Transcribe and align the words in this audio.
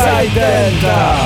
Inside 0.00 0.34
Delta. 0.34 1.16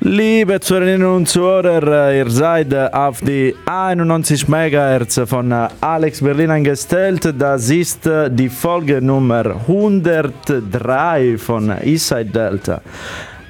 Liebe 0.00 0.60
Zuhörerinnen 0.60 1.06
und 1.08 1.28
Zuhörer, 1.28 2.14
ihr 2.14 2.30
seid 2.30 2.74
auf 2.94 3.20
die 3.20 3.54
91 3.66 4.48
MHz 4.48 5.20
von 5.26 5.52
Alex 5.52 6.22
Berlin 6.22 6.52
eingestellt. 6.52 7.34
Das 7.38 7.68
ist 7.68 8.08
die 8.30 8.48
Folge 8.48 9.02
Nummer 9.02 9.56
103 9.66 11.36
von 11.36 11.70
Eastside 11.82 12.30
Delta. 12.30 12.80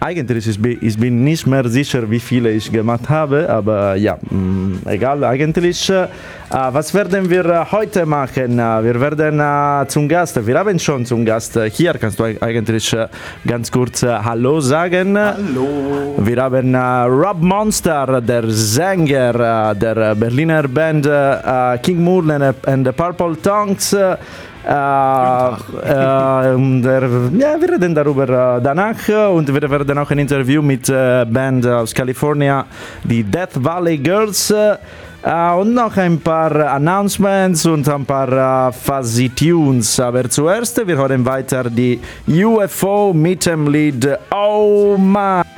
Eigentlich 0.04 0.46
ich 0.46 0.60
bin 0.60 0.76
ich 0.82 0.98
bin 0.98 1.24
nicht 1.24 1.46
mehr 1.46 1.66
sicher, 1.66 2.10
wie 2.10 2.20
viele 2.20 2.50
ich 2.50 2.70
gemacht 2.70 3.08
habe, 3.08 3.48
aber 3.48 3.96
ja, 3.96 4.18
mh, 4.28 4.90
egal 4.92 5.24
eigentlich. 5.24 5.88
Äh, 5.88 6.08
was 6.50 6.92
werden 6.92 7.30
wir 7.30 7.66
heute 7.72 8.04
machen? 8.04 8.58
Wir 8.58 9.00
werden 9.00 9.40
äh, 9.40 9.88
zum 9.88 10.06
Gast, 10.06 10.46
wir 10.46 10.58
haben 10.58 10.78
schon 10.78 11.06
zum 11.06 11.24
Gast 11.24 11.58
hier, 11.72 11.94
kannst 11.94 12.18
du 12.20 12.24
eigentlich 12.24 12.94
ganz 13.46 13.72
kurz 13.72 14.02
Hallo 14.02 14.60
sagen? 14.60 15.16
Hallo. 15.16 16.16
Wir 16.18 16.42
haben 16.42 16.74
Rob 16.76 17.40
Monster, 17.40 18.20
der 18.20 18.44
Sänger 18.50 19.74
der 19.74 20.14
Berliner 20.16 20.68
Band 20.68 21.08
King 21.82 22.04
Moon 22.04 22.30
and 22.30 22.86
the 22.86 22.92
Purple 22.92 23.36
Tongues. 23.42 23.96
Äh, 24.66 24.70
äh, 24.70 26.80
der, 26.80 27.02
ja, 27.38 27.60
wir 27.60 27.72
reden 27.72 27.94
darüber 27.94 28.60
danach 28.62 28.96
und 29.30 29.52
wir 29.52 29.70
werden 29.70 29.98
auch 29.98 30.10
ein 30.10 30.18
Interview 30.18 30.62
mit 30.62 30.88
äh, 30.88 31.26
Band 31.26 31.66
aus 31.66 31.92
Kalifornien, 31.92 32.64
die 33.02 33.22
Death 33.22 33.62
Valley 33.62 33.98
Girls. 33.98 34.54
Uh, 35.26 35.60
und 35.60 35.72
noch 35.72 35.96
ein 35.96 36.20
paar 36.20 36.54
Announcements 36.74 37.64
und 37.64 37.88
ein 37.88 38.04
paar 38.04 38.68
uh, 38.68 38.72
Fuzzy 38.72 39.30
Tunes. 39.30 39.98
Aber 39.98 40.28
zuerst, 40.28 40.86
wir 40.86 40.98
hören 40.98 41.24
weiter 41.24 41.64
die 41.70 41.98
UFO 42.28 43.14
mit 43.14 43.46
dem 43.46 43.66
Lied 43.68 44.06
Oh 44.30 44.98
My. 44.98 45.53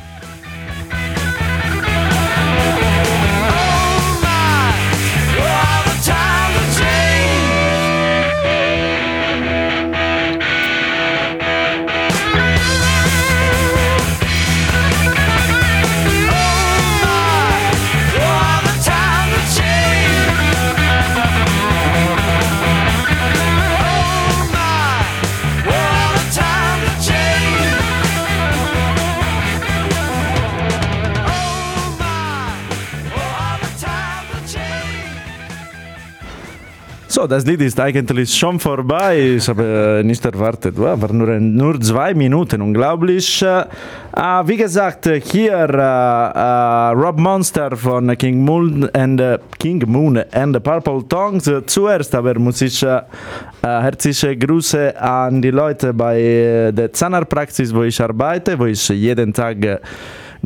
So, 37.16 37.26
das 37.26 37.46
Lied 37.46 37.62
ist 37.62 37.80
eigentlich 37.80 38.34
schon 38.34 38.60
vorbei. 38.60 39.36
Ich 39.38 39.48
habe 39.48 40.02
nicht 40.04 40.22
erwartet. 40.22 40.78
War 40.78 41.10
nur, 41.10 41.40
nur 41.40 41.80
zwei 41.80 42.12
Minuten, 42.12 42.60
unglaublich. 42.60 43.42
Uh, 43.42 44.46
wie 44.46 44.58
gesagt, 44.58 45.08
hier 45.24 45.66
uh, 45.66 46.38
uh, 46.38 46.92
Rob 46.92 47.18
Monster 47.18 47.74
von 47.74 48.14
King 48.18 48.44
Moon 48.44 48.90
and 48.92 49.22
King 49.58 49.82
Moon 49.86 50.22
and 50.30 50.56
the 50.56 50.60
Purple 50.60 51.08
Tongues. 51.08 51.50
Zuerst 51.64 52.14
aber 52.14 52.38
muss 52.38 52.60
ich 52.60 52.84
herzliche 53.62 54.36
Grüße 54.36 55.00
an 55.00 55.40
die 55.40 55.52
Leute 55.52 55.94
bei 55.94 56.70
der 56.70 56.92
Zahnarztpraxis, 56.92 57.74
wo 57.74 57.84
ich 57.84 57.98
arbeite, 57.98 58.58
wo 58.58 58.66
ich 58.66 58.86
jeden 58.90 59.32
Tag 59.32 59.56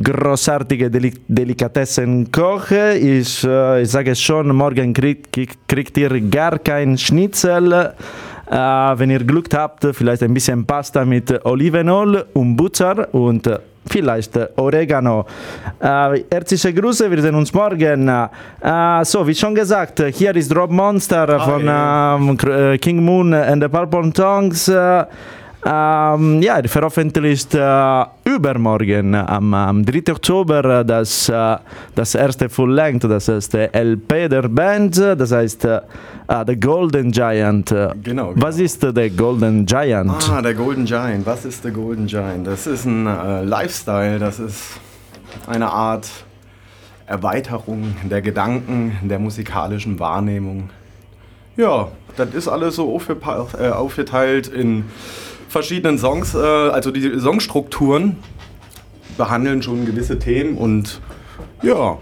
großartige 0.01 0.89
Deli 0.89 1.13
Delikatessen 1.27 2.31
koche. 2.31 2.93
Ich, 2.93 3.43
äh, 3.43 3.81
ich 3.81 3.89
sage 3.89 4.15
schon, 4.15 4.55
morgen 4.55 4.93
kriegt, 4.93 5.29
kriegt 5.67 5.97
ihr 5.97 6.21
gar 6.29 6.59
kein 6.59 6.97
Schnitzel. 6.97 7.93
Äh, 8.51 8.55
wenn 8.55 9.09
ihr 9.09 9.23
Glück 9.23 9.47
habt, 9.53 9.87
vielleicht 9.93 10.23
ein 10.23 10.33
bisschen 10.33 10.65
Pasta 10.65 11.05
mit 11.05 11.45
Olivenöl 11.45 12.25
und 12.33 12.55
Butter 12.57 13.13
und 13.13 13.49
vielleicht 13.87 14.37
Oregano. 14.57 15.25
Äh, 15.79 16.23
herzliche 16.29 16.73
Grüße, 16.73 17.09
wir 17.09 17.21
sehen 17.21 17.35
uns 17.35 17.53
morgen. 17.53 18.07
Äh, 18.09 19.05
so, 19.05 19.25
wie 19.25 19.35
schon 19.35 19.55
gesagt, 19.55 20.03
hier 20.13 20.35
ist 20.35 20.53
Rob 20.55 20.69
Monster 20.69 21.27
Hi. 21.27 22.19
von 22.19 22.37
ähm, 22.39 22.77
King 22.79 23.03
Moon 23.03 23.33
and 23.33 23.63
the 23.63 23.69
Purple 23.69 24.11
Tongues. 24.11 24.69
Ähm, 25.63 26.41
ja, 26.41 26.59
veröffentlicht 26.63 27.53
äh, 27.53 28.05
übermorgen 28.25 29.13
am, 29.13 29.53
am 29.53 29.85
3. 29.85 30.11
Oktober 30.11 30.83
das, 30.83 31.29
äh, 31.29 31.57
das 31.93 32.15
erste 32.15 32.49
Full 32.49 32.73
Length, 32.73 33.03
das 33.03 33.27
erste 33.27 33.71
LP 33.71 34.27
der 34.27 34.47
Band, 34.49 34.97
das 34.97 35.31
heißt 35.31 35.65
äh, 35.65 35.81
The 36.47 36.59
Golden 36.59 37.11
Giant. 37.11 37.69
Genau, 37.69 37.93
genau. 38.01 38.33
Was 38.35 38.57
ist 38.57 38.81
der 38.81 39.09
Golden 39.11 39.67
Giant? 39.67 40.11
Ah, 40.31 40.41
der 40.41 40.55
Golden 40.55 40.85
Giant. 40.85 41.25
Was 41.27 41.45
ist 41.45 41.63
der 41.63 41.71
Golden 41.71 42.07
Giant? 42.07 42.47
Das 42.47 42.65
ist 42.65 42.85
ein 42.85 43.05
äh, 43.05 43.43
Lifestyle, 43.43 44.17
das 44.17 44.39
ist 44.39 44.79
eine 45.45 45.69
Art 45.69 46.09
Erweiterung 47.05 47.95
der 48.09 48.23
Gedanken, 48.23 48.97
der 49.03 49.19
musikalischen 49.19 49.99
Wahrnehmung. 49.99 50.71
Ja, 51.55 51.89
das 52.17 52.33
ist 52.33 52.47
alles 52.47 52.77
so 52.77 52.95
aufgeteilt 52.95 54.47
in 54.47 54.85
verschiedenen 55.51 55.97
Songs, 55.97 56.33
äh, 56.33 56.37
also 56.37 56.91
die 56.91 57.19
Songstrukturen 57.19 58.15
behandeln 59.17 59.61
schon 59.61 59.85
gewisse 59.85 60.17
Themen 60.17 60.57
und 60.57 61.01
ja, 61.61 61.97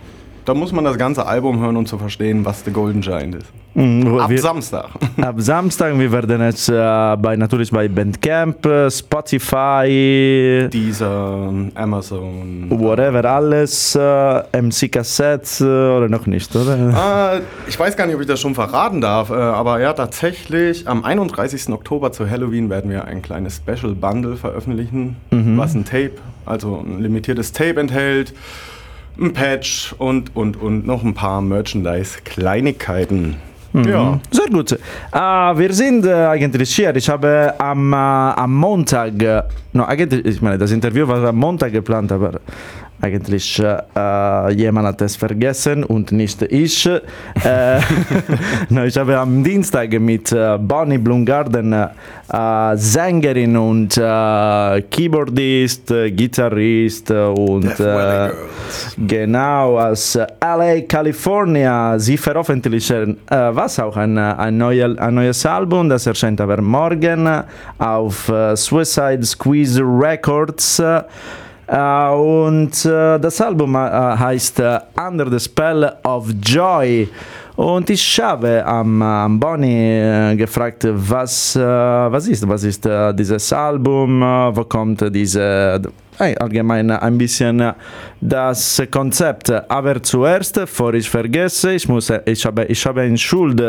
da 0.45 0.53
muss 0.53 0.71
man 0.71 0.85
das 0.85 0.97
ganze 0.97 1.25
Album 1.25 1.59
hören, 1.59 1.75
um 1.75 1.85
zu 1.85 1.97
verstehen, 1.97 2.45
was 2.45 2.63
The 2.63 2.71
Golden 2.71 3.01
Giant 3.01 3.35
ist. 3.35 3.58
Mhm, 3.79 4.19
ab 4.19 4.29
wir, 4.29 4.41
Samstag. 4.41 4.89
Ab 5.21 5.35
Samstag, 5.37 5.97
wir 5.97 6.11
werden 6.11 6.41
jetzt 6.41 6.67
äh, 6.67 7.15
bei, 7.17 7.37
natürlich 7.37 7.71
bei 7.71 7.87
Bandcamp, 7.87 8.67
Spotify, 8.89 10.67
Deezer, 10.69 11.53
Amazon, 11.75 12.65
whatever, 12.69 13.23
alles, 13.23 13.95
äh, 13.95 14.61
MC 14.61 14.91
Cassette 14.91 15.63
äh, 15.63 15.97
oder 15.97 16.09
noch 16.09 16.25
nicht, 16.25 16.53
oder? 16.53 17.37
Äh, 17.37 17.41
ich 17.69 17.79
weiß 17.79 17.95
gar 17.95 18.05
nicht, 18.05 18.15
ob 18.15 18.21
ich 18.21 18.27
das 18.27 18.41
schon 18.41 18.53
verraten 18.53 18.99
darf, 18.99 19.29
äh, 19.29 19.35
aber 19.35 19.79
ja, 19.79 19.93
tatsächlich 19.93 20.85
am 20.85 21.05
31. 21.05 21.69
Oktober 21.69 22.11
zu 22.11 22.29
Halloween 22.29 22.69
werden 22.69 22.91
wir 22.91 23.05
ein 23.05 23.21
kleines 23.21 23.55
Special 23.55 23.95
Bundle 23.95 24.35
veröffentlichen, 24.35 25.15
mhm. 25.31 25.57
was 25.57 25.73
ein 25.73 25.85
Tape, 25.85 26.15
also 26.45 26.83
ein 26.85 27.01
limitiertes 27.01 27.53
Tape 27.53 27.79
enthält 27.79 28.33
ein 29.17 29.31
Patch 29.33 29.95
und, 29.97 30.35
und, 30.35 30.61
und 30.61 30.85
noch 30.85 31.01
ein 31.03 31.13
paar 31.13 31.41
Merchandise-Kleinigkeiten. 31.41 33.37
Mhm. 33.73 33.87
Ja. 33.87 34.19
Sehr 34.31 34.47
gut. 34.47 34.71
Uh, 34.71 35.57
wir 35.57 35.73
sind 35.73 36.05
äh, 36.05 36.13
eigentlich 36.13 36.75
hier. 36.75 36.95
Ich 36.95 37.09
habe 37.09 37.53
am, 37.57 37.93
äh, 37.93 37.95
am 37.95 38.55
Montag, 38.55 39.13
no, 39.73 39.85
eigentlich, 39.85 40.25
ich 40.25 40.41
meine, 40.41 40.57
das 40.57 40.71
Interview 40.71 41.07
war 41.07 41.23
am 41.23 41.35
Montag 41.35 41.71
geplant, 41.71 42.11
aber 42.11 42.39
eigentlich 43.01 43.59
äh, 43.59 44.51
jemand 44.53 44.87
hat 44.87 45.01
es 45.01 45.15
vergessen 45.15 45.83
und 45.83 46.11
nicht 46.11 46.41
ich. 46.41 46.85
äh, 46.85 47.79
no, 48.69 48.83
ich 48.83 48.97
habe 48.97 49.17
am 49.17 49.43
Dienstag 49.43 49.97
mit 49.99 50.31
äh, 50.31 50.57
Bonnie 50.57 50.97
Blumgarden, 50.97 51.73
äh, 51.73 51.87
Sängerin 52.75 53.55
und 53.55 53.97
äh, 53.97 54.81
Keyboardist, 54.89 55.91
äh, 55.91 56.11
Gitarrist 56.11 57.11
und 57.11 57.73
genau 58.97 59.79
aus 59.79 60.15
LA, 60.41 60.81
California. 60.81 61.97
Sie 61.97 62.17
veröffentlichen 62.17 63.17
was 63.29 63.79
auch 63.79 63.95
ein, 63.97 64.17
ein, 64.17 64.57
neue, 64.57 64.99
ein 64.99 65.15
neues 65.15 65.45
Album, 65.45 65.89
das 65.89 66.05
erscheint 66.05 66.41
aber 66.41 66.61
morgen 66.61 67.27
auf 67.77 68.31
Suicide 68.55 69.23
Squeeze 69.23 69.81
Records. 69.81 70.81
Uh, 71.71 72.47
und 72.47 72.83
uh, 72.85 73.19
das 73.19 73.39
Album 73.41 73.75
uh, 73.75 74.17
heißt 74.17 74.59
Under 74.97 75.29
the 75.29 75.39
Spell 75.39 75.91
of 76.03 76.27
Joy. 76.41 77.07
Und 77.55 77.87
ich 77.91 78.19
habe 78.19 78.65
am, 78.65 78.99
am 79.03 79.39
Bonnie 79.39 80.35
gefragt, 80.35 80.87
was, 80.89 81.57
was 81.57 82.27
ist, 82.27 82.47
was 82.47 82.63
ist 82.63 82.87
dieses 83.13 83.51
Album, 83.51 84.21
wo 84.21 84.63
kommt 84.63 85.13
diese 85.13 85.81
allgemein 86.17 86.89
ein 86.89 87.17
bisschen 87.17 87.73
das 88.21 88.81
Konzept. 88.89 89.51
Aber 89.69 90.01
zuerst, 90.01 90.55
bevor 90.55 90.93
ich 90.93 91.09
vergesse, 91.09 91.73
ich, 91.73 91.87
muss, 91.89 92.09
ich, 92.25 92.45
habe, 92.45 92.63
ich 92.63 92.85
habe 92.85 93.01
eine 93.01 93.17
Schuld 93.17 93.61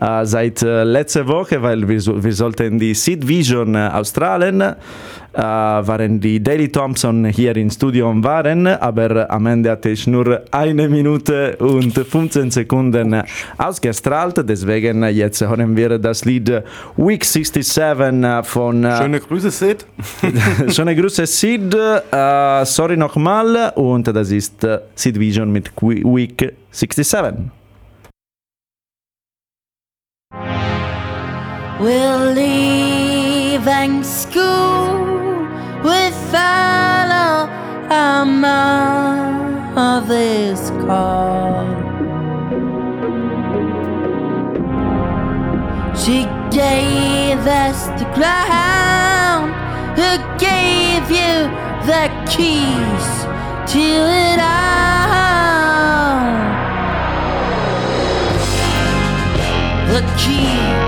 äh, 0.00 0.24
seit 0.24 0.62
äh, 0.62 0.84
letzter 0.84 1.26
Woche, 1.26 1.60
weil 1.60 1.88
wir, 1.88 2.00
wir 2.22 2.32
sollten 2.32 2.78
die 2.78 2.94
Seed 2.94 3.26
Vision 3.26 3.74
äh, 3.74 3.90
Australien 3.92 4.60
äh, 4.60 5.42
waren 5.42 6.20
die 6.20 6.42
Daily 6.42 6.68
Thompson 6.68 7.24
hier 7.26 7.56
im 7.56 7.70
Studio 7.70 8.12
waren, 8.22 8.66
aber 8.66 9.30
am 9.30 9.46
Ende 9.46 9.70
hatte 9.70 9.90
ich 9.90 10.06
nur 10.06 10.42
eine 10.50 10.88
Minute 10.88 11.56
und 11.58 11.92
15 11.92 12.50
Sekunden 12.50 13.22
ausgestrahlt. 13.56 14.48
Deswegen 14.48 15.04
jetzt 15.04 15.40
hören 15.40 15.76
wir 15.76 15.98
das 15.98 16.24
Lied 16.24 16.62
Week 16.96 17.24
67 17.24 18.24
von. 18.44 18.82
Schöne 18.82 19.20
Grüße, 19.20 19.50
Sid. 19.50 19.86
Schöne 20.68 20.96
Grüße, 20.96 21.26
Sid. 21.26 21.74
Uh, 21.74 22.64
sorry 22.64 22.96
nochmal. 22.96 23.72
Und 23.74 24.08
das 24.08 24.30
ist 24.30 24.66
Sid 24.94 25.18
Vision 25.20 25.52
mit 25.52 25.70
Week 25.80 26.54
67. 26.70 27.57
We're 31.80 32.34
leaving 32.34 34.02
school 34.02 35.46
with 35.84 36.34
all 36.34 37.48
our 37.88 38.26
mother's 39.76 40.70
call. 40.84 41.66
She 45.94 46.26
gave 46.50 47.46
us 47.46 47.86
the 48.00 48.06
ground, 48.16 49.54
who 49.94 50.18
gave 50.36 51.08
you 51.08 51.48
the 51.86 52.10
keys 52.26 53.08
to 53.72 53.78
it 53.78 54.40
all. 54.40 54.98
The 59.92 60.02
key 60.18 60.87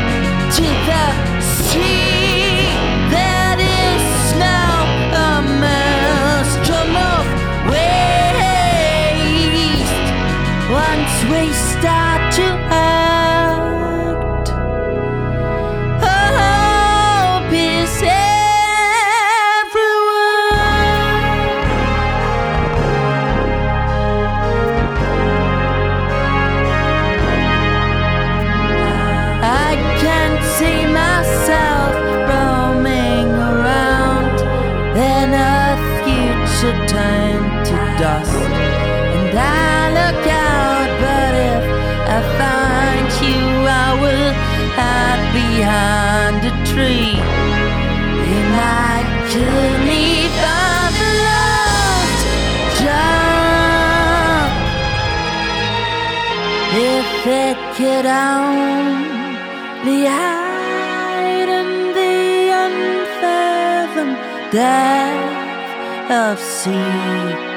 depth 64.51 66.11
of 66.11 66.37
sea. 66.39 67.50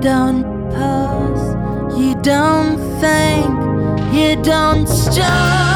Don't 0.00 0.42
pause, 0.70 2.00
you 2.00 2.14
don't 2.22 2.78
think, 3.00 4.14
you 4.14 4.42
don't 4.42 4.86
stop 4.88 5.69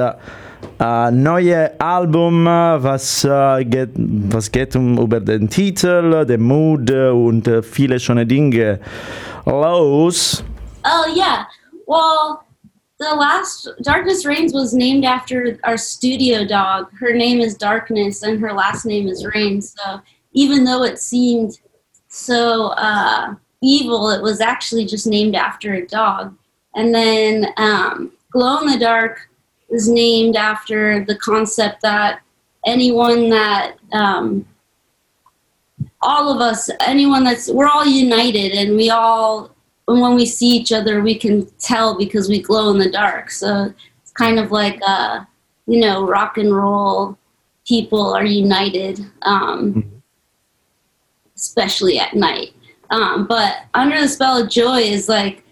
Uh, 0.80 1.10
neue 1.12 1.72
Album, 1.80 2.46
was, 2.46 3.26
uh, 3.26 3.64
geht, 3.64 3.90
was 3.96 4.52
geht 4.52 4.76
um 4.76 4.98
über 4.98 5.20
den 5.20 5.50
Titel, 5.50 6.26
den 6.26 6.42
Mood 6.42 6.92
und 6.92 7.48
uh, 7.48 7.62
viele 7.62 8.00
schöne 8.00 8.26
Dinge. 8.26 8.80
Los. 9.46 10.44
Oh 10.84 11.06
yeah. 11.16 11.46
Well, 11.88 12.44
the 13.00 13.16
last 13.16 13.70
Darkness 13.82 14.26
Reigns 14.26 14.54
was 14.54 14.74
named 14.74 15.06
after 15.06 15.60
our 15.64 15.78
studio 15.78 16.46
dog. 16.46 16.88
Her 17.00 17.14
name 17.14 17.40
is 17.40 17.56
Darkness 17.56 18.24
and 18.24 18.40
her 18.40 18.54
last 18.54 18.86
name 18.86 19.08
is 19.08 19.26
Reigns. 19.26 19.76
So 19.78 20.02
even 20.34 20.64
though 20.64 20.84
it 20.84 21.00
seemed 21.00 21.60
so 22.08 22.68
uh, 22.78 23.36
evil, 23.62 24.10
it 24.10 24.22
was 24.22 24.42
actually 24.42 24.86
just 24.86 25.08
named 25.08 25.36
after 25.36 25.74
a 25.74 25.86
dog. 25.86 26.36
And 26.76 26.94
then 26.94 27.48
um, 27.58 28.12
Glow 28.32 28.60
in 28.62 28.68
the 28.68 28.80
Dark 28.80 29.30
is 29.70 29.90
named 29.90 30.36
after 30.36 31.04
the 31.06 31.16
concept 31.18 31.82
that 31.82 32.22
anyone 32.66 33.30
that 33.30 33.76
um, 33.92 34.46
all 36.02 36.32
of 36.32 36.40
us 36.40 36.70
anyone 36.82 37.24
that's 37.24 37.50
we're 37.50 37.68
all 37.68 37.86
united 37.86 38.52
and 38.52 38.76
we 38.76 38.90
all 38.90 39.52
and 39.88 40.02
when 40.02 40.16
we 40.16 40.26
see 40.26 40.48
each 40.48 40.72
other 40.72 41.02
we 41.02 41.16
can 41.16 41.46
tell 41.58 41.98
because 41.98 42.30
we 42.30 42.42
glow 42.42 42.72
in 42.72 42.78
the 42.78 42.90
dark 42.90 43.30
so 43.30 43.74
it's 44.02 44.12
kind 44.12 44.40
of 44.40 44.52
like 44.52 44.80
uh 44.86 45.24
you 45.68 45.80
know 45.80 46.06
rock 46.06 46.38
and 46.38 46.56
roll 46.56 47.18
people 47.68 48.14
are 48.14 48.26
united 48.26 49.00
um 49.24 49.74
mm-hmm. 49.74 49.98
especially 51.36 52.00
at 52.00 52.14
night 52.14 52.54
um 52.92 53.26
but 53.26 53.64
under 53.74 54.00
the 54.00 54.08
spell 54.08 54.42
of 54.42 54.50
joy 54.50 54.80
is 54.80 55.10
like 55.10 55.44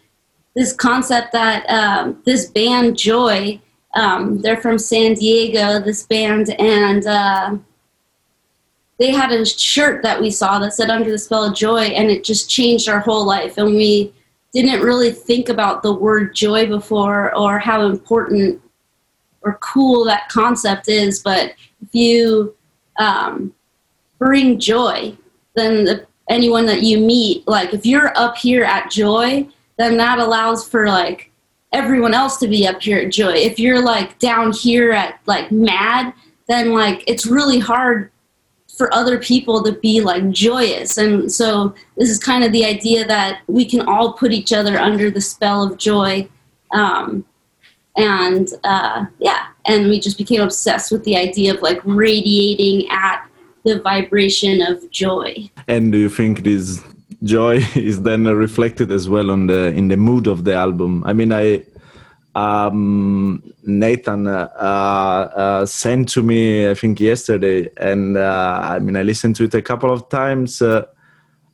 this 0.56 0.74
concept 0.74 1.32
that 1.32 1.66
um, 1.66 2.22
this 2.26 2.50
band 2.52 2.98
joy 2.98 3.60
um, 3.96 4.40
they're 4.40 4.62
from 4.62 4.80
San 4.80 5.14
Diego, 5.14 5.80
this 5.80 6.04
band, 6.04 6.50
and 6.60 7.06
uh, 7.06 7.58
they 9.00 9.12
had 9.12 9.32
a 9.32 9.46
shirt 9.46 10.04
that 10.04 10.20
we 10.20 10.32
saw 10.32 10.60
that 10.60 10.74
said 10.74 10.90
Under 10.90 11.12
the 11.12 11.18
Spell 11.18 11.44
of 11.44 11.56
Joy, 11.56 11.82
and 11.82 12.10
it 12.10 12.24
just 12.24 12.50
changed 12.50 12.90
our 12.90 13.00
whole 13.00 13.26
life. 13.26 13.58
And 13.58 13.76
we 13.76 14.14
didn't 14.54 14.82
really 14.82 15.12
think 15.12 15.50
about 15.50 15.84
the 15.84 15.94
word 15.94 16.36
joy 16.36 16.68
before 16.68 17.36
or 17.36 17.60
how 17.60 17.86
important 17.86 18.62
or 19.42 19.58
cool 19.62 20.06
that 20.06 20.30
concept 20.30 20.88
is. 20.88 21.20
But 21.20 21.54
if 21.82 21.94
you 21.94 22.56
um, 22.98 23.54
bring 24.20 24.60
joy, 24.60 25.18
then 25.56 25.84
the, 25.84 26.08
anyone 26.30 26.66
that 26.68 26.84
you 26.84 27.00
meet, 27.00 27.48
like 27.48 27.74
if 27.74 27.86
you're 27.86 28.18
up 28.18 28.38
here 28.38 28.64
at 28.64 28.90
joy, 28.90 29.48
then 29.78 29.98
that 29.98 30.20
allows 30.20 30.68
for 30.68 30.88
like 30.88 31.32
everyone 31.74 32.14
else 32.14 32.38
to 32.38 32.48
be 32.48 32.66
up 32.68 32.82
here 32.82 33.00
at 33.00 33.12
joy. 33.12 33.34
If 33.34 33.60
you're 33.60 33.84
like 33.84 34.20
down 34.20 34.54
here 34.54 34.92
at 34.92 35.20
like 35.26 35.52
mad, 35.52 36.14
then 36.48 36.74
like 36.74 37.04
it's 37.08 37.26
really 37.26 37.60
hard 37.60 38.12
for 38.78 38.94
other 38.94 39.20
people 39.20 39.64
to 39.64 39.72
be 39.72 40.02
like 40.02 40.30
joyous. 40.32 40.98
And 40.98 41.32
so 41.32 41.76
this 41.98 42.10
is 42.10 42.20
kind 42.20 42.44
of 42.44 42.52
the 42.52 42.66
idea 42.66 43.06
that 43.06 43.42
we 43.48 43.66
can 43.66 43.82
all 43.82 44.14
put 44.14 44.32
each 44.32 44.52
other 44.52 44.80
under 44.80 45.12
the 45.12 45.22
spell 45.22 45.64
of 45.64 45.78
joy. 45.78 46.28
Um, 46.72 47.26
and 47.96 48.50
uh, 48.64 49.06
yeah, 49.20 49.48
and 49.66 49.90
we 49.90 50.00
just 50.00 50.18
became 50.18 50.42
obsessed 50.42 50.92
with 50.92 51.04
the 51.04 51.16
idea 51.16 51.54
of 51.54 51.62
like 51.62 51.80
radiating 51.84 52.90
at 52.90 53.28
the 53.64 53.80
vibration 53.80 54.62
of 54.62 54.90
joy. 54.90 55.50
And 55.68 55.92
do 55.92 55.98
you 56.00 56.10
think 56.10 56.44
this 56.44 56.84
joy 57.24 57.56
is 57.76 58.02
then 58.02 58.26
reflected 58.26 58.92
as 58.92 59.10
well 59.10 59.32
on 59.32 59.48
the 59.48 59.68
in 59.68 59.88
the 59.88 59.98
mood 59.98 60.28
of 60.28 60.44
the 60.44 60.54
album. 60.54 61.04
I 61.06 61.14
mean, 61.14 61.32
I 61.32 61.64
um, 62.36 63.44
Nathan 63.64 64.28
uh, 64.28 64.50
uh, 64.56 65.66
sent 65.66 66.10
to 66.10 66.24
me 66.24 66.70
I 66.70 66.74
think 66.74 67.00
yesterday, 67.00 67.70
and 67.78 68.18
uh, 68.18 68.60
I 68.64 68.80
mean 68.80 68.96
I 68.96 69.04
listened 69.04 69.36
to 69.38 69.46
it 69.46 69.54
a 69.54 69.62
couple 69.62 69.92
of 69.92 70.10
times. 70.10 70.62
Uh, 70.62 70.86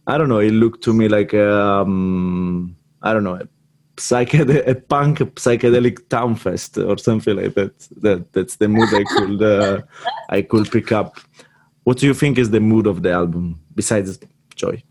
I 0.08 0.18
don't 0.18 0.30
know. 0.30 0.40
It 0.40 0.52
looked 0.52 0.84
to 0.86 0.94
me 0.94 1.08
like 1.08 1.34
um, 1.34 2.76
I 3.02 3.14
don't 3.14 3.24
know. 3.24 3.36
A, 3.36 4.22
a 4.72 4.76
punk 4.76 5.18
psychedelic 5.36 6.08
town 6.08 6.36
fest 6.36 6.78
or 6.78 6.98
something 6.98 7.36
like 7.36 7.54
that. 7.56 7.74
That 8.02 8.32
that's 8.32 8.56
the 8.56 8.70
mood 8.70 8.88
I 8.94 9.04
could 9.04 9.44
uh, 9.44 9.82
I 10.30 10.42
could 10.42 10.72
pick 10.72 10.94
up. 10.94 11.20
What 11.84 11.98
do 11.98 12.06
you 12.06 12.14
think 12.14 12.38
is 12.38 12.50
the 12.50 12.62
mood 12.62 12.88
of 12.88 13.04
the 13.04 13.12
album 13.12 13.60
besides 13.76 14.18
joy? 14.56 14.82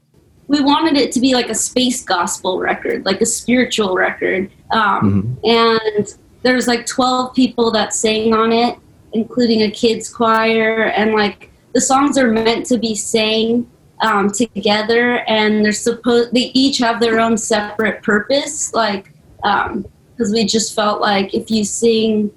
We 0.49 0.63
wanted 0.63 0.97
it 0.97 1.13
to 1.13 1.21
be 1.21 1.35
like 1.35 1.51
a 1.51 1.55
space 1.55 2.03
gospel 2.03 2.59
record, 2.59 3.05
like 3.05 3.21
a 3.21 3.27
spiritual 3.27 3.95
record. 3.95 4.51
Um, 4.71 5.39
mm-hmm. 5.45 5.47
And 5.47 6.17
there's 6.43 6.67
like 6.67 6.87
12 6.87 7.35
people 7.35 7.71
that 7.73 7.93
sang 7.93 8.35
on 8.35 8.53
it, 8.53 8.79
including 9.13 9.63
a 9.63 9.71
kids 9.71 10.13
choir. 10.13 10.85
And 10.85 11.13
like 11.13 11.51
the 11.75 11.81
songs 11.83 12.17
are 12.17 12.31
meant 12.31 12.65
to 12.67 12.79
be 12.79 12.95
sang 12.95 13.71
um, 14.01 14.31
together, 14.31 15.19
and 15.29 15.65
they're 15.65 15.73
supposed 15.73 16.33
they 16.33 16.51
each 16.55 16.79
have 16.79 17.01
their 17.01 17.21
own 17.21 17.37
separate 17.37 18.03
purpose. 18.03 18.73
Like 18.73 19.13
because 19.37 19.71
um, 19.71 20.33
we 20.33 20.45
just 20.45 20.75
felt 20.75 21.01
like 21.01 21.35
if 21.35 21.51
you 21.51 21.65
sing, 21.65 22.31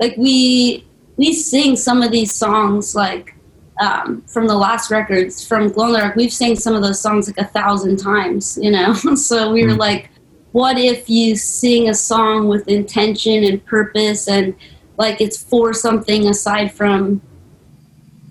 like 0.00 0.16
we 0.16 0.86
we 1.16 1.32
sing 1.32 1.76
some 1.76 2.02
of 2.02 2.10
these 2.12 2.32
songs 2.32 2.94
like 2.94 3.34
um, 3.80 4.22
from 4.22 4.46
the 4.46 4.54
last 4.54 4.90
records 4.90 5.46
from 5.46 5.70
Glow 5.70 5.96
Dark, 5.96 6.16
we've 6.16 6.32
sang 6.32 6.56
some 6.56 6.74
of 6.74 6.82
those 6.82 7.00
songs 7.00 7.26
like 7.26 7.38
a 7.38 7.50
thousand 7.50 7.98
times, 7.98 8.58
you 8.60 8.70
know. 8.70 8.92
so 9.14 9.52
we 9.52 9.64
were 9.64 9.70
mm-hmm. 9.70 9.80
like, 9.80 10.10
what 10.52 10.78
if 10.78 11.08
you 11.08 11.34
sing 11.34 11.88
a 11.88 11.94
song 11.94 12.48
with 12.48 12.68
intention 12.68 13.44
and 13.44 13.64
purpose 13.64 14.28
and 14.28 14.54
like 14.98 15.20
it's 15.20 15.42
for 15.42 15.72
something 15.72 16.28
aside 16.28 16.72
from, 16.72 17.20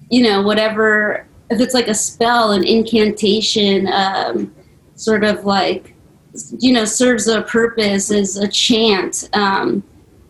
you 0.09 0.23
know, 0.23 0.41
whatever. 0.41 1.25
If 1.49 1.59
it's 1.59 1.73
like 1.73 1.87
a 1.87 1.95
spell, 1.95 2.51
an 2.51 2.63
incantation, 2.63 3.87
um, 3.87 4.53
sort 4.95 5.23
of 5.23 5.45
like, 5.45 5.95
you 6.59 6.71
know, 6.71 6.85
serves 6.85 7.27
a 7.27 7.41
purpose, 7.41 8.11
is 8.11 8.37
a 8.37 8.47
chant, 8.47 9.29
um, 9.33 9.83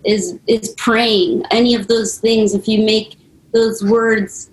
is 0.03 0.39
is 0.47 0.69
praying. 0.77 1.43
Any 1.51 1.75
of 1.75 1.87
those 1.87 2.17
things, 2.17 2.55
if 2.55 2.67
you 2.67 2.83
make 2.83 3.17
those 3.53 3.83
words 3.83 4.50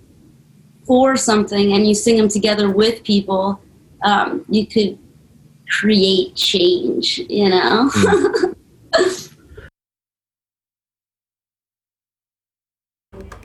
for 0.89 1.15
something 1.15 1.73
and 1.73 1.87
you 1.87 1.93
sing 1.93 2.17
them 2.17 2.27
together 2.27 2.71
with 2.71 3.03
people, 3.03 3.61
um, 4.03 4.43
you 4.49 4.65
could 4.65 4.97
create 5.69 6.35
change, 6.35 7.19
you 7.29 7.47
know? 7.47 7.91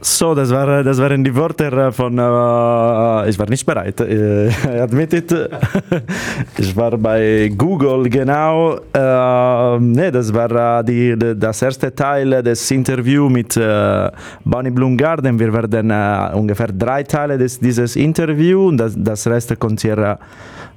So, 0.06 0.34
das, 0.34 0.50
war, 0.50 0.84
das 0.84 0.99
waren 0.99 1.25
die 1.25 1.34
Wörter 1.34 1.90
von. 1.90 2.18
Äh, 2.18 3.30
ich 3.30 3.38
war 3.38 3.49
nicht 3.49 3.64
bereit. 3.64 3.99
Äh, 4.02 4.50
admitted. 4.82 5.32
ich 6.58 6.76
war 6.76 6.99
bei 6.99 7.50
Google, 7.56 8.11
genau. 8.11 8.76
Äh, 8.92 9.78
nee, 9.80 10.11
das 10.11 10.32
war 10.34 10.80
äh, 10.80 10.84
die, 10.84 11.16
das 11.16 11.62
erste 11.62 11.94
Teil 11.94 12.42
des 12.42 12.70
Interviews 12.70 13.32
mit 13.32 13.56
äh, 13.56 14.11
Bonnie 14.44 14.70
Bloomgarden. 14.70 15.38
Wir 15.38 15.50
werden 15.50 15.90
äh, 15.90 16.37
ungefähr 16.37 16.68
drei 16.68 17.02
Teile 17.02 17.38
des, 17.38 17.58
dieses 17.58 17.96
Interviews 17.96 18.76
das, 18.76 18.94
das 18.99 19.26
Rest 19.26 19.58
kommt 19.58 19.80
hier 19.80 20.18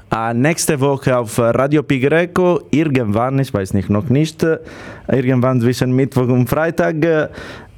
Uh, 0.10 0.31
nächste 0.34 0.79
Woche 0.79 1.17
auf 1.17 1.38
Radio 1.38 1.84
Pi 1.84 2.00
Greco, 2.00 2.62
irgendwann, 2.72 3.39
ich 3.39 3.53
weiß 3.53 3.74
nicht, 3.74 3.89
noch 3.89 4.07
nicht, 4.07 4.41
irgendwann 5.10 5.60
zwischen 5.60 5.91
Mittwoch 5.93 6.29
und 6.29 6.50
Freitag. 6.50 6.96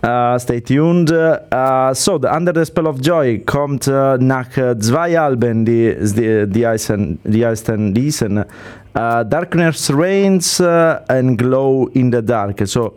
Uh, 0.01 0.39
stay 0.39 0.61
tuned. 0.61 1.11
Uh, 1.11 1.93
so, 1.93 2.17
The 2.17 2.33
Under 2.33 2.53
the 2.53 2.65
Spell 2.65 2.87
of 2.87 3.01
Joy 3.01 3.39
kommt 3.45 3.87
uh, 3.89 4.15
nach 4.17 4.57
uh, 4.57 4.73
zwei 4.79 5.19
Alben, 5.19 5.65
die, 5.65 5.93
die, 5.99 6.47
die, 6.47 6.65
heißen, 6.65 7.19
die 7.25 7.45
heißen 7.45 7.93
diesen 7.93 8.37
uh, 8.37 8.43
Darkness 9.25 9.91
Reigns 9.93 10.61
uh, 10.61 10.99
and 11.09 11.37
Glow 11.37 11.89
in 11.93 12.13
the 12.13 12.21
Dark. 12.21 12.65
So, 12.65 12.93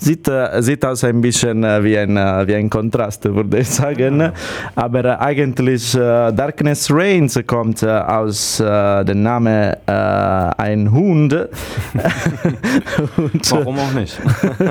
sieht, 0.00 0.28
äh, 0.28 0.62
sieht 0.62 0.84
aus 0.84 1.04
ein 1.04 1.20
bisschen 1.20 1.62
äh, 1.62 1.84
wie, 1.84 1.96
ein, 1.96 2.16
äh, 2.16 2.46
wie 2.46 2.54
ein 2.54 2.68
Kontrast, 2.68 3.24
würde 3.24 3.58
ich 3.58 3.68
sagen. 3.68 4.20
Ja. 4.20 4.32
Aber 4.74 5.04
äh, 5.04 5.16
eigentlich 5.18 5.94
äh, 5.94 6.32
Darkness 6.32 6.90
Reigns 6.90 7.38
kommt 7.46 7.82
äh, 7.82 7.88
aus 7.88 8.58
dem 8.58 9.22
Namen 9.22 9.74
ein 9.86 10.90
Hund. 10.90 11.32
Und, 13.16 13.52
Warum 13.52 13.78
auch 13.78 13.92
nicht? 13.92 14.18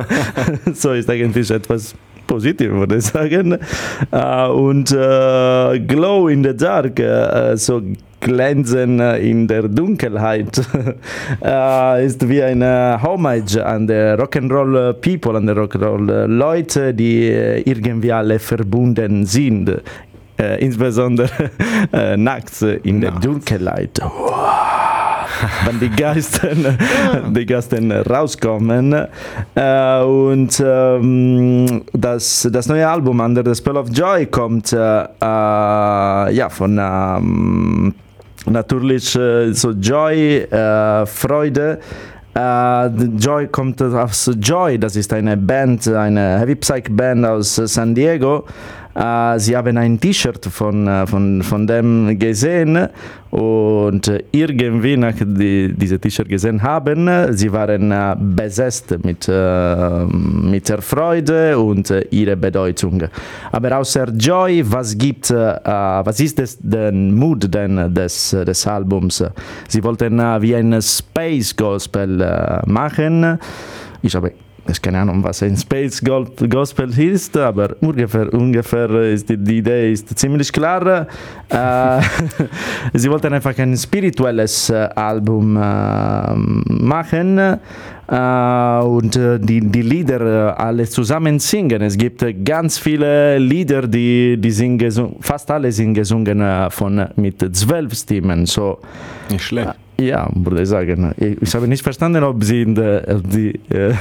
so 0.73 0.91
ist 0.93 1.09
eigentlich 1.09 1.49
etwas 1.49 1.95
positiv, 2.29 2.71
würde 2.71 2.97
ich 2.97 3.05
sagen. 3.05 3.57
und 4.53 4.89
Glow 5.87 6.27
in 6.27 6.43
the 6.43 6.55
Dark, 6.55 7.01
so 7.55 7.81
glänzen 8.19 8.99
in 8.99 9.47
der 9.47 9.67
Dunkelheit 9.67 10.61
äh, 11.43 12.05
ist 12.05 12.27
wie 12.27 12.43
eine 12.43 12.99
Homage 13.01 13.65
an 13.65 13.87
die 13.87 13.93
Rock'n'Roll 13.93 14.93
People, 14.93 15.37
an 15.37 15.47
die 15.47 15.53
Rock'n'Roll 15.53 16.27
Leute, 16.27 16.93
die 16.93 17.27
irgendwie 17.65 18.11
alle 18.11 18.39
verbunden 18.39 19.25
sind. 19.25 19.81
Äh, 20.39 20.63
insbesondere 20.63 21.29
äh, 21.93 22.15
nachts 22.15 22.61
in 22.61 23.01
der 23.01 23.11
Dunkelheit. 23.11 23.99
Wenn 25.65 25.79
die 25.79 25.89
Geister, 25.89 26.49
die 27.29 27.45
Geister 27.45 27.79
rauskommen. 28.07 28.93
Äh, 29.55 30.01
und 30.01 30.63
ähm, 30.65 31.83
das, 31.93 32.47
das 32.51 32.67
neue 32.67 32.87
Album 32.87 33.19
Under 33.19 33.43
the 33.43 33.55
Spell 33.55 33.77
of 33.77 33.89
Joy 33.91 34.25
kommt 34.27 34.73
äh, 34.73 34.77
ja, 34.77 36.49
von 36.49 36.79
ähm, 36.81 37.93
natürlich 38.45 39.15
äh, 39.15 39.51
so 39.53 39.71
Joy, 39.71 40.37
äh, 40.37 41.05
Freude. 41.05 41.79
Uh, 42.37 42.87
Joy 43.17 43.47
kommt 43.47 43.81
aus 43.81 44.29
Joy, 44.39 44.77
das 44.77 44.95
ist 44.95 45.11
eine 45.11 45.35
Band, 45.35 45.87
eine 45.87 46.39
Heavy 46.39 46.55
Psych 46.55 46.85
Band 46.89 47.25
aus 47.25 47.55
San 47.55 47.93
Diego. 47.95 48.45
Uh, 48.95 49.37
sie 49.37 49.55
haben 49.55 49.77
ein 49.77 49.99
T-Shirt 49.99 50.43
von, 50.47 50.87
uh, 50.87 51.05
von, 51.05 51.43
von 51.43 51.67
dem 51.67 52.17
gesehen 52.17 52.89
und 53.29 54.11
irgendwie, 54.31 54.97
nach 54.97 55.13
die 55.13 55.71
diese 55.77 55.99
T-Shirt 55.99 56.27
gesehen 56.27 56.61
haben, 56.61 57.07
sie 57.31 57.51
waren 57.53 57.91
uh, 57.91 58.15
besetzt 58.17 58.89
mit, 59.03 59.27
mit 59.27 60.69
der 60.69 60.81
Freude 60.81 61.59
und 61.59 61.93
ihrer 62.09 62.35
Bedeutung. 62.35 63.03
Aber 63.51 63.77
außer 63.77 64.09
Joy, 64.09 64.63
was 64.65 64.97
gibt, 64.97 65.29
was 65.29 66.19
ist 66.19 66.39
das, 66.39 66.57
der 66.59 66.91
Mood 66.91 67.53
denn 67.53 67.93
des, 67.93 68.31
des 68.31 68.65
Albums? 68.65 69.23
Sie 69.67 69.83
wollten 69.83 70.17
wie 70.17 70.55
ein 70.55 70.81
Space 70.81 71.55
Gospel 71.55 72.61
machen. 72.65 73.37
Ich 74.01 74.15
habe 74.15 74.33
ich 74.67 74.81
keine 74.81 74.99
Ahnung, 74.99 75.23
was 75.23 75.43
ein 75.43 75.57
Space 75.57 76.01
Gospel 76.03 76.97
ist, 76.99 77.37
aber 77.37 77.75
ungefähr, 77.81 78.33
ungefähr 78.33 78.89
ist 79.13 79.29
die, 79.29 79.37
die 79.37 79.57
Idee 79.57 79.91
ist 79.91 80.17
ziemlich 80.17 80.51
klar. 80.51 81.07
äh, 81.49 82.01
sie 82.93 83.09
wollten 83.09 83.33
einfach 83.33 83.57
ein 83.57 83.75
spirituelles 83.77 84.69
äh, 84.69 84.89
Album 84.95 85.55
äh, 85.55 86.33
machen 86.35 87.37
äh, 87.37 88.79
und 88.83 89.15
äh, 89.15 89.39
die, 89.39 89.61
die 89.61 89.81
Lieder 89.81 90.21
äh, 90.21 90.61
alle 90.61 90.85
zusammen 90.87 91.39
singen. 91.39 91.81
Es 91.81 91.97
gibt 91.97 92.25
ganz 92.43 92.77
viele 92.77 93.37
Lieder, 93.37 93.87
die, 93.87 94.37
die 94.37 94.51
sind 94.51 94.83
fast 95.21 95.49
alle 95.51 95.71
sind 95.71 95.93
gesungen 95.93 96.69
von, 96.71 97.07
mit 97.15 97.55
zwölf 97.55 97.93
Stimmen. 97.93 98.45
So, 98.45 98.79
Nicht 99.29 99.43
schlecht. 99.43 99.75
Ja, 99.99 100.29
würde 100.33 100.61
ich 100.61 100.69
sagen. 100.69 101.13
Ich 101.17 101.53
habe 101.53 101.67
nicht 101.67 101.83
verstanden, 101.83 102.23
ob 102.23 102.41
sie 102.41 102.61
in 102.61 102.73
der, 102.73 103.01
die 103.15 103.59
äh, 103.69 103.93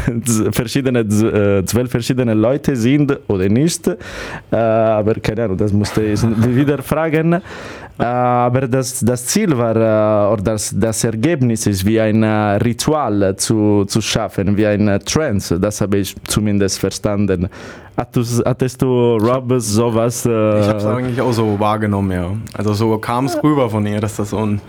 verschiedene, 0.52 1.00
äh, 1.00 1.64
zwölf 1.64 1.90
verschiedene 1.90 2.34
Leute 2.34 2.76
sind 2.76 3.18
oder 3.26 3.48
nicht. 3.48 3.88
Äh, 3.88 4.56
aber 4.56 5.14
keine 5.14 5.44
Ahnung, 5.44 5.56
das 5.56 5.72
musste 5.72 6.02
ich 6.04 6.22
wieder 6.54 6.80
fragen. 6.82 7.32
Äh, 7.32 8.04
aber 8.04 8.68
das, 8.68 9.00
das 9.00 9.26
Ziel 9.26 9.58
war, 9.58 9.74
äh, 9.74 10.32
oder 10.32 10.42
das, 10.52 10.72
das 10.76 11.02
Ergebnis 11.02 11.66
ist, 11.66 11.84
wie 11.84 12.00
ein 12.00 12.22
äh, 12.22 12.28
Ritual 12.62 13.34
zu, 13.37 13.84
zu 13.87 14.00
schaffen, 14.00 14.56
wie 14.56 14.66
ein 14.66 15.00
Trance. 15.04 15.58
Das 15.58 15.80
habe 15.80 15.98
ich 15.98 16.14
zumindest 16.28 16.78
verstanden. 16.78 17.48
Hattest, 17.96 18.44
hattest 18.46 18.80
du, 18.82 19.16
Rob, 19.16 19.52
sowas? 19.56 20.24
ich 20.24 20.30
habe 20.30 20.78
es 20.78 20.84
eigentlich 20.84 21.20
auch 21.20 21.32
so 21.32 21.58
wahrgenommen, 21.58 22.12
ja. 22.12 22.30
Also 22.56 22.72
so 22.72 22.96
kam 22.98 23.24
es 23.26 23.42
rüber 23.42 23.68
von 23.68 23.84
ihr, 23.84 24.00
dass 24.00 24.14
das 24.14 24.30
so 24.30 24.38
ein 24.38 24.61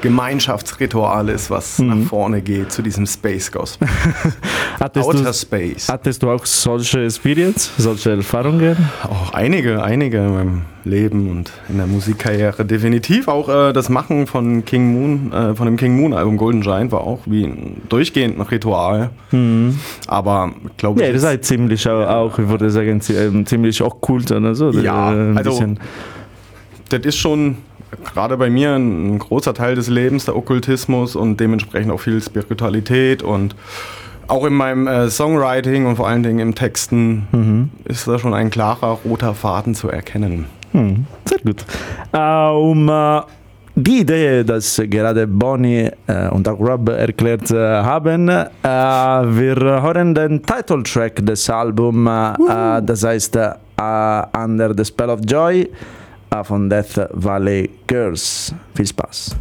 Gemeinschaftsritual 0.00 1.28
ist, 1.28 1.50
was 1.50 1.78
mhm. 1.78 1.86
nach 1.88 2.08
vorne 2.08 2.42
geht 2.42 2.72
zu 2.72 2.82
diesem 2.82 3.06
Space 3.06 3.50
Gospel. 3.52 3.88
hattest 4.80 5.08
Outer 5.08 5.24
du, 5.24 5.32
Space. 5.32 5.88
Hattest 5.88 6.22
du 6.22 6.30
auch 6.30 6.44
solche 6.46 7.04
Experience, 7.04 7.70
solche 7.76 8.10
Erfahrungen? 8.10 8.76
Auch 9.02 9.32
einige, 9.32 9.82
einige 9.82 10.18
in 10.18 10.34
meinem 10.34 10.62
Leben 10.84 11.30
und 11.30 11.52
in 11.68 11.76
der 11.76 11.86
Musikkarriere. 11.86 12.64
Definitiv 12.64 13.28
auch 13.28 13.48
äh, 13.48 13.72
das 13.72 13.88
Machen 13.88 14.26
von 14.26 14.64
King 14.64 14.92
Moon, 14.92 15.32
äh, 15.32 15.54
von 15.54 15.66
dem 15.66 15.76
King 15.76 15.96
Moon 16.00 16.14
Album 16.14 16.36
Golden 16.36 16.62
Giant 16.62 16.92
war 16.92 17.02
auch 17.02 17.20
wie 17.26 17.44
ein 17.44 17.82
durchgehend 17.88 18.38
ein 18.38 18.42
Ritual. 18.42 19.10
Mhm. 19.30 19.78
Aber 20.06 20.52
glaube 20.76 21.00
ich. 21.00 21.06
Ja, 21.06 21.12
das 21.12 21.22
ist 21.22 21.28
halt 21.28 21.44
ziemlich 21.44 21.88
auch, 21.88 22.08
auch, 22.08 22.38
ich 22.38 22.48
würde 22.48 22.70
sagen, 22.70 23.00
ähm, 23.10 23.46
ziemlich 23.46 23.82
okkult 23.82 24.30
oder 24.32 24.54
so. 24.54 24.70
Ja, 24.70 25.12
äh, 25.12 25.36
also 25.36 25.76
das 26.88 27.00
ist 27.06 27.16
schon 27.16 27.58
gerade 28.04 28.36
bei 28.36 28.50
mir 28.50 28.74
ein, 28.74 29.18
großer 29.18 29.54
Teil 29.54 29.74
des 29.74 29.88
Lebens, 29.88 30.24
der 30.24 30.36
Okkultismus 30.36 31.16
und 31.16 31.38
dementsprechend 31.40 31.92
auch 31.92 32.00
viel 32.00 32.22
Spiritualität 32.22 33.22
und 33.22 33.54
auch 34.28 34.44
in 34.44 34.54
meinem 34.54 34.86
äh, 34.86 35.10
Songwriting 35.10 35.86
und 35.86 35.96
vor 35.96 36.08
allen 36.08 36.22
Dingen 36.22 36.38
im 36.38 36.54
Texten 36.54 37.26
mhm. 37.32 37.70
ist 37.84 38.06
da 38.06 38.18
schon 38.18 38.32
ein 38.32 38.50
klarer 38.50 38.98
roter 39.04 39.34
Faden 39.34 39.74
zu 39.74 39.88
erkennen. 39.88 40.46
Mhm. 40.72 41.06
Sehr 41.24 41.38
gut. 41.38 41.64
Uh, 42.14 42.70
um 42.70 42.88
uh, 42.88 43.22
die 43.74 44.00
Idee, 44.00 44.44
dass 44.44 44.80
gerade 44.84 45.26
Bonnie 45.26 45.90
uh, 46.08 46.32
und 46.34 46.48
auch 46.48 46.60
Rob 46.60 46.88
erklärt 46.90 47.50
haben, 47.50 48.28
wir 48.28 49.56
hören 49.56 50.14
den 50.14 50.42
Titeltrack 50.42 51.24
des 51.26 51.48
Albums, 51.50 52.36
das 52.84 53.04
heißt 53.04 53.38
Under 54.36 54.74
the 54.76 54.84
Spell 54.84 55.10
of 55.10 55.20
Joy 55.26 55.68
von 56.42 56.70
Death 56.70 57.08
Valley 57.10 57.70
Girls. 57.86 58.54
Viel 58.74 58.86
Spaß. 58.86 59.36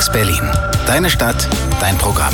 Alex 0.00 0.12
Berlin. 0.12 0.50
Deine 0.86 1.10
Stadt, 1.10 1.46
dein 1.78 1.94
Programm. 1.98 2.32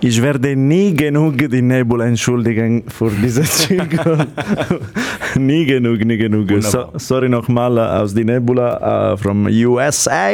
Ich 0.00 0.20
werde 0.20 0.56
nie 0.56 0.94
genug 0.94 1.38
die 1.38 1.62
Nebula 1.62 2.06
entschuldigen 2.06 2.82
für 2.88 3.10
diese 3.10 3.42
Jingle. 3.68 4.26
nie 5.36 5.64
genug, 5.64 6.04
nie 6.04 6.16
genug. 6.16 6.50
So, 6.64 6.86
sorry 6.96 7.28
nochmal 7.28 7.78
aus 7.78 8.12
die 8.12 8.24
Nebula 8.24 9.12
uh, 9.12 9.16
from 9.16 9.46
USA. 9.46 10.32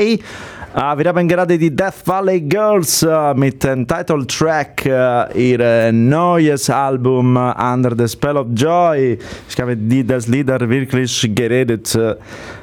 Uh, 0.73 0.97
wir 0.97 1.09
haben 1.09 1.27
gerade 1.27 1.59
die 1.59 1.75
Death 1.75 2.07
Valley 2.07 2.41
Girls 2.43 3.03
uh, 3.03 3.35
mit 3.35 3.65
dem 3.65 3.89
Titeltrack 3.89 4.83
uh, 4.87 5.37
ihr 5.37 5.91
neues 5.91 6.71
Album 6.71 7.37
Under 7.37 7.93
the 7.99 8.07
Spell 8.07 8.37
of 8.37 8.47
Joy. 8.55 9.19
Ich 9.49 9.61
habe 9.61 9.77
die, 9.77 10.07
das 10.07 10.29
Lieder 10.29 10.61
wirklich 10.61 11.29
geredet. 11.35 11.99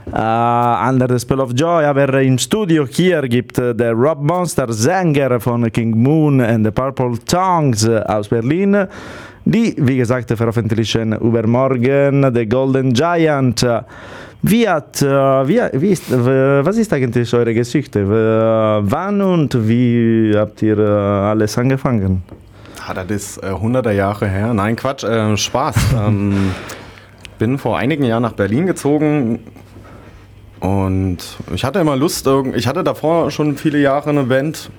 Under 0.06 1.08
the 1.10 1.20
Spell 1.20 1.42
of 1.42 1.52
Joy, 1.54 1.84
aber 1.84 2.22
im 2.22 2.38
Studio 2.38 2.88
hier 2.90 3.24
gibt 3.24 3.58
der 3.58 3.92
Rob 3.92 4.22
Monster, 4.22 4.72
Sänger 4.72 5.38
von 5.42 5.70
King 5.70 5.92
Moon 6.02 6.40
and 6.40 6.66
the 6.66 6.72
Purple 6.72 7.18
Tongues 7.26 7.90
aus 7.90 8.30
Berlin. 8.30 8.88
Die, 9.44 9.76
wie 9.78 9.98
gesagt, 9.98 10.32
veröffentlichen 10.32 11.12
übermorgen 11.12 12.34
The 12.34 12.48
Golden 12.48 12.94
Giant. 12.94 13.66
Wie 14.42 14.70
hat, 14.70 15.02
äh, 15.02 15.08
wie, 15.48 15.60
wie 15.74 15.90
ist, 15.90 16.12
was 16.12 16.78
ist 16.78 16.94
eigentlich 16.94 17.34
eure 17.34 17.54
Geschichte? 17.54 18.08
Wann 18.08 19.22
und 19.22 19.68
wie 19.68 20.32
habt 20.36 20.62
ihr 20.62 20.78
äh, 20.78 20.84
alles 20.84 21.58
angefangen? 21.58 22.24
Ah, 22.88 22.94
das 22.94 23.10
ist 23.10 23.44
äh, 23.44 23.52
hunderte 23.52 23.92
Jahre 23.92 24.28
her. 24.28 24.54
Nein, 24.54 24.76
Quatsch, 24.76 25.04
äh, 25.04 25.36
Spaß. 25.36 25.76
ähm, 26.08 26.52
bin 27.40 27.58
vor 27.58 27.78
einigen 27.78 28.04
Jahren 28.04 28.24
nach 28.24 28.34
Berlin 28.34 28.68
gezogen 28.68 29.40
und 30.60 31.18
ich 31.54 31.64
hatte 31.64 31.80
immer 31.80 31.96
Lust, 31.96 32.28
ich 32.56 32.68
hatte 32.68 32.84
davor 32.84 33.30
schon 33.30 33.58
viele 33.58 33.80
Jahre 33.80 34.10
eine 34.10 34.24
Band 34.24 34.72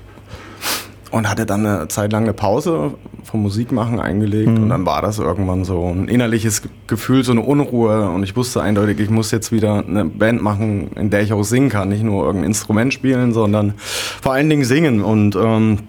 und 1.11 1.29
hatte 1.29 1.47
dann 1.47 1.65
eine 1.65 1.89
Zeit 1.89 2.13
lang 2.13 2.25
eine 2.25 2.33
Pause 2.33 2.95
vom 3.25 3.43
Musikmachen 3.43 4.01
eingelegt 4.01 4.49
und 4.49 4.69
dann 4.69 4.87
war 4.87 5.03
das 5.03 5.19
irgendwann 5.19 5.65
so 5.65 5.89
ein 5.89 6.09
innerliches 6.09 6.63
Gefühl, 6.87 7.25
so 7.25 7.33
eine 7.33 7.41
Unruhe 7.41 8.09
und 8.11 8.23
ich 8.23 8.37
wusste 8.37 8.63
eindeutig, 8.63 9.01
ich 9.01 9.11
muss 9.11 9.31
jetzt 9.31 9.53
wieder 9.53 9.85
eine 9.87 10.05
Band 10.05 10.43
machen, 10.43 10.91
in 10.97 11.11
der 11.11 11.23
ich 11.23 11.33
auch 11.33 11.43
singen 11.43 11.69
kann, 11.69 11.89
nicht 11.89 12.03
nur 12.03 12.25
irgendein 12.25 12.49
Instrument 12.49 12.95
spielen, 12.95 13.33
sondern 13.33 13.75
vor 13.77 14.33
allen 14.33 14.49
Dingen 14.49 14.65
singen 14.65 15.03
und 15.03 15.37
ähm, 15.37 15.81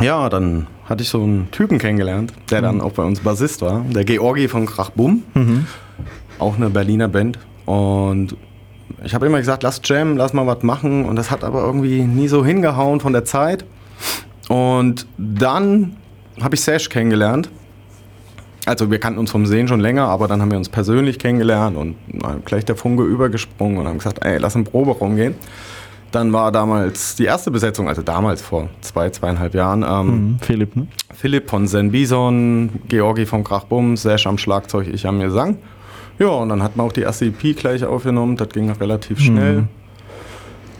ja, 0.00 0.28
dann 0.28 0.66
hatte 0.84 1.02
ich 1.02 1.08
so 1.08 1.22
einen 1.22 1.50
Typen 1.50 1.78
kennengelernt, 1.78 2.32
der 2.50 2.62
dann 2.62 2.80
auch 2.80 2.92
bei 2.92 3.02
uns 3.02 3.20
Bassist 3.20 3.62
war, 3.62 3.84
der 3.88 4.04
Georgi 4.04 4.48
von 4.48 4.66
Krachbum, 4.66 5.22
auch 6.38 6.56
eine 6.56 6.70
Berliner 6.70 7.08
Band 7.08 7.38
und 7.64 8.36
ich 9.04 9.14
habe 9.14 9.26
immer 9.26 9.38
gesagt, 9.38 9.62
lass 9.62 9.80
Jam, 9.84 10.16
lass 10.16 10.32
mal 10.32 10.46
was 10.46 10.62
machen 10.62 11.04
und 11.04 11.16
das 11.16 11.30
hat 11.30 11.44
aber 11.44 11.62
irgendwie 11.62 12.02
nie 12.02 12.28
so 12.28 12.44
hingehauen 12.44 13.00
von 13.00 13.12
der 13.12 13.24
Zeit. 13.24 13.64
Und 14.48 15.06
dann 15.18 15.96
habe 16.40 16.54
ich 16.54 16.60
Sash 16.60 16.88
kennengelernt. 16.88 17.50
Also 18.64 18.90
wir 18.90 18.98
kannten 18.98 19.20
uns 19.20 19.30
vom 19.30 19.46
Sehen 19.46 19.68
schon 19.68 19.80
länger, 19.80 20.08
aber 20.08 20.26
dann 20.26 20.40
haben 20.42 20.50
wir 20.50 20.58
uns 20.58 20.68
persönlich 20.68 21.18
kennengelernt 21.20 21.76
und 21.76 21.94
gleich 22.44 22.64
der 22.64 22.74
Funke 22.74 23.04
übergesprungen 23.04 23.78
und 23.78 23.86
haben 23.86 23.98
gesagt, 23.98 24.24
ey, 24.24 24.38
lass 24.38 24.56
in 24.56 24.64
den 24.64 24.70
Proberaum 24.70 25.14
gehen. 25.14 25.34
Dann 26.10 26.32
war 26.32 26.50
damals 26.50 27.14
die 27.16 27.24
erste 27.24 27.50
Besetzung, 27.50 27.88
also 27.88 28.02
damals 28.02 28.42
vor 28.42 28.68
zwei, 28.80 29.10
zweieinhalb 29.10 29.54
Jahren, 29.54 29.84
ähm, 29.88 30.06
Mhm, 30.06 30.38
Philipp, 30.40 30.76
ne? 30.76 30.86
Philipp 31.14 31.48
von 31.50 31.66
Zen 31.66 31.90
Bison, 31.92 32.70
Georgi 32.88 33.26
von 33.26 33.44
Krachbum, 33.44 33.96
Sash 33.96 34.26
am 34.26 34.38
Schlagzeug, 34.38 34.88
ich 34.92 35.06
am 35.06 35.20
Gesang. 35.20 35.58
Ja, 36.18 36.28
und 36.28 36.48
dann 36.48 36.62
hat 36.62 36.76
man 36.76 36.86
auch 36.86 36.92
die 36.92 37.02
erste 37.02 37.26
EP 37.26 37.56
gleich 37.56 37.84
aufgenommen, 37.84 38.36
das 38.36 38.48
ging 38.48 38.70
relativ 38.70 39.20
schnell. 39.20 39.64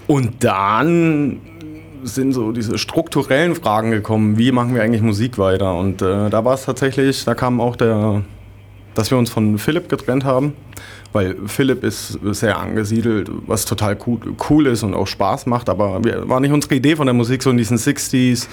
Und 0.06 0.42
dann 0.44 1.40
sind 2.02 2.32
so 2.32 2.52
diese 2.52 2.78
strukturellen 2.78 3.54
Fragen 3.54 3.90
gekommen, 3.90 4.38
wie 4.38 4.52
machen 4.52 4.74
wir 4.74 4.82
eigentlich 4.82 5.02
Musik 5.02 5.38
weiter? 5.38 5.74
Und 5.74 6.02
äh, 6.02 6.30
da 6.30 6.44
war 6.44 6.54
es 6.54 6.64
tatsächlich, 6.64 7.24
da 7.24 7.34
kam 7.34 7.60
auch 7.60 7.76
der, 7.76 8.22
dass 8.94 9.10
wir 9.10 9.18
uns 9.18 9.30
von 9.30 9.58
Philipp 9.58 9.88
getrennt 9.88 10.24
haben, 10.24 10.54
weil 11.12 11.36
Philipp 11.46 11.84
ist 11.84 12.18
sehr 12.22 12.58
angesiedelt, 12.58 13.30
was 13.46 13.64
total 13.64 13.96
cool, 14.06 14.18
cool 14.50 14.66
ist 14.66 14.82
und 14.82 14.94
auch 14.94 15.06
Spaß 15.06 15.46
macht, 15.46 15.68
aber 15.68 16.04
wir, 16.04 16.28
war 16.28 16.40
nicht 16.40 16.52
unsere 16.52 16.74
Idee 16.74 16.96
von 16.96 17.06
der 17.06 17.14
Musik, 17.14 17.42
so 17.42 17.50
in 17.50 17.56
diesen 17.56 17.78
60s, 17.78 18.48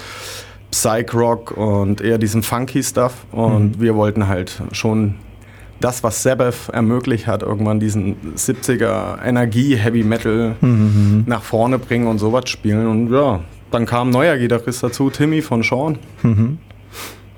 Psych-Rock 0.71 1.51
und 1.51 2.01
eher 2.01 2.17
diesen 2.17 2.41
Funky-Stuff 2.41 3.25
und 3.31 3.79
wir 3.79 3.95
wollten 3.95 4.27
halt 4.27 4.61
schon 4.71 5.15
das, 5.83 6.03
was 6.03 6.23
Sabbath 6.23 6.69
ermöglicht 6.71 7.27
hat, 7.27 7.41
irgendwann 7.41 7.79
diesen 7.79 8.15
70er 8.35 9.23
Energie, 9.23 9.75
Heavy 9.75 10.03
Metal 10.03 10.55
nach 11.25 11.43
vorne 11.43 11.77
bringen 11.77 12.07
und 12.07 12.19
sowas 12.19 12.49
spielen. 12.49 12.87
Und 12.87 13.11
ja, 13.11 13.41
dann 13.71 13.85
kam 13.85 14.09
ein 14.09 14.11
neuer 14.11 14.37
Gitarrist 14.37 14.81
dazu, 14.83 15.09
Timmy 15.09 15.41
von 15.41 15.61
Sean. 15.61 15.97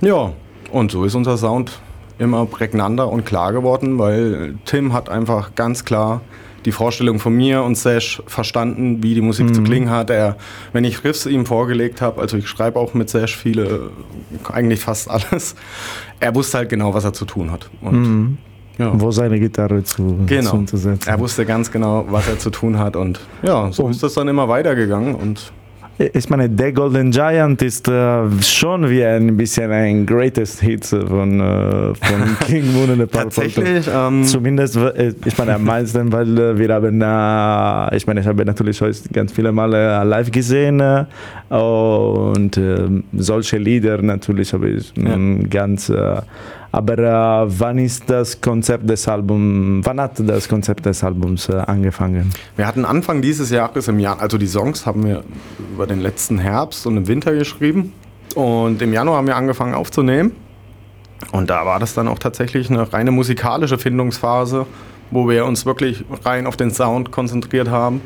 Ja, 0.01 0.33
und 0.71 0.91
so 0.91 1.05
ist 1.05 1.15
unser 1.15 1.37
Sound 1.37 1.79
immer 2.17 2.45
prägnanter 2.45 3.09
und 3.09 3.25
klar 3.25 3.51
geworden, 3.51 3.97
weil 3.97 4.55
Tim 4.65 4.93
hat 4.93 5.09
einfach 5.09 5.55
ganz 5.55 5.83
klar 5.83 6.21
die 6.65 6.71
Vorstellung 6.71 7.19
von 7.19 7.33
mir 7.33 7.63
und 7.63 7.75
Sash 7.77 8.21
verstanden, 8.27 9.01
wie 9.03 9.13
die 9.13 9.21
Musik 9.21 9.53
zu 9.53 9.61
klingen 9.63 9.89
hat. 9.89 10.09
Er, 10.09 10.35
wenn 10.73 10.83
ich 10.83 11.03
Riffs 11.03 11.25
ihm 11.25 11.45
vorgelegt 11.45 12.01
habe, 12.01 12.19
also 12.19 12.37
ich 12.37 12.47
schreibe 12.47 12.79
auch 12.79 12.93
mit 12.93 13.09
Sash 13.09 13.37
viele, 13.37 13.91
eigentlich 14.51 14.81
fast 14.81 15.09
alles, 15.09 15.55
er 16.19 16.33
wusste 16.35 16.57
halt 16.57 16.69
genau, 16.69 16.93
was 16.93 17.03
er 17.03 17.13
zu 17.13 17.25
tun 17.25 17.51
hat. 17.51 17.69
Und 17.81 18.37
ja. 18.77 18.91
Wo 18.99 19.09
seine 19.11 19.39
Gitarre 19.39 19.83
zu, 19.83 20.17
Genau. 20.25 20.49
zu 20.49 20.55
untersetzen. 20.57 21.07
Er 21.09 21.17
wusste 21.19 21.45
ganz 21.45 21.71
genau, 21.71 22.05
was 22.09 22.27
er 22.27 22.39
zu 22.39 22.49
tun 22.49 22.77
hat 22.77 22.97
und 22.97 23.21
ja, 23.41 23.71
so 23.71 23.87
ist 23.87 24.03
das 24.03 24.15
dann 24.15 24.27
immer 24.27 24.49
weitergegangen 24.49 25.15
und 25.15 25.53
Ich 25.97 26.29
meine, 26.29 26.49
The 26.49 26.73
Golden 26.73 27.11
Giant 27.11 27.61
ist 27.61 27.87
äh, 27.87 28.29
schon 28.41 28.89
wie 28.89 29.01
ein 29.05 29.37
bisschen 29.37 29.71
ein 29.71 30.05
Greatest 30.05 30.59
Hit 30.59 30.85
von, 30.85 31.39
äh, 31.39 31.95
von 31.95 32.37
King 32.47 32.73
Moon 32.73 32.89
and 32.89 33.01
the 33.01 33.07
tatsächlich, 33.07 33.87
ähm, 33.93 34.25
Zumindest, 34.25 34.75
äh, 34.75 35.13
ich 35.23 35.37
meine, 35.37 35.55
am 35.55 35.63
meisten, 35.65 36.11
weil 36.11 36.37
äh, 36.37 36.57
wir 36.57 36.73
haben, 36.73 37.01
äh, 37.01 37.95
ich 37.95 38.05
meine, 38.07 38.19
ich 38.19 38.27
habe 38.27 38.43
natürlich 38.43 38.81
heute 38.81 38.97
ganz 39.13 39.31
viele 39.31 39.53
Male 39.53 40.03
live 40.03 40.31
gesehen 40.31 40.81
und 41.49 42.57
äh, 42.57 42.77
solche 43.13 43.57
Lieder 43.57 44.01
natürlich 44.01 44.51
habe 44.51 44.71
ich 44.71 44.91
mm, 44.97 45.49
ganz, 45.49 45.89
aber 46.75 46.97
äh, 46.97 47.59
wann 47.59 47.77
ist 47.77 48.09
das 48.09 48.41
Konzept 48.41 48.89
des 48.89 49.07
Albums, 49.07 49.85
wann 49.85 50.01
hat 50.01 50.19
das 50.19 50.49
Konzept 50.49 50.85
des 50.85 51.03
Albums 51.05 51.47
äh, 51.47 51.53
angefangen? 51.53 52.31
wir 52.57 52.67
hatten 52.67 52.83
Anfang 52.83 53.21
dieses 53.21 53.49
Jahres 53.49 53.87
im 53.87 53.97
Jahr, 53.99 54.19
also 54.19 54.37
die 54.37 54.47
Songs 54.47 54.85
haben 54.85 55.05
wir 55.05 55.23
über 55.73 55.87
den 55.87 56.01
letzten 56.01 56.37
Herbst 56.37 56.85
und 56.85 56.97
im 56.97 57.07
Winter 57.07 57.33
geschrieben 57.33 57.93
und 58.35 58.81
im 58.81 58.91
Januar 58.91 59.17
haben 59.17 59.27
wir 59.27 59.37
angefangen 59.37 59.73
aufzunehmen 59.73 60.33
und 61.31 61.49
da 61.49 61.65
war 61.65 61.79
das 61.79 61.93
dann 61.93 62.09
auch 62.09 62.19
tatsächlich 62.19 62.69
eine 62.69 62.91
reine 62.91 63.11
musikalische 63.11 63.77
Findungsphase, 63.77 64.65
wo 65.11 65.29
wir 65.29 65.45
uns 65.45 65.65
wirklich 65.65 66.03
rein 66.25 66.45
auf 66.45 66.57
den 66.57 66.71
Sound 66.71 67.09
konzentriert 67.09 67.69
haben. 67.69 68.01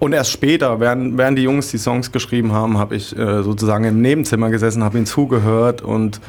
Und 0.00 0.14
erst 0.14 0.32
später, 0.32 0.80
während, 0.80 1.18
während 1.18 1.36
die 1.38 1.42
Jungs 1.42 1.70
die 1.70 1.76
Songs 1.76 2.10
geschrieben 2.10 2.52
haben, 2.52 2.78
habe 2.78 2.96
ich 2.96 3.16
äh, 3.16 3.42
sozusagen 3.42 3.84
im 3.84 4.00
Nebenzimmer 4.00 4.48
gesessen, 4.48 4.82
habe 4.82 4.96
ihnen 4.96 5.06
zugehört 5.06 5.82
und 5.82 6.20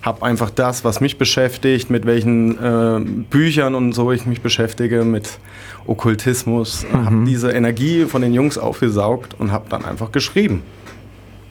habe 0.00 0.24
einfach 0.24 0.48
das, 0.48 0.84
was 0.84 1.00
mich 1.00 1.18
beschäftigt, 1.18 1.90
mit 1.90 2.06
welchen 2.06 2.56
äh, 2.56 3.00
Büchern 3.28 3.74
und 3.74 3.92
so 3.94 4.12
ich 4.12 4.26
mich 4.26 4.42
beschäftige, 4.42 5.04
mit 5.04 5.40
Okkultismus, 5.86 6.86
habe 6.92 7.24
diese 7.26 7.50
Energie 7.50 8.04
von 8.04 8.22
den 8.22 8.32
Jungs 8.32 8.58
aufgesaugt 8.58 9.34
und 9.38 9.50
habe 9.50 9.66
dann 9.68 9.84
einfach 9.84 10.12
geschrieben. 10.12 10.62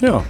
Ja, 0.02 0.24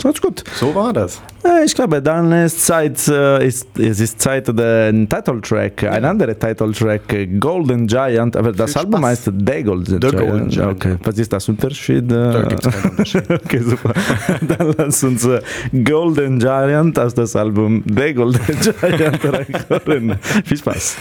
So 0.00 0.08
ist 0.08 0.22
gut. 0.22 0.42
so 0.54 0.74
war 0.74 0.92
das. 0.92 1.20
Äh, 1.44 1.64
Ich 1.64 1.74
glaube, 1.74 2.00
dann 2.02 2.32
ist 2.32 2.64
Zeit, 2.66 3.06
äh, 3.08 3.46
ist, 3.46 3.66
es 3.78 4.00
ist 4.00 4.20
Zeit, 4.20 4.48
den 4.48 5.08
Titeltrack, 5.08 5.84
ein 5.84 6.04
anderer 6.04 6.36
Titeltrack, 6.38 7.02
Golden 7.38 7.86
Giant, 7.86 8.36
aber 8.36 8.52
das 8.52 8.72
Viel 8.72 8.80
Album 8.80 9.00
Spaß. 9.00 9.10
heißt 9.10 9.24
The 9.46 9.62
Golden 9.62 10.00
The 10.00 10.08
Giant. 10.08 10.18
Golden 10.18 10.48
Giant. 10.48 10.72
Okay. 10.72 10.96
Was 11.04 11.18
ist 11.18 11.32
das 11.32 11.48
Unterschied? 11.48 12.10
Da 12.10 12.42
gibt 12.42 12.66
es 12.66 12.72
keinen 12.72 12.90
Unterschied. 12.90 13.30
okay, 13.30 13.58
super. 13.60 13.92
Dann 14.40 14.74
lass 14.78 15.04
uns 15.04 15.24
äh, 15.26 15.40
Golden 15.84 16.38
Giant 16.38 16.98
aus 16.98 17.14
das 17.14 17.36
Album 17.36 17.84
The 17.86 18.14
Golden 18.14 18.40
Giant 18.80 19.20
reinhören. 19.24 20.18
Viel 20.44 20.56
Spaß. 20.56 20.96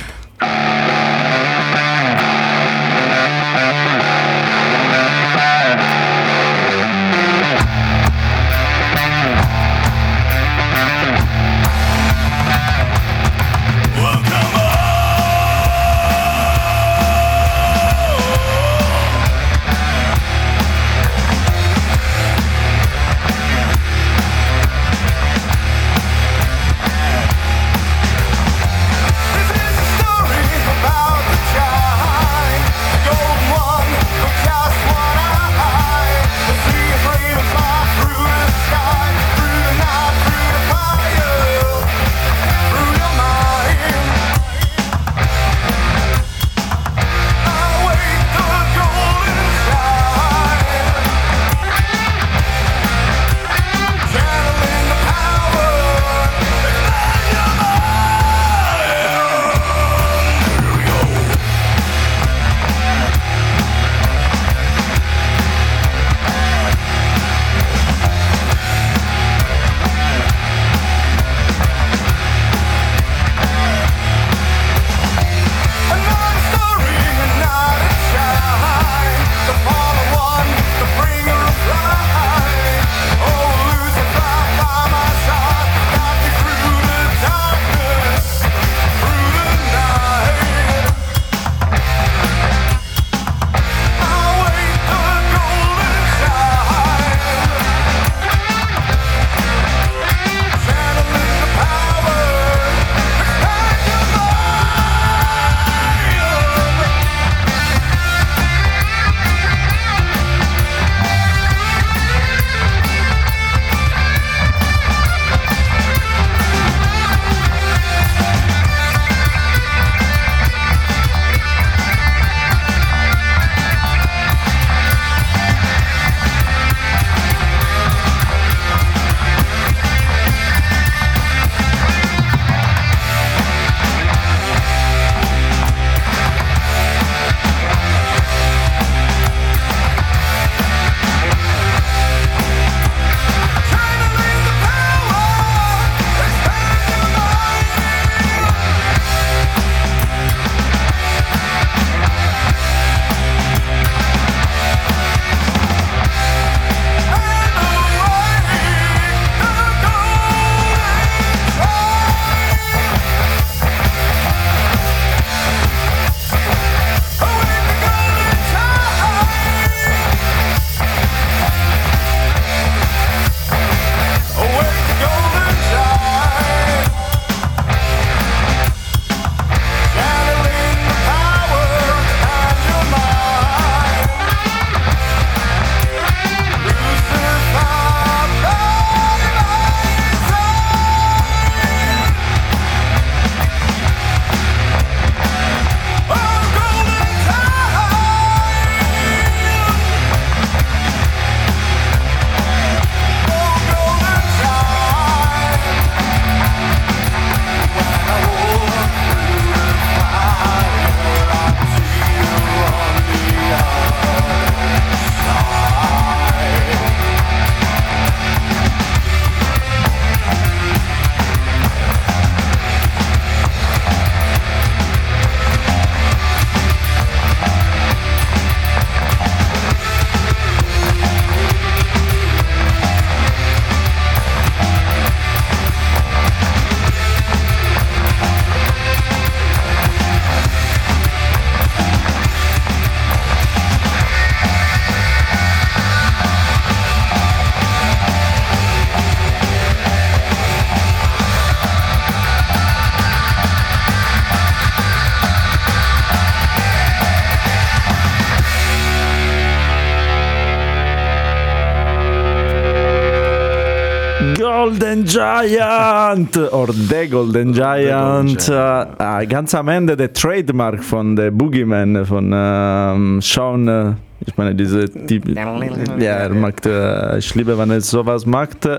Golden 264.61 265.05
Giant 265.05 266.37
or 266.53 266.67
The 266.71 267.07
Golden 267.09 267.51
Giant. 267.51 268.47
Äh, 268.47 269.25
ganz 269.25 269.55
am 269.55 269.69
Ende 269.69 269.97
der 269.97 270.13
Trademark 270.13 270.83
von 270.83 271.15
der 271.15 271.31
Boogeyman 271.31 272.05
von 272.05 272.31
ähm, 272.31 273.19
Sean. 273.23 273.67
Äh, 273.67 273.93
ich 274.23 274.37
meine, 274.37 274.53
diese. 274.53 274.85
Die, 274.85 275.19
ja, 275.33 276.13
er 276.13 276.29
macht. 276.29 276.67
Äh, 276.67 277.17
ich 277.17 277.33
liebe, 277.33 277.57
wenn 277.57 277.71
er 277.71 277.81
sowas 277.81 278.27
macht. 278.27 278.69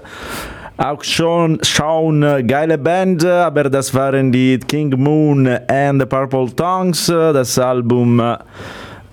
Auch 0.76 1.02
schon 1.02 1.58
Sean, 1.62 2.22
äh, 2.22 2.44
geile 2.44 2.78
Band, 2.78 3.24
aber 3.24 3.64
das 3.64 3.92
waren 3.92 4.30
die 4.30 4.60
King 4.60 4.94
Moon 4.96 5.48
and 5.48 6.00
the 6.00 6.06
Purple 6.06 6.54
Tongues. 6.54 7.06
Das 7.06 7.58
Album. 7.58 8.20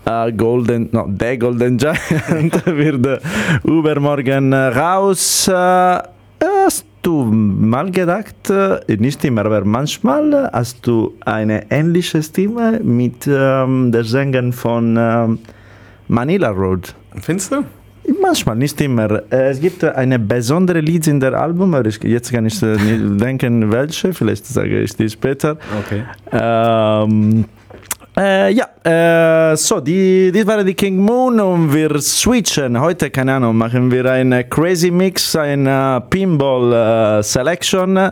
Äh, 0.05 0.32
Golden, 0.34 0.89
no, 0.91 1.10
The 1.19 1.38
Golden 1.38 1.77
Giant 1.77 2.65
wird 2.65 3.05
äh, 3.05 3.19
übermorgen 3.63 4.53
äh, 4.53 4.67
raus. 4.67 5.47
Äh, 5.47 5.51
hast 5.51 6.18
du 7.01 7.23
mal 7.23 7.91
gedacht, 7.91 8.49
äh, 8.49 8.79
nicht 8.97 9.23
immer, 9.25 9.45
aber 9.45 9.63
manchmal 9.65 10.49
hast 10.51 10.85
du 10.85 11.13
eine 11.25 11.69
ähnliche 11.71 12.21
Stimme 12.23 12.79
mit 12.83 13.27
ähm, 13.27 13.91
der 13.91 14.03
Sängerin 14.03 14.53
von 14.53 14.95
ähm, 14.97 15.39
Manila 16.07 16.49
Road? 16.49 16.93
Findest 17.21 17.51
du? 17.51 17.63
Manchmal, 18.21 18.55
nicht 18.55 18.79
immer. 18.81 19.21
Äh, 19.31 19.49
Es 19.51 19.59
gibt 19.62 19.83
eine 19.83 20.17
besondere 20.17 20.79
Lied 20.79 21.05
in 21.07 21.19
der 21.19 21.33
Album, 21.33 21.73
aber 21.75 21.88
ich, 21.88 22.01
jetzt 22.03 22.31
kann 22.31 22.45
ich 22.45 22.62
äh, 22.63 22.75
nicht 22.77 23.21
denken, 23.21 23.71
welche. 23.71 24.13
Vielleicht 24.13 24.45
sage 24.45 24.81
ich 24.81 24.95
die 24.95 25.09
später. 25.09 25.57
Okay. 25.85 26.03
Ähm, 26.31 27.45
äh, 28.19 28.51
ja, 28.51 28.67
äh, 28.84 29.55
so, 29.55 29.79
die, 29.79 30.29
die 30.29 30.45
waren 30.45 30.65
die 30.65 30.73
King 30.73 30.97
Moon 30.97 31.39
und 31.39 31.73
wir 31.73 32.01
switchen. 32.01 32.77
Heute, 32.77 33.10
keine 33.10 33.36
Ahnung, 33.36 33.55
machen 33.55 33.89
wir 33.89 34.05
einen 34.12 34.49
Crazy 34.49 34.91
Mix, 34.91 35.38
eine 35.38 36.03
Pinball 36.10 37.19
äh, 37.19 37.23
Selection. 37.23 37.95
Äh, 37.95 38.12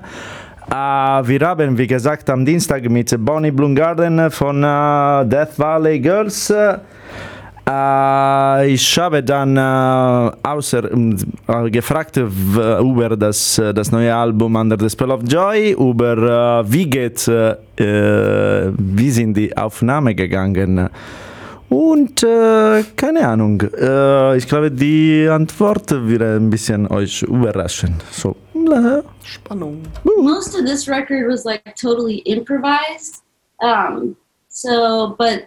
wir 0.70 1.40
haben, 1.42 1.78
wie 1.78 1.88
gesagt, 1.88 2.30
am 2.30 2.46
Dienstag 2.46 2.90
mit 2.90 3.14
Bonnie 3.26 3.52
Bloomgarden 3.52 4.32
von 4.32 4.64
äh, 4.64 5.26
Death 5.26 5.58
Valley 5.60 6.00
Girls. 6.00 6.54
Äh, 7.70 8.72
ich 8.74 8.98
habe 8.98 9.22
dann 9.24 9.58
äh, 9.58 10.32
außer, 10.48 10.90
äh, 10.90 11.70
gefragt 11.70 12.16
w- 12.16 12.80
über 12.82 13.18
das, 13.18 13.58
äh, 13.60 13.74
das 13.74 13.92
neue 13.92 14.16
Album 14.16 14.56
Under 14.56 14.78
the 14.80 14.90
Spell 14.90 15.12
of 15.12 15.22
Joy, 15.28 15.72
über 15.72 16.62
äh, 16.64 16.72
wie 16.72 16.90
geht, 16.90 17.28
äh, 17.28 17.52
äh, 17.78 18.72
wie 18.78 19.12
sind 19.12 19.36
die 19.36 19.56
Aufnahmen 19.58 20.16
gegangen. 20.16 20.90
Und 21.70 22.24
äh, 22.24 22.84
keine 22.96 23.28
Ahnung, 23.28 23.62
äh, 23.78 24.38
ich 24.38 24.48
glaube, 24.48 24.72
die 24.72 25.28
Antwort 25.30 25.92
wird 26.08 26.22
ein 26.22 26.50
bisschen 26.50 26.88
euch 26.90 27.24
überraschen. 27.24 27.96
So, 28.12 28.38
äh, 28.56 29.02
Spannung. 29.26 29.82
most 30.22 30.56
of 30.58 30.64
this 30.66 30.88
record 30.88 31.28
was 31.30 31.44
like 31.44 31.64
totally 31.76 32.20
improvised. 32.20 33.22
Um, 33.60 34.16
so, 34.48 35.14
but 35.18 35.42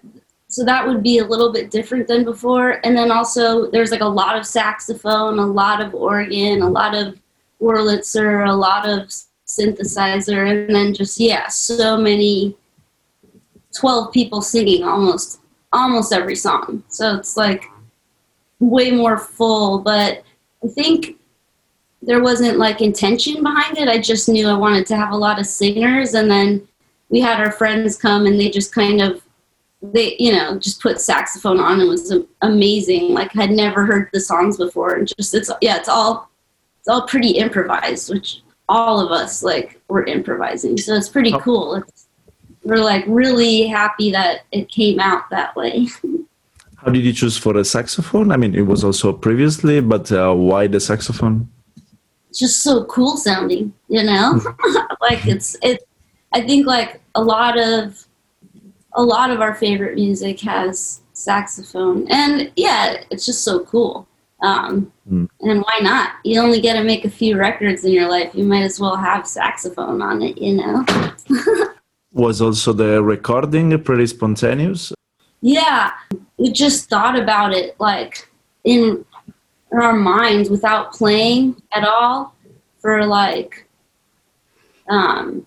so 0.50 0.64
that 0.64 0.86
would 0.86 1.00
be 1.00 1.18
a 1.18 1.24
little 1.24 1.52
bit 1.52 1.70
different 1.70 2.08
than 2.08 2.24
before. 2.24 2.80
And 2.84 2.96
then 2.96 3.12
also, 3.12 3.70
there's 3.70 3.92
like 3.92 4.00
a 4.00 4.04
lot 4.04 4.36
of 4.36 4.44
saxophone, 4.44 5.38
a 5.38 5.46
lot 5.46 5.80
of 5.80 5.94
organ, 5.94 6.60
a 6.60 6.68
lot 6.68 6.94
of 6.96 7.16
Wurlitzer, 7.62 8.48
a 8.48 8.52
lot 8.52 8.88
of 8.88 9.02
synthesizer, 9.46 10.50
and 10.50 10.74
then 10.74 10.92
just 10.92 11.20
yeah, 11.20 11.48
so 11.48 11.96
many. 11.96 12.56
Twelve 13.72 14.12
people 14.12 14.42
singing 14.42 14.82
almost 14.82 15.40
almost 15.72 16.12
every 16.12 16.34
song. 16.34 16.82
So 16.88 17.14
it's 17.14 17.36
like 17.36 17.66
way 18.58 18.90
more 18.90 19.16
full. 19.16 19.78
But 19.78 20.24
I 20.64 20.66
think 20.66 21.16
there 22.02 22.20
wasn't 22.20 22.58
like 22.58 22.80
intention 22.80 23.44
behind 23.44 23.78
it. 23.78 23.88
I 23.88 24.00
just 24.00 24.28
knew 24.28 24.48
I 24.48 24.54
wanted 24.54 24.86
to 24.86 24.96
have 24.96 25.12
a 25.12 25.16
lot 25.16 25.38
of 25.38 25.46
singers, 25.46 26.14
and 26.14 26.28
then 26.28 26.66
we 27.08 27.20
had 27.20 27.38
our 27.38 27.52
friends 27.52 27.96
come, 27.96 28.26
and 28.26 28.40
they 28.40 28.50
just 28.50 28.74
kind 28.74 29.00
of 29.00 29.22
they 29.82 30.16
you 30.18 30.32
know 30.32 30.58
just 30.58 30.80
put 30.80 31.00
saxophone 31.00 31.60
on. 31.60 31.80
It 31.80 31.86
was 31.86 32.12
amazing. 32.42 33.12
Like 33.14 33.36
I'd 33.36 33.50
never 33.50 33.86
heard 33.86 34.10
the 34.12 34.20
songs 34.20 34.56
before, 34.56 34.94
and 34.94 35.08
just 35.16 35.34
it's 35.34 35.50
yeah, 35.60 35.76
it's 35.76 35.88
all 35.88 36.30
it's 36.80 36.88
all 36.88 37.06
pretty 37.06 37.30
improvised, 37.30 38.12
which 38.12 38.42
all 38.68 39.00
of 39.00 39.10
us 39.10 39.42
like 39.42 39.80
were 39.88 40.04
improvising. 40.04 40.76
So 40.78 40.94
it's 40.94 41.08
pretty 41.08 41.32
cool. 41.40 41.76
It's, 41.76 42.06
we're 42.62 42.76
like 42.76 43.04
really 43.06 43.66
happy 43.66 44.10
that 44.12 44.42
it 44.52 44.70
came 44.70 45.00
out 45.00 45.30
that 45.30 45.56
way. 45.56 45.88
how 46.76 46.90
did 46.90 47.04
you 47.04 47.12
choose 47.12 47.36
for 47.36 47.56
a 47.56 47.64
saxophone? 47.64 48.30
I 48.30 48.36
mean, 48.36 48.54
it 48.54 48.66
was 48.66 48.84
also 48.84 49.12
previously, 49.12 49.80
but 49.80 50.12
uh, 50.12 50.34
why 50.34 50.66
the 50.66 50.80
saxophone? 50.80 51.48
it's 52.30 52.38
just 52.38 52.62
so 52.62 52.84
cool 52.84 53.16
sounding, 53.16 53.74
you 53.88 54.02
know? 54.02 54.40
like 55.00 55.26
it's 55.26 55.56
it 55.62 55.86
I 56.32 56.40
think 56.40 56.66
like 56.66 57.00
a 57.14 57.22
lot 57.22 57.58
of 57.58 58.06
a 58.94 59.02
lot 59.02 59.30
of 59.30 59.40
our 59.40 59.54
favorite 59.54 59.94
music 59.94 60.40
has 60.40 61.00
saxophone. 61.12 62.06
And 62.10 62.50
yeah, 62.56 63.02
it's 63.10 63.26
just 63.26 63.44
so 63.44 63.60
cool. 63.64 64.06
Um, 64.42 64.92
Mm. 65.10 65.28
and 65.40 65.60
why 65.62 65.78
not? 65.82 66.12
You 66.24 66.40
only 66.40 66.60
get 66.60 66.74
to 66.74 66.84
make 66.84 67.04
a 67.04 67.10
few 67.10 67.36
records 67.36 67.84
in 67.84 67.90
your 67.92 68.08
life. 68.08 68.30
You 68.32 68.44
might 68.44 68.62
as 68.62 68.78
well 68.78 68.94
have 68.96 69.26
saxophone 69.26 70.00
on 70.00 70.22
it, 70.22 70.38
you 70.38 70.54
know? 70.56 70.84
Was 72.12 72.40
also 72.40 72.72
the 72.72 73.02
recording 73.02 73.76
pretty 73.82 74.06
spontaneous? 74.06 74.92
Yeah, 75.42 75.90
we 76.38 76.52
just 76.52 76.88
thought 76.88 77.18
about 77.18 77.52
it 77.52 77.74
like 77.80 78.28
in, 78.64 79.04
in 79.72 79.78
our 79.78 79.94
minds 79.94 80.48
without 80.48 80.92
playing 80.92 81.60
at 81.72 81.84
all 81.84 82.34
for 82.78 83.04
like 83.06 83.66
um, 84.88 85.44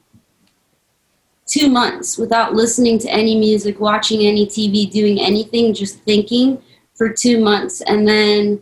two 1.46 1.70
months 1.70 2.18
without 2.18 2.54
listening 2.54 2.98
to 3.00 3.10
any 3.10 3.38
music, 3.38 3.80
watching 3.80 4.22
any 4.22 4.46
TV, 4.46 4.90
doing 4.90 5.20
anything, 5.20 5.74
just 5.74 6.00
thinking 6.02 6.62
for 6.94 7.10
two 7.10 7.40
months, 7.40 7.82
and 7.82 8.08
then 8.08 8.62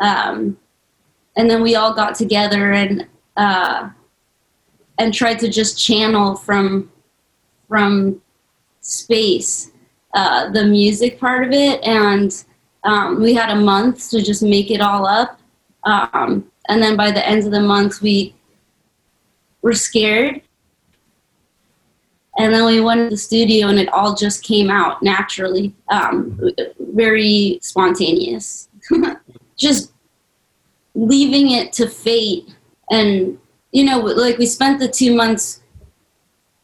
um, 0.00 0.56
and 1.36 1.50
then 1.50 1.62
we 1.62 1.74
all 1.74 1.94
got 1.94 2.14
together 2.14 2.72
and 2.72 3.06
uh, 3.36 3.90
and 4.98 5.14
tried 5.14 5.38
to 5.40 5.48
just 5.48 5.82
channel 5.82 6.36
from 6.36 6.90
from 7.68 8.20
space 8.80 9.70
uh, 10.14 10.50
the 10.50 10.64
music 10.64 11.20
part 11.20 11.44
of 11.46 11.52
it, 11.52 11.82
and 11.84 12.44
um, 12.84 13.20
we 13.20 13.34
had 13.34 13.50
a 13.50 13.60
month 13.60 14.10
to 14.10 14.22
just 14.22 14.42
make 14.42 14.70
it 14.70 14.80
all 14.80 15.06
up. 15.06 15.40
Um, 15.84 16.50
and 16.68 16.82
then 16.82 16.96
by 16.96 17.10
the 17.10 17.26
end 17.26 17.44
of 17.44 17.52
the 17.52 17.60
month, 17.60 18.02
we 18.02 18.34
were 19.62 19.72
scared. 19.72 20.42
And 22.40 22.54
then 22.54 22.64
we 22.64 22.80
went 22.80 23.00
to 23.00 23.10
the 23.10 23.18
studio, 23.18 23.68
and 23.68 23.78
it 23.78 23.92
all 23.92 24.14
just 24.14 24.42
came 24.42 24.70
out 24.70 25.02
naturally, 25.02 25.74
um, 25.88 26.40
very 26.78 27.58
spontaneous. 27.60 28.68
just 29.58 29.92
leaving 30.94 31.50
it 31.50 31.72
to 31.74 31.86
fate. 31.86 32.48
And, 32.90 33.38
you 33.72 33.84
know, 33.84 33.98
like 33.98 34.38
we 34.38 34.46
spent 34.46 34.80
the 34.80 34.88
two 34.88 35.14
months 35.14 35.60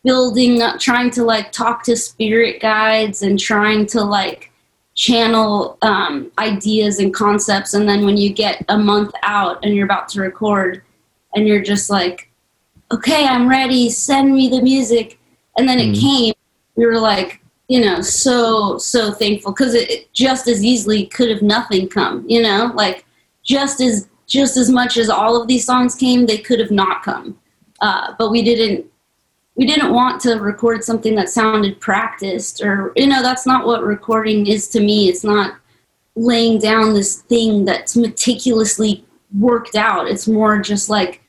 building 0.03 0.63
up 0.63 0.79
trying 0.79 1.11
to 1.11 1.25
like 1.25 1.53
talk 1.53 1.83
to 1.83 1.97
spirit 1.97 2.61
guides 2.61 3.23
and 3.23 3.39
trying 3.39 3.85
to 3.85 4.03
like 4.03 4.51
channel 4.95 5.77
um, 5.83 6.31
ideas 6.39 7.01
and 7.01 7.13
concepts 7.13 7.75
and 7.75 7.89
then 7.89 8.07
when 8.07 8.17
you 8.17 8.33
get 8.33 8.65
a 8.69 8.79
month 8.79 9.13
out 9.25 9.63
and 9.63 9.75
you're 9.75 9.85
about 9.85 10.09
to 10.09 10.21
record 10.21 10.83
and 11.35 11.47
you're 11.47 11.61
just 11.61 11.91
like 11.91 12.31
okay 12.93 13.27
i'm 13.27 13.49
ready 13.49 13.91
send 13.91 14.33
me 14.33 14.49
the 14.49 14.63
music 14.63 15.19
and 15.57 15.69
then 15.69 15.79
it 15.79 15.99
came 15.99 16.35
we 16.77 16.87
were 16.87 16.99
like 16.99 17.41
you 17.69 17.81
know 17.81 18.01
so 18.01 18.79
so 18.79 19.13
thankful 19.13 19.53
because 19.53 19.75
it, 19.75 19.91
it 19.91 20.13
just 20.13 20.49
as 20.49 20.65
easily 20.65 21.07
could 21.07 21.31
have 21.31 21.43
nothing 21.43 21.89
come 21.89 22.25
you 22.29 22.43
know? 22.43 22.73
Like 22.75 23.05
just 23.43 23.81
as 23.81 24.09
just 24.27 24.57
as 24.57 24.71
much 24.71 24.97
as 24.97 25.09
all 25.09 25.41
of 25.41 25.49
these 25.49 25.65
songs 25.65 25.95
came 25.95 26.27
they 26.27 26.39
could 26.39 26.59
have 26.59 26.71
not 26.71 27.03
come. 27.03 27.39
Uh, 27.81 28.15
but 28.19 28.31
we 28.31 28.43
didn't 28.43 28.87
we 29.55 29.65
didn't 29.65 29.93
want 29.93 30.21
to 30.21 30.35
record 30.35 30.85
something 30.85 31.15
that 31.15 31.31
sounded 31.31 31.81
practiced 31.81 32.63
or 32.63 32.93
you 32.97 33.07
know 33.07 33.23
that's 33.23 33.47
not 33.47 33.67
what 33.67 33.83
recording 33.83 34.47
is 34.47 34.69
to 34.69 34.81
me. 34.81 35.09
It's 35.09 35.25
not 35.25 35.57
laying 36.17 36.59
down 36.59 36.95
this 36.95 37.23
thing 37.23 37.65
that's 37.65 37.97
meticulously 37.97 39.05
worked 39.39 39.77
out. 39.77 40.09
It's 40.09 40.27
more 40.27 40.59
just 40.59 40.89
like 40.89 41.23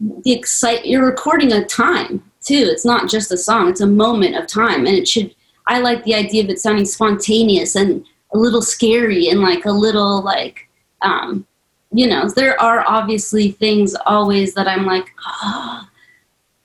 the 0.00 0.32
excite 0.32 0.84
you're 0.84 1.06
recording 1.06 1.52
a 1.52 1.64
time 1.64 2.22
too 2.44 2.68
it's 2.70 2.84
not 2.84 3.08
just 3.08 3.32
a 3.32 3.36
song 3.36 3.68
it's 3.68 3.80
a 3.80 3.86
moment 3.86 4.36
of 4.36 4.46
time 4.46 4.86
and 4.86 4.96
it 4.96 5.08
should 5.08 5.34
i 5.66 5.78
like 5.78 6.02
the 6.04 6.14
idea 6.14 6.42
of 6.42 6.50
it 6.50 6.58
sounding 6.58 6.84
spontaneous 6.84 7.74
and 7.76 8.04
a 8.32 8.38
little 8.38 8.62
scary 8.62 9.28
and 9.28 9.40
like 9.40 9.64
a 9.64 9.70
little 9.70 10.22
like 10.22 10.68
um 11.02 11.46
you 11.92 12.06
know 12.06 12.28
there 12.28 12.60
are 12.60 12.84
obviously 12.86 13.50
things 13.50 13.94
always 14.06 14.54
that 14.54 14.68
i'm 14.68 14.84
like 14.84 15.10
oh, 15.44 15.88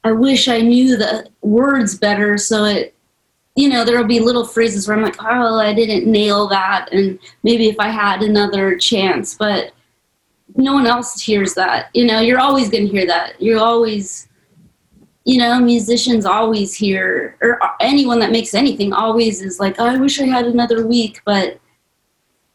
I 0.01 0.13
wish 0.13 0.47
I 0.47 0.61
knew 0.61 0.95
the 0.95 1.29
words 1.41 1.97
better 1.97 2.37
so 2.37 2.63
it 2.63 2.95
you 3.55 3.67
know 3.67 3.83
there'll 3.83 4.07
be 4.07 4.21
little 4.21 4.45
phrases 4.45 4.87
where 4.87 4.95
I'm 4.95 5.03
like 5.03 5.21
oh 5.21 5.59
I 5.59 5.73
didn't 5.73 6.09
nail 6.09 6.47
that 6.47 6.87
and 6.93 7.19
maybe 7.43 7.67
if 7.67 7.75
I 7.79 7.89
had 7.89 8.21
another 8.21 8.77
chance 8.77 9.35
but 9.35 9.73
no 10.55 10.73
one 10.73 10.87
else 10.87 11.21
hears 11.21 11.53
that. 11.55 11.89
You 11.93 12.05
know, 12.05 12.19
you're 12.19 12.39
always 12.39 12.69
going 12.69 12.85
to 12.85 12.91
hear 12.91 13.05
that. 13.07 13.41
You're 13.41 13.59
always, 13.59 14.27
you 15.25 15.37
know, 15.37 15.59
musicians 15.59 16.25
always 16.25 16.73
hear, 16.73 17.37
or 17.41 17.59
anyone 17.79 18.19
that 18.19 18.31
makes 18.31 18.53
anything 18.53 18.93
always 18.93 19.41
is 19.41 19.59
like, 19.59 19.75
oh, 19.79 19.85
I 19.85 19.97
wish 19.97 20.19
I 20.19 20.25
had 20.25 20.45
another 20.45 20.85
week, 20.85 21.21
but 21.25 21.59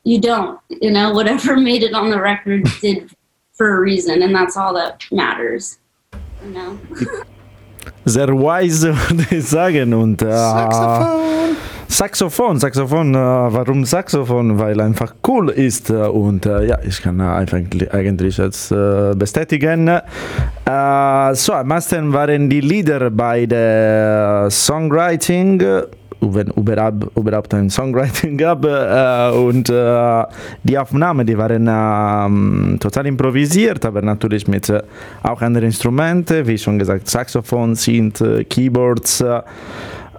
you 0.04 0.20
don't. 0.20 0.58
You 0.68 0.90
know, 0.90 1.12
whatever 1.14 1.56
made 1.56 1.82
it 1.82 1.94
on 1.94 2.10
the 2.10 2.20
record 2.20 2.66
did 2.80 3.10
for 3.52 3.76
a 3.76 3.80
reason, 3.80 4.22
and 4.22 4.34
that's 4.34 4.56
all 4.56 4.74
that 4.74 5.04
matters. 5.12 5.78
You 6.44 6.50
know. 6.50 6.78
Sehr 8.06 8.34
wise, 8.34 8.84
würde 8.84 9.26
ich 9.30 9.44
sagen. 9.44 9.94
Und, 9.94 10.22
äh, 10.22 10.30
Saxophon. 10.30 11.56
Saxophon, 11.94 12.58
Saxophon. 12.58 13.14
Äh, 13.14 13.18
warum 13.18 13.84
Saxophon? 13.84 14.58
Weil 14.58 14.80
einfach 14.80 15.14
cool 15.28 15.50
ist. 15.50 15.90
äh, 15.90 15.94
Und 15.94 16.44
äh, 16.44 16.66
ja, 16.66 16.78
ich 16.82 17.00
kann 17.00 17.20
äh, 17.20 17.22
einfach 17.22 17.58
eigentlich 17.92 18.36
jetzt 18.36 18.72
äh, 18.72 19.14
bestätigen. 19.14 19.86
Äh, 19.86 21.34
so, 21.34 21.52
am 21.52 21.68
meisten 21.68 22.12
waren 22.12 22.50
die 22.50 22.62
Lieder 22.62 23.10
bei 23.10 23.46
der 23.46 24.48
Songwriting. 24.50 25.62
Überhaupt, 26.20 27.16
überhaupt 27.16 27.54
ein 27.54 27.70
Songwriting 27.70 28.38
gab. 28.38 28.64
Äh, 28.64 29.30
und 29.30 29.70
äh, 29.70 30.24
die 30.64 30.76
Aufnahmen, 30.76 31.24
die 31.24 31.38
waren 31.38 31.68
ähm, 31.70 32.76
total 32.80 33.06
improvisiert, 33.06 33.84
aber 33.86 34.02
natürlich 34.02 34.48
mit 34.48 34.68
äh, 34.68 34.82
auch 35.22 35.40
anderen 35.40 35.66
Instrumenten, 35.66 36.44
wie 36.44 36.58
schon 36.58 36.76
gesagt, 36.76 37.08
Saxophon, 37.08 37.76
Synth, 37.76 38.20
äh, 38.20 38.42
Keyboards. 38.42 39.22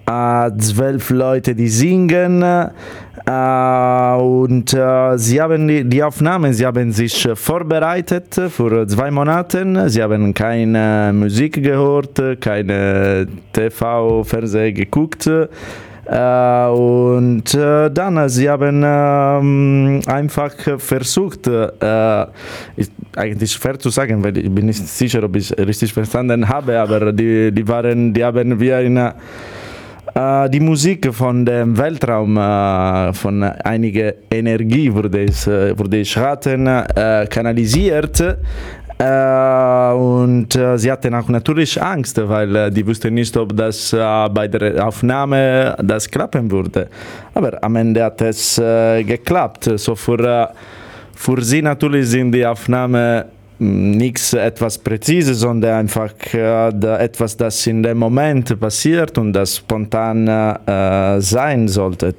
Äh, 0.07 0.51
zwölf 0.59 1.09
Leute, 1.09 1.55
die 1.55 1.67
singen. 1.67 2.43
Äh, 2.43 4.15
und 4.17 4.71
äh, 4.71 5.17
sie 5.17 5.41
haben 5.41 5.67
die, 5.67 5.83
die 5.83 6.03
Aufnahmen, 6.03 6.53
sie 6.53 6.63
haben 6.63 6.91
sich 6.91 7.27
vorbereitet 7.33 8.39
für 8.49 8.87
zwei 8.87 9.09
Monate. 9.09 9.89
Sie 9.89 10.03
haben 10.03 10.31
keine 10.33 11.11
Musik 11.11 11.63
gehört, 11.63 12.21
keine 12.39 13.25
TV, 13.51 14.23
Fernseh 14.23 14.73
geguckt. 14.73 15.25
Äh, 15.27 16.67
und 16.67 17.51
äh, 17.55 17.89
dann, 17.89 18.29
sie 18.29 18.47
haben 18.47 18.83
ähm, 18.85 20.01
einfach 20.05 20.53
versucht, 20.77 21.47
ist 21.47 22.91
eigentlich 23.15 23.51
schwer 23.51 23.79
zu 23.79 23.89
sagen, 23.89 24.23
weil 24.23 24.37
ich 24.37 24.51
bin 24.51 24.67
nicht 24.67 24.87
sicher, 24.87 25.23
ob 25.23 25.35
ich 25.35 25.51
richtig 25.57 25.91
verstanden 25.91 26.47
habe, 26.47 26.79
aber 26.79 27.11
die, 27.11 27.51
die 27.51 27.67
waren, 27.67 28.13
die 28.13 28.23
haben 28.23 28.59
wir 28.59 28.81
in 28.81 28.99
äh, 30.15 30.49
die 30.49 30.59
Musik 30.59 31.13
von 31.13 31.45
dem 31.45 31.77
Weltraum, 31.77 32.37
äh, 32.37 33.13
von 33.13 33.43
einiger 33.43 34.13
Energie, 34.31 34.93
würde 34.93 35.23
ich, 35.23 35.45
äh, 35.45 35.77
würde 35.77 35.97
ich 35.97 36.17
raten, 36.17 36.67
äh, 36.67 37.27
kanalisiert. 37.29 38.21
Äh, 38.97 39.91
und 39.93 40.55
äh, 40.55 40.77
sie 40.77 40.89
hatten 40.89 41.13
auch 41.15 41.27
natürlich 41.27 41.81
Angst, 41.81 42.17
weil 42.17 42.55
äh, 42.55 42.71
die 42.71 42.87
wussten 42.87 43.13
nicht, 43.13 43.35
ob 43.35 43.55
das 43.55 43.91
äh, 43.91 44.29
bei 44.29 44.47
der 44.47 44.87
Aufnahme 44.87 45.75
das 45.83 46.09
klappen 46.09 46.49
würde. 46.49 46.87
Aber 47.33 47.61
am 47.61 47.75
Ende 47.75 48.03
hat 48.03 48.21
es 48.21 48.55
geklappt. 48.55 49.69
So 49.75 49.95
für, 49.95 50.49
für 51.13 51.41
sie 51.41 51.61
natürlich 51.61 52.07
sind 52.07 52.31
die 52.31 52.45
Aufnahmen 52.45 53.25
nichts 53.59 54.33
etwas 54.33 54.77
Präzises, 54.77 55.39
sondern 55.39 55.79
einfach 55.79 56.13
äh, 56.33 56.69
etwas, 57.03 57.37
das 57.37 57.65
in 57.67 57.83
dem 57.83 57.97
Moment 57.97 58.59
passiert 58.59 59.17
und 59.17 59.33
das 59.33 59.57
spontan 59.57 60.27
äh, 60.27 61.21
sein 61.21 61.67
sollte. 61.67 62.13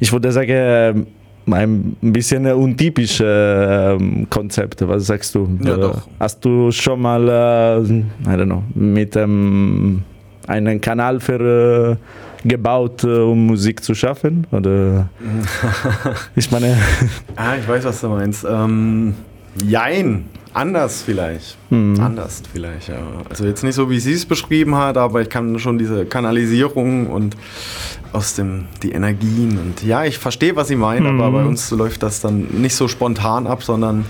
Ich 0.00 0.12
würde 0.12 0.32
sagen, 0.32 1.06
ein 1.50 1.96
bisschen 2.00 2.46
untypisch 2.46 3.20
äh, 3.20 3.98
Konzept. 4.30 4.86
Was 4.86 5.06
sagst 5.06 5.34
du? 5.34 5.48
Ja, 5.62 5.76
doch. 5.76 6.02
Hast 6.18 6.44
du 6.44 6.70
schon 6.70 7.00
mal, 7.00 7.28
äh, 7.28 7.82
I 7.82 8.04
don't 8.26 8.44
know, 8.44 8.62
mit 8.74 9.16
ähm, 9.16 10.02
einen 10.46 10.80
Kanal 10.80 11.20
für 11.20 11.96
äh, 12.44 12.48
gebaut, 12.48 13.04
äh, 13.04 13.08
um 13.08 13.46
Musik 13.46 13.82
zu 13.84 13.94
schaffen? 13.94 14.46
Oder 14.52 15.08
ich 16.36 16.50
meine, 16.50 16.76
Ah, 17.36 17.54
ich 17.60 17.68
weiß, 17.68 17.84
was 17.84 18.00
du 18.00 18.08
meinst. 18.08 18.46
Ähm, 18.48 19.14
jein, 19.62 20.24
anders 20.52 21.02
vielleicht. 21.02 21.56
Anders 22.00 22.42
vielleicht, 22.52 22.88
ja. 22.88 22.98
Also 23.28 23.44
jetzt 23.44 23.64
nicht 23.64 23.74
so, 23.74 23.90
wie 23.90 24.00
sie 24.00 24.12
es 24.12 24.24
beschrieben 24.26 24.76
hat, 24.76 24.96
aber 24.96 25.22
ich 25.22 25.28
kann 25.28 25.58
schon 25.58 25.78
diese 25.78 26.06
Kanalisierung 26.06 27.08
und 27.08 27.36
aus 28.12 28.34
dem 28.34 28.66
die 28.82 28.92
Energien 28.92 29.58
und 29.58 29.82
ja, 29.82 30.04
ich 30.04 30.18
verstehe, 30.18 30.54
was 30.54 30.68
sie 30.68 30.76
meinen, 30.76 31.20
aber 31.20 31.32
bei 31.32 31.44
uns 31.44 31.72
läuft 31.72 32.04
das 32.04 32.20
dann 32.20 32.46
nicht 32.62 32.76
so 32.76 32.86
spontan 32.86 33.48
ab, 33.48 33.64
sondern 33.64 34.04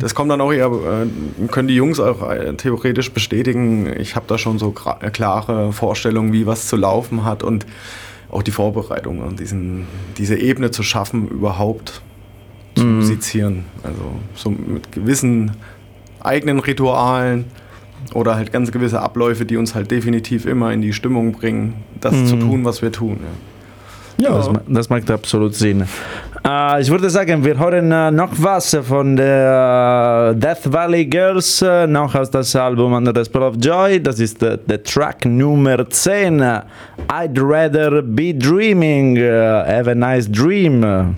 das 0.00 0.14
kommt 0.14 0.30
dann 0.30 0.40
auch 0.40 0.52
eher, 0.52 0.70
äh, 0.70 1.46
können 1.48 1.68
die 1.68 1.74
Jungs 1.74 2.00
auch 2.00 2.30
äh, 2.30 2.54
theoretisch 2.54 3.12
bestätigen. 3.12 3.92
Ich 3.98 4.16
habe 4.16 4.24
da 4.26 4.38
schon 4.38 4.58
so 4.58 4.74
äh, 5.00 5.10
klare 5.10 5.72
Vorstellungen, 5.74 6.32
wie 6.32 6.46
was 6.46 6.68
zu 6.68 6.76
laufen 6.76 7.24
hat 7.24 7.42
und 7.42 7.66
auch 8.30 8.42
die 8.42 8.50
Vorbereitung 8.50 9.20
und 9.20 9.40
diesen, 9.40 9.86
diese 10.16 10.36
Ebene 10.36 10.70
zu 10.70 10.82
schaffen, 10.82 11.28
überhaupt 11.28 12.00
zu 12.78 12.86
musizieren. 12.86 13.64
Also 13.82 14.12
so 14.34 14.50
mit 14.50 14.92
gewissen 14.92 15.52
eigenen 16.20 16.58
Ritualen 16.58 17.44
oder 18.14 18.36
halt 18.36 18.52
ganz 18.52 18.72
gewisse 18.72 19.00
Abläufe, 19.00 19.44
die 19.44 19.56
uns 19.56 19.74
halt 19.74 19.90
definitiv 19.90 20.46
immer 20.46 20.72
in 20.72 20.82
die 20.82 20.92
Stimmung 20.92 21.32
bringen, 21.32 21.74
das 22.00 22.14
zu 22.26 22.36
tun, 22.36 22.64
was 22.64 22.82
wir 22.82 22.92
tun. 22.92 23.18
Ja. 24.18 24.30
ja, 24.30 24.36
das, 24.36 24.50
das 24.66 24.88
macht 24.88 25.10
absolut 25.10 25.54
Sinn. 25.54 25.84
Äh, 26.44 26.80
ich 26.80 26.90
würde 26.90 27.10
sagen, 27.10 27.44
wir 27.44 27.58
hören 27.58 27.92
äh, 27.92 28.10
noch 28.10 28.32
was 28.38 28.76
von 28.82 29.16
der 29.16 30.34
äh, 30.34 30.38
Death 30.38 30.72
Valley 30.72 31.06
Girls, 31.06 31.62
äh, 31.62 31.86
noch 31.86 32.14
aus 32.14 32.30
das 32.30 32.54
Album 32.56 32.92
Under 32.94 33.12
the 33.14 33.24
Spell 33.24 33.42
of 33.42 33.56
Joy. 33.60 34.02
Das 34.02 34.18
ist 34.18 34.42
äh, 34.42 34.58
der 34.58 34.82
Track 34.82 35.24
Nummer 35.24 35.88
10. 35.88 36.40
I'd 36.40 37.38
rather 37.40 38.02
be 38.02 38.34
dreaming. 38.34 39.16
Have 39.16 39.90
a 39.90 39.94
nice 39.94 40.28
dream. 40.30 41.16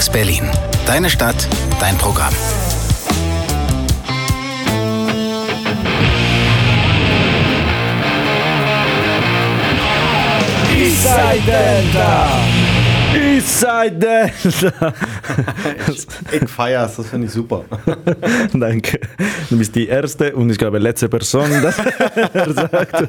Alex 0.00 0.08
Berlin. 0.08 0.50
Deine 0.86 1.10
Stadt, 1.10 1.46
dein 1.78 1.94
Programm. 1.98 2.32
Eastside 10.74 11.42
Delta! 11.44 12.28
Eastside 13.14 13.90
Delta! 13.90 14.94
Ich 16.32 16.48
feier's, 16.48 16.96
das 16.96 17.06
finde 17.08 17.26
ich 17.26 17.32
super. 17.32 17.64
Danke. 18.52 19.00
Du 19.48 19.58
bist 19.58 19.74
die 19.74 19.88
erste 19.88 20.34
und 20.34 20.50
ich 20.50 20.58
glaube 20.58 20.78
letzte 20.78 21.08
Person, 21.08 21.48
das 21.62 21.78
er 22.32 22.52
sagt. 22.52 23.08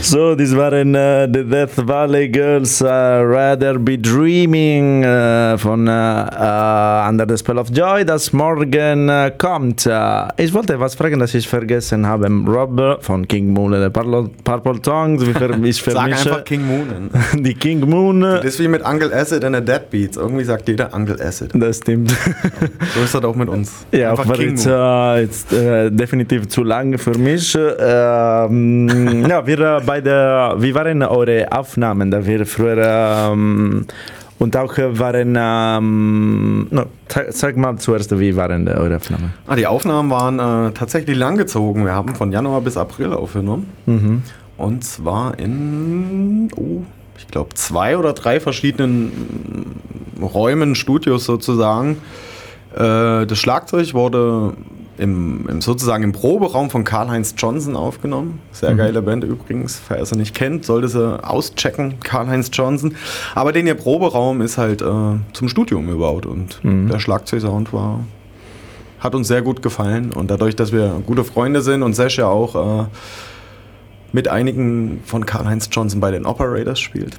So, 0.00 0.34
das 0.34 0.56
waren 0.56 0.94
äh, 0.94 1.28
The 1.32 1.44
Death 1.44 1.86
Valley 1.86 2.28
Girls, 2.28 2.80
äh, 2.80 2.86
Rather 2.86 3.78
Be 3.78 3.98
Dreaming 3.98 5.04
äh, 5.04 5.58
von 5.58 5.80
Under 5.88 7.26
the 7.28 7.36
Spell 7.36 7.58
of 7.58 7.70
Joy, 7.70 8.04
das 8.04 8.32
morgen 8.32 9.10
kommt. 9.38 9.88
Ich 10.36 10.54
wollte 10.54 10.80
was 10.80 10.94
fragen, 10.94 11.18
das 11.18 11.34
ich 11.34 11.48
vergessen 11.48 12.06
habe. 12.06 12.28
Rob 12.46 13.02
von 13.02 13.26
King 13.26 13.52
Moon, 13.52 13.72
der 13.72 13.90
Purple 13.90 14.80
Tongues, 14.82 15.22
ich 15.22 15.80
Sag 15.92 15.96
einfach 15.98 16.20
vermische 16.20 16.42
King 16.44 16.66
Moon. 16.66 17.10
die 17.42 17.54
King 17.54 17.80
Moon. 17.88 18.20
Das 18.20 18.44
ist 18.44 18.60
wie 18.60 18.68
mit 18.68 18.82
Uncle 18.82 19.12
Acid 19.12 19.44
und 19.44 19.52
der 19.52 19.60
Deadbeats. 19.60 20.16
Irgendwie 20.16 20.44
sagt 20.44 20.68
jeder 20.68 20.89
Uncle 20.92 21.20
Acid. 21.20 21.50
Das 21.54 21.78
stimmt. 21.78 22.14
So 22.94 23.02
ist 23.02 23.14
das 23.14 23.24
auch 23.24 23.36
mit 23.36 23.48
uns. 23.48 23.86
Ja, 23.92 24.10
Einfach 24.10 24.28
war 24.28 24.36
King 24.36 24.50
jetzt, 24.50 24.66
äh, 24.66 25.20
jetzt 25.20 25.52
äh, 25.52 25.90
definitiv 25.90 26.48
zu 26.48 26.64
lang 26.64 26.98
für 26.98 27.16
mich. 27.16 27.56
Ähm, 27.56 29.26
ja, 29.28 29.46
wir 29.46 29.60
äh, 29.60 29.80
bei 29.84 30.00
der, 30.00 30.56
wie 30.58 30.74
waren 30.74 31.02
eure 31.02 31.50
Aufnahmen, 31.52 32.10
da 32.10 32.24
wir 32.24 32.46
früher 32.46 33.30
ähm, 33.32 33.86
und 34.40 34.56
auch 34.56 34.76
waren, 34.78 35.36
ähm, 35.38 36.66
no, 36.70 36.84
sag, 37.28 37.56
mal 37.56 37.76
zuerst, 37.76 38.18
wie 38.18 38.34
waren 38.34 38.66
eure 38.68 38.96
Aufnahmen? 38.96 39.34
Ah, 39.46 39.54
die 39.54 39.66
Aufnahmen 39.66 40.10
waren 40.10 40.38
äh, 40.38 40.72
tatsächlich 40.72 41.16
langgezogen. 41.16 41.84
Wir 41.84 41.94
haben 41.94 42.14
von 42.14 42.32
Januar 42.32 42.62
bis 42.62 42.76
April 42.76 43.12
aufgenommen. 43.12 43.66
Mhm. 43.84 44.22
Und 44.56 44.84
zwar 44.84 45.38
in, 45.38 46.48
oh, 46.56 46.82
ich 47.30 47.32
glaube, 47.32 47.54
zwei 47.54 47.96
oder 47.96 48.12
drei 48.12 48.40
verschiedenen 48.40 49.80
Räumen, 50.20 50.74
Studios 50.74 51.26
sozusagen. 51.26 51.98
Äh, 52.74 53.24
das 53.24 53.38
Schlagzeug 53.38 53.94
wurde 53.94 54.54
im, 54.98 55.48
im 55.48 55.60
sozusagen 55.60 56.02
im 56.02 56.10
Proberaum 56.10 56.70
von 56.70 56.82
Karl-Heinz 56.82 57.36
Johnson 57.38 57.76
aufgenommen. 57.76 58.40
Sehr 58.50 58.74
geile 58.74 59.00
Band 59.00 59.22
übrigens. 59.22 59.80
Wer 59.86 60.04
sie 60.04 60.16
nicht 60.16 60.34
kennt, 60.34 60.64
sollte 60.64 60.88
sie 60.88 61.24
auschecken, 61.24 62.00
Karl-Heinz 62.00 62.50
Johnson. 62.52 62.96
Aber 63.36 63.52
den 63.52 63.68
ihr 63.68 63.76
Proberaum 63.76 64.40
ist 64.40 64.58
halt 64.58 64.82
äh, 64.82 64.84
zum 65.32 65.48
Studium 65.48 65.86
gebaut 65.86 66.26
und 66.26 66.58
der 66.64 66.98
Schlagzeugsound 66.98 67.72
war 67.72 68.00
hat 68.98 69.14
uns 69.14 69.28
sehr 69.28 69.40
gut 69.40 69.62
gefallen 69.62 70.12
und 70.12 70.30
dadurch, 70.30 70.56
dass 70.56 70.72
wir 70.72 71.00
gute 71.06 71.24
Freunde 71.24 71.62
sind 71.62 71.82
und 71.82 71.94
Sesh 71.94 72.18
ja 72.18 72.26
auch 72.26 72.82
äh, 72.82 72.86
mit 74.12 74.28
einigen 74.28 75.00
von 75.04 75.24
Karl-Heinz 75.26 75.68
Johnson 75.72 76.00
bei 76.00 76.10
den 76.10 76.26
Operators 76.26 76.80
spielt, 76.80 77.18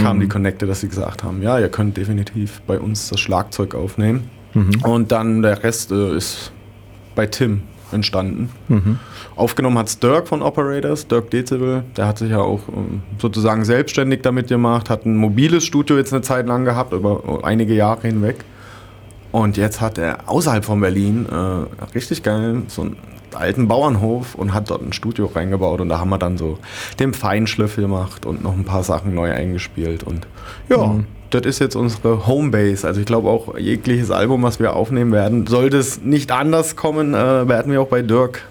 kam 0.00 0.20
die 0.20 0.28
Connecte, 0.28 0.66
dass 0.66 0.80
sie 0.80 0.88
gesagt 0.88 1.22
haben, 1.24 1.42
ja, 1.42 1.58
ihr 1.58 1.68
könnt 1.68 1.96
definitiv 1.96 2.60
bei 2.66 2.78
uns 2.78 3.08
das 3.08 3.20
Schlagzeug 3.20 3.74
aufnehmen. 3.74 4.30
Und 4.84 5.10
dann 5.12 5.42
der 5.42 5.62
Rest 5.64 5.90
äh, 5.92 6.16
ist 6.16 6.52
bei 7.14 7.26
Tim 7.26 7.62
entstanden. 7.90 8.50
Aufgenommen 9.36 9.78
hat 9.78 9.88
es 9.88 9.98
Dirk 9.98 10.28
von 10.28 10.42
Operators, 10.42 11.06
Dirk 11.08 11.30
Dezibel. 11.30 11.84
Der 11.96 12.06
hat 12.06 12.18
sich 12.18 12.30
ja 12.30 12.38
auch 12.38 12.60
ähm, 12.68 13.02
sozusagen 13.18 13.64
selbstständig 13.64 14.22
damit 14.22 14.48
gemacht, 14.48 14.90
hat 14.90 15.04
ein 15.04 15.16
mobiles 15.16 15.64
Studio 15.64 15.96
jetzt 15.96 16.12
eine 16.12 16.22
Zeit 16.22 16.46
lang 16.46 16.64
gehabt, 16.64 16.92
über 16.92 17.40
einige 17.42 17.74
Jahre 17.74 18.06
hinweg. 18.06 18.44
Und 19.30 19.56
jetzt 19.56 19.80
hat 19.80 19.98
er 19.98 20.28
außerhalb 20.28 20.64
von 20.64 20.80
Berlin 20.80 21.26
äh, 21.30 21.86
richtig 21.94 22.22
geil 22.22 22.62
so 22.68 22.82
einen 22.82 22.96
alten 23.36 23.68
Bauernhof 23.68 24.34
und 24.34 24.54
hat 24.54 24.70
dort 24.70 24.82
ein 24.82 24.92
Studio 24.92 25.26
reingebaut. 25.26 25.80
Und 25.80 25.88
da 25.88 25.98
haben 25.98 26.10
wir 26.10 26.18
dann 26.18 26.38
so 26.38 26.58
den 26.98 27.14
Feinschliff 27.14 27.76
gemacht 27.76 28.26
und 28.26 28.42
noch 28.42 28.54
ein 28.54 28.64
paar 28.64 28.82
Sachen 28.82 29.14
neu 29.14 29.32
eingespielt. 29.32 30.02
Und 30.02 30.26
ja, 30.68 31.00
das 31.30 31.46
ist 31.46 31.58
jetzt 31.58 31.76
unsere 31.76 32.26
Homebase. 32.26 32.86
Also 32.86 33.00
ich 33.00 33.06
glaube 33.06 33.28
auch 33.28 33.56
jegliches 33.58 34.10
Album, 34.10 34.42
was 34.42 34.60
wir 34.60 34.74
aufnehmen 34.74 35.12
werden, 35.12 35.46
sollte 35.46 35.78
es 35.78 36.02
nicht 36.02 36.30
anders 36.30 36.76
kommen, 36.76 37.14
äh, 37.14 37.48
werden 37.48 37.72
wir 37.72 37.80
auch 37.80 37.88
bei 37.88 38.02
Dirk 38.02 38.42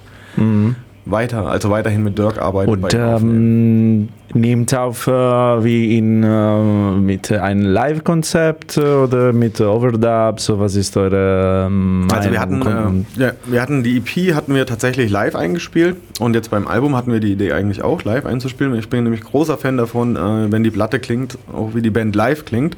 weiter, 1.06 1.48
also 1.48 1.70
weiterhin 1.70 2.04
mit 2.04 2.18
Dirk 2.18 2.42
arbeiten. 2.42 2.80
bei 2.82 2.88
Und 2.88 2.94
ähm, 2.94 4.10
nehmt 4.34 4.74
auf 4.74 5.08
äh, 5.08 5.12
wie 5.12 5.98
in, 5.98 6.24
äh, 6.24 6.62
mit 6.96 7.32
einem 7.32 7.66
Live-Konzept 7.66 8.78
äh, 8.78 8.82
oder 8.82 9.34
mit 9.34 9.60
Overdubs? 9.60 10.46
So, 10.46 10.60
was 10.60 10.76
ist 10.76 10.96
eure 10.98 11.68
ähm, 11.68 12.08
Also 12.12 12.32
wir 12.32 12.40
hatten, 12.40 13.06
äh, 13.18 13.22
ja, 13.22 13.32
wir 13.46 13.62
hatten 13.62 13.84
die 13.84 13.98
EP 13.98 14.34
hatten 14.36 14.54
wir 14.56 14.66
tatsächlich 14.66 15.10
live 15.10 15.36
eingespielt 15.36 15.98
und 16.20 16.34
jetzt 16.34 16.52
beim 16.52 16.68
Album 16.68 16.96
hatten 16.96 17.12
wir 17.12 17.20
die 17.20 17.34
Idee 17.34 17.54
eigentlich 17.54 17.84
auch 17.84 18.04
live 18.04 18.26
einzuspielen. 18.26 18.76
Ich 18.76 18.90
bin 18.90 19.04
nämlich 19.04 19.22
großer 19.22 19.58
Fan 19.58 19.78
davon, 19.78 20.16
äh, 20.16 20.52
wenn 20.52 20.64
die 20.64 20.72
Platte 20.72 21.00
klingt, 21.00 21.38
auch 21.54 21.72
wie 21.74 21.82
die 21.82 21.90
Band 21.90 22.16
live 22.16 22.46
klingt. 22.46 22.78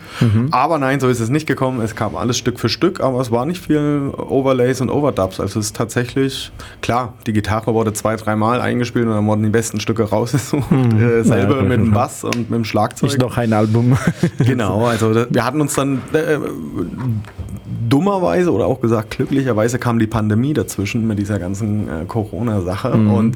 Aber 0.51 0.78
nein, 0.78 0.99
so 0.99 1.09
ist 1.09 1.19
es 1.19 1.30
nicht 1.30 1.47
gekommen. 1.47 1.82
Es 1.82 1.95
kam 1.95 2.15
alles 2.15 2.38
Stück 2.38 2.59
für 2.59 2.69
Stück, 2.69 3.01
aber 3.01 3.19
es 3.19 3.32
war 3.32 3.45
nicht 3.45 3.63
viel 3.63 4.11
Overlays 4.17 4.82
und 4.82 4.89
Overdubs. 4.89 5.39
Also 5.39 5.59
es 5.59 5.67
ist 5.67 5.76
tatsächlich 5.76 6.51
klar, 6.82 7.13
die 7.28 7.34
Gitarre 7.34 7.74
wurde 7.74 7.93
zwei, 7.93 8.12
dreimal 8.18 8.61
eingespielt 8.61 9.05
und 9.05 9.11
dann 9.14 9.26
wurden 9.26 9.43
die 9.43 9.49
besten 9.49 9.80
Stücke 9.80 10.03
rausgesucht. 10.03 10.72
Äh, 10.72 11.24
selber 11.24 11.57
Ja, 11.57 11.61
mit 11.64 11.80
dem 11.80 11.91
Bass 11.91 12.24
und 12.24 12.49
mit 12.49 12.51
dem 12.51 12.66
Schlagzeug. 12.66 13.09
ist 13.11 13.20
noch 13.20 13.38
ein 13.38 13.53
Album. 13.53 13.97
Genau, 14.39 14.86
also 14.86 15.14
da- 15.14 15.28
wir 15.30 15.43
hatten 15.45 15.61
uns 15.61 15.74
dann 15.76 16.01
äh, 16.14 16.38
dummerweise 17.89 18.51
oder 18.51 18.66
auch 18.66 18.82
gesagt 18.82 19.11
glücklicherweise 19.11 19.80
kam 19.80 19.99
die 19.99 20.07
Pandemie 20.07 20.53
dazwischen 20.53 21.07
mit 21.07 21.20
dieser 21.20 21.39
ganzen 21.39 21.88
äh, 21.88 22.05
Corona-Sache 22.07 22.91
und 22.93 23.36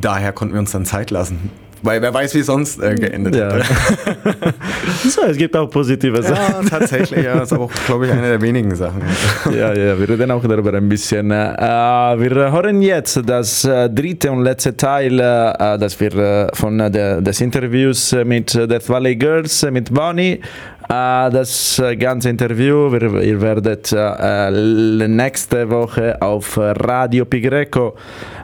daher 0.00 0.32
konnten 0.32 0.54
wir 0.54 0.60
uns 0.60 0.70
dann 0.72 0.84
Zeit 0.84 1.10
lassen. 1.10 1.50
Weil 1.82 2.02
wer 2.02 2.12
weiß, 2.12 2.34
wie 2.34 2.40
es 2.40 2.46
sonst 2.46 2.82
äh, 2.82 2.94
geendet 2.94 3.34
Ja. 3.34 3.52
hätte. 3.54 3.64
so, 5.08 5.22
es 5.22 5.36
gibt 5.36 5.56
auch 5.56 5.68
positive 5.70 6.22
Sachen. 6.22 6.64
Ja, 6.64 6.68
tatsächlich, 6.78 7.24
ja, 7.24 7.40
ist 7.42 7.52
auch, 7.52 7.70
glaube 7.86 8.06
ich, 8.06 8.12
eine 8.12 8.22
der 8.28 8.40
wenigen 8.40 8.74
Sachen. 8.74 9.02
Ja, 9.50 9.72
ja, 9.72 9.98
wir 9.98 10.08
reden 10.08 10.30
auch 10.30 10.44
darüber 10.46 10.72
ein 10.74 10.88
bisschen. 10.88 11.30
Äh, 11.30 11.34
wir 11.34 12.52
hören 12.52 12.82
jetzt 12.82 13.20
das 13.26 13.64
äh, 13.64 13.88
dritte 13.88 14.30
und 14.30 14.42
letzte 14.44 14.76
Teil, 14.76 15.18
äh, 15.18 15.78
das 15.78 15.98
wir 15.98 16.14
äh, 16.14 16.48
von 16.54 16.78
äh, 16.78 16.90
der, 16.90 17.20
des 17.20 17.40
Interviews 17.40 18.14
mit 18.24 18.54
Death 18.54 18.88
Valley 18.88 19.16
Girls, 19.16 19.62
äh, 19.62 19.70
mit 19.70 19.92
Bonnie. 19.92 20.40
Das 20.88 21.80
ganze 22.00 22.30
Interview, 22.30 22.90
wir, 22.90 23.22
ihr 23.22 23.40
werdet 23.40 23.92
nächste 25.08 25.70
Woche 25.70 26.20
auf 26.20 26.58
Radio 26.58 27.24
Pigreco, 27.26 27.94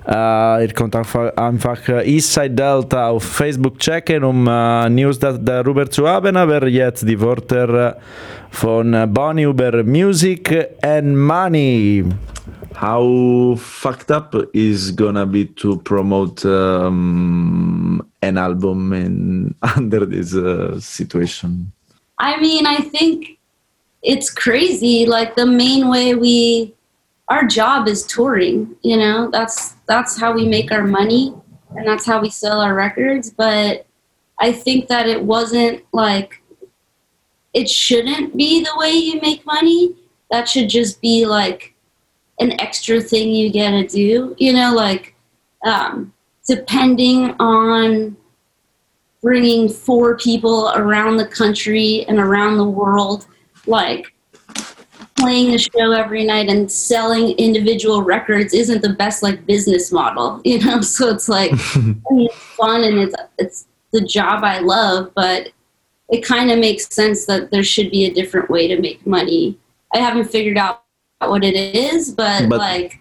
ihr 0.09 0.69
könnt 0.75 0.95
einfach, 0.95 1.37
einfach 1.37 1.89
äh, 1.89 2.09
Eastside 2.09 2.51
Delta 2.51 3.09
auf 3.09 3.25
Facebook 3.25 3.79
checken, 3.79 4.23
um 4.23 4.47
äh, 4.47 4.89
News 4.89 5.19
da, 5.19 5.33
darüber 5.33 5.91
zu 5.91 6.07
haben, 6.07 6.37
aber 6.37 6.67
jetzt 6.69 7.09
die 7.09 7.21
Wörter 7.21 7.97
von 8.51 8.95
Bonnie 9.13 9.45
über 9.45 9.83
Music 9.83 10.69
and 10.83 11.17
Money. 11.17 12.05
How 12.81 13.57
fucked 13.57 14.11
up 14.11 14.35
is 14.53 14.95
gonna 14.95 15.25
be 15.25 15.47
to 15.57 15.79
promote 15.79 16.45
um, 16.45 18.03
an 18.21 18.37
album 18.37 18.93
in 18.93 19.55
under 19.77 20.05
this 20.05 20.35
uh, 20.35 20.79
situation? 20.79 21.73
I 22.19 22.39
mean, 22.39 22.67
I 22.67 22.83
think 22.83 23.39
it's 24.03 24.31
crazy. 24.31 25.07
Like 25.07 25.37
the 25.37 25.47
main 25.47 25.89
way 25.89 26.15
we, 26.15 26.75
our 27.29 27.45
job 27.45 27.89
is 27.89 28.05
touring. 28.07 28.77
You 28.83 28.97
know, 28.97 29.31
that's 29.31 29.73
that's 29.87 30.19
how 30.19 30.33
we 30.33 30.47
make 30.47 30.73
our 30.73 30.85
money, 30.85 31.35
and 31.77 31.87
that's 31.87 32.07
how 32.07 32.21
we 32.21 32.31
sell 32.31 32.61
our 32.61 32.75
records. 32.75 33.31
But 33.31 33.87
I 34.41 34.53
think 34.53 34.89
that 34.89 35.09
it 35.09 35.23
wasn't 35.23 35.85
like 35.93 36.43
it 37.55 37.69
shouldn't 37.69 38.37
be 38.37 38.63
the 38.63 38.77
way 38.77 38.93
you 38.93 39.21
make 39.21 39.45
money. 39.47 39.97
That 40.31 40.49
should 40.49 40.69
just 40.69 41.01
be 41.01 41.27
like 41.27 41.75
an 42.39 42.61
extra 42.61 43.01
thing 43.01 43.31
you 43.31 43.51
get 43.51 43.71
to 43.71 43.87
do. 43.87 44.35
You 44.39 44.53
know, 44.53 44.75
like 44.75 45.15
um, 45.65 46.13
depending 46.47 47.35
on 47.41 48.17
bringing 49.23 49.69
four 49.69 50.17
people 50.17 50.71
around 50.77 51.17
the 51.17 51.27
country 51.27 52.05
and 52.09 52.19
around 52.19 52.59
the 52.59 52.69
world, 52.69 53.27
like 53.67 54.13
playing 55.27 55.55
a 55.55 55.59
show 55.59 55.93
every 55.93 56.25
night 56.25 56.49
and 56.49 56.71
selling 56.71 57.31
individual 57.39 58.03
records 58.03 58.55
isn't 58.55 58.81
the 58.83 58.91
best 58.95 59.23
like 59.23 59.45
business 59.47 59.91
model, 59.91 60.41
you 60.45 60.59
know. 60.61 60.81
So 60.81 61.09
it's 61.09 61.29
like 61.29 61.53
I 61.75 61.79
mean, 61.79 62.27
it's 62.27 62.37
fun 62.37 62.85
and 62.85 62.99
it's 62.99 63.15
it's 63.39 63.67
the 63.93 64.03
job 64.03 64.45
I 64.45 64.61
love, 64.61 65.13
but 65.15 65.51
it 66.09 66.25
kind 66.25 66.51
of 66.51 66.59
makes 66.59 66.87
sense 66.95 67.27
that 67.27 67.51
there 67.51 67.65
should 67.65 67.91
be 67.91 68.05
a 68.05 68.13
different 68.15 68.49
way 68.49 68.69
to 68.69 68.81
make 68.81 69.05
money. 69.07 69.59
I 69.95 69.99
haven't 69.99 70.31
figured 70.31 70.59
out 70.59 70.83
what 71.19 71.43
it 71.43 71.57
is, 71.75 72.13
but, 72.13 72.49
But- 72.49 72.59
like 72.59 73.01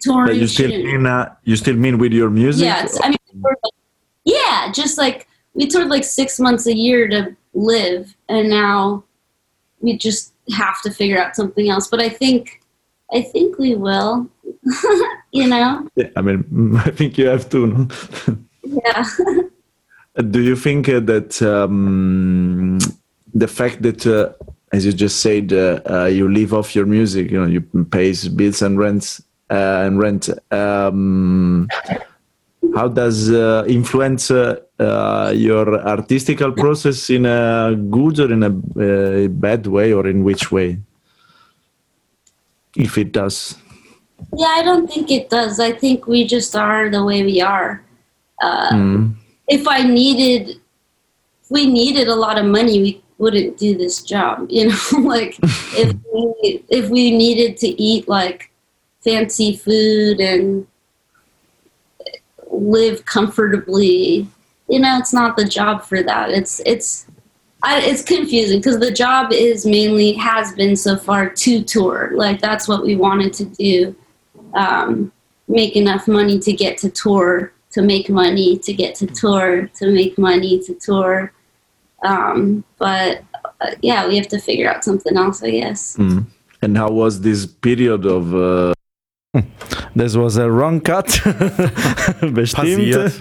touring 0.00 0.26
But 0.26 0.36
you 0.36 0.46
still 0.46 0.68
mean 0.70 1.06
uh, 1.06 1.34
you 1.44 1.56
still 1.56 1.76
mean 1.76 1.98
with 1.98 2.12
your 2.12 2.30
music? 2.30 2.64
yeah, 2.64 2.84
it's, 2.84 2.98
I 3.02 3.08
mean, 3.08 3.42
like- 3.42 3.56
yeah, 4.24 4.72
just 4.72 4.96
like 4.98 5.26
we 5.54 5.66
toured 5.66 5.88
like 5.88 6.04
six 6.04 6.40
months 6.40 6.66
a 6.66 6.74
year 6.74 7.08
to 7.08 7.36
live, 7.52 8.16
and 8.28 8.48
now 8.48 9.04
we 9.80 9.98
just 9.98 10.31
have 10.50 10.80
to 10.82 10.90
figure 10.90 11.18
out 11.18 11.36
something 11.36 11.70
else. 11.70 11.88
But 11.88 12.00
I 12.00 12.08
think 12.08 12.62
I 13.12 13.22
think 13.22 13.58
we 13.58 13.74
will. 13.74 14.28
you 15.32 15.46
know? 15.46 15.88
Yeah, 15.96 16.08
I 16.16 16.22
mean, 16.22 16.76
I 16.84 16.90
think 16.90 17.18
you 17.18 17.26
have 17.26 17.48
to. 17.50 17.66
No? 17.66 17.88
Yeah. 18.62 19.04
Do 20.30 20.42
you 20.42 20.56
think 20.56 20.88
uh, 20.88 21.00
that 21.00 21.40
um, 21.40 22.78
the 23.32 23.48
fact 23.48 23.80
that, 23.82 24.06
uh, 24.06 24.32
as 24.70 24.84
you 24.84 24.92
just 24.92 25.20
said, 25.20 25.52
uh, 25.52 25.80
uh, 25.88 26.04
you 26.04 26.28
live 26.28 26.52
off 26.52 26.74
your 26.74 26.84
music, 26.84 27.30
you 27.30 27.40
know, 27.40 27.46
you 27.46 27.62
pay 27.84 28.12
bills 28.34 28.60
and 28.60 28.78
rents 28.78 29.22
uh, 29.50 29.84
and 29.86 29.98
rent, 29.98 30.28
um, 30.52 31.66
how 32.74 32.88
does 32.88 33.30
uh, 33.30 33.64
influence 33.66 34.30
uh, 34.82 35.32
your 35.34 35.80
artistical 35.86 36.52
process 36.52 37.10
in 37.10 37.26
a 37.26 37.74
good 37.74 38.18
or 38.20 38.32
in 38.32 38.42
a 38.42 38.50
uh, 38.50 39.28
bad 39.28 39.66
way, 39.66 39.92
or 39.92 40.06
in 40.06 40.24
which 40.24 40.50
way? 40.50 40.78
If 42.76 42.98
it 42.98 43.12
does. 43.12 43.56
Yeah, 44.36 44.48
I 44.48 44.62
don't 44.62 44.90
think 44.90 45.10
it 45.10 45.30
does. 45.30 45.60
I 45.60 45.72
think 45.72 46.06
we 46.06 46.26
just 46.26 46.56
are 46.56 46.88
the 46.88 47.04
way 47.04 47.22
we 47.22 47.40
are. 47.40 47.84
Uh, 48.42 48.70
Mm. 48.72 49.14
If 49.48 49.66
I 49.68 49.82
needed, 49.82 50.60
if 51.42 51.50
we 51.50 51.66
needed 51.66 52.08
a 52.08 52.14
lot 52.14 52.38
of 52.38 52.46
money, 52.46 52.80
we 52.80 53.02
wouldn't 53.18 53.58
do 53.58 53.76
this 53.76 54.02
job. 54.02 54.46
You 54.50 54.68
know, 54.68 54.98
like 55.00 55.38
if 55.76 55.94
we, 56.12 56.64
if 56.68 56.88
we 56.88 57.10
needed 57.10 57.56
to 57.58 57.68
eat 57.80 58.08
like 58.08 58.50
fancy 59.00 59.56
food 59.56 60.20
and 60.20 60.66
live 62.50 63.04
comfortably, 63.04 64.28
you 64.72 64.80
know, 64.80 64.96
it's 64.96 65.12
not 65.12 65.36
the 65.36 65.44
job 65.44 65.84
for 65.84 66.02
that. 66.02 66.30
It's 66.30 66.62
it's 66.64 67.06
I, 67.62 67.80
it's 67.80 68.02
confusing 68.02 68.58
because 68.58 68.78
the 68.80 68.90
job 68.90 69.30
is 69.30 69.66
mainly 69.66 70.12
has 70.14 70.52
been 70.54 70.76
so 70.76 70.96
far 70.96 71.28
to 71.28 71.62
tour. 71.62 72.10
Like 72.14 72.40
that's 72.40 72.66
what 72.66 72.82
we 72.82 72.96
wanted 72.96 73.34
to 73.34 73.44
do. 73.44 73.94
Um, 74.54 75.12
make 75.46 75.76
enough 75.76 76.08
money 76.08 76.38
to 76.38 76.52
get 76.54 76.78
to 76.78 76.88
tour, 76.88 77.52
to 77.72 77.82
make 77.82 78.08
money 78.08 78.56
to 78.60 78.72
get 78.72 78.94
to 78.96 79.06
tour, 79.06 79.68
to 79.78 79.90
make 79.92 80.16
money 80.16 80.58
to 80.60 80.74
tour. 80.74 81.32
Um, 82.02 82.64
but 82.78 83.22
uh, 83.60 83.72
yeah, 83.82 84.08
we 84.08 84.16
have 84.16 84.28
to 84.28 84.38
figure 84.38 84.70
out 84.70 84.84
something 84.84 85.18
else, 85.18 85.42
I 85.42 85.50
guess. 85.50 85.98
Mm. 85.98 86.24
And 86.62 86.78
how 86.78 86.90
was 86.90 87.20
this 87.20 87.44
period 87.44 88.06
of? 88.06 88.34
Uh... 88.34 88.72
This 89.94 90.16
was 90.16 90.38
a 90.38 90.48
wrong 90.48 90.80
cut. 90.80 91.06
Bestimmt. 92.32 92.54
Passiert. 92.54 93.12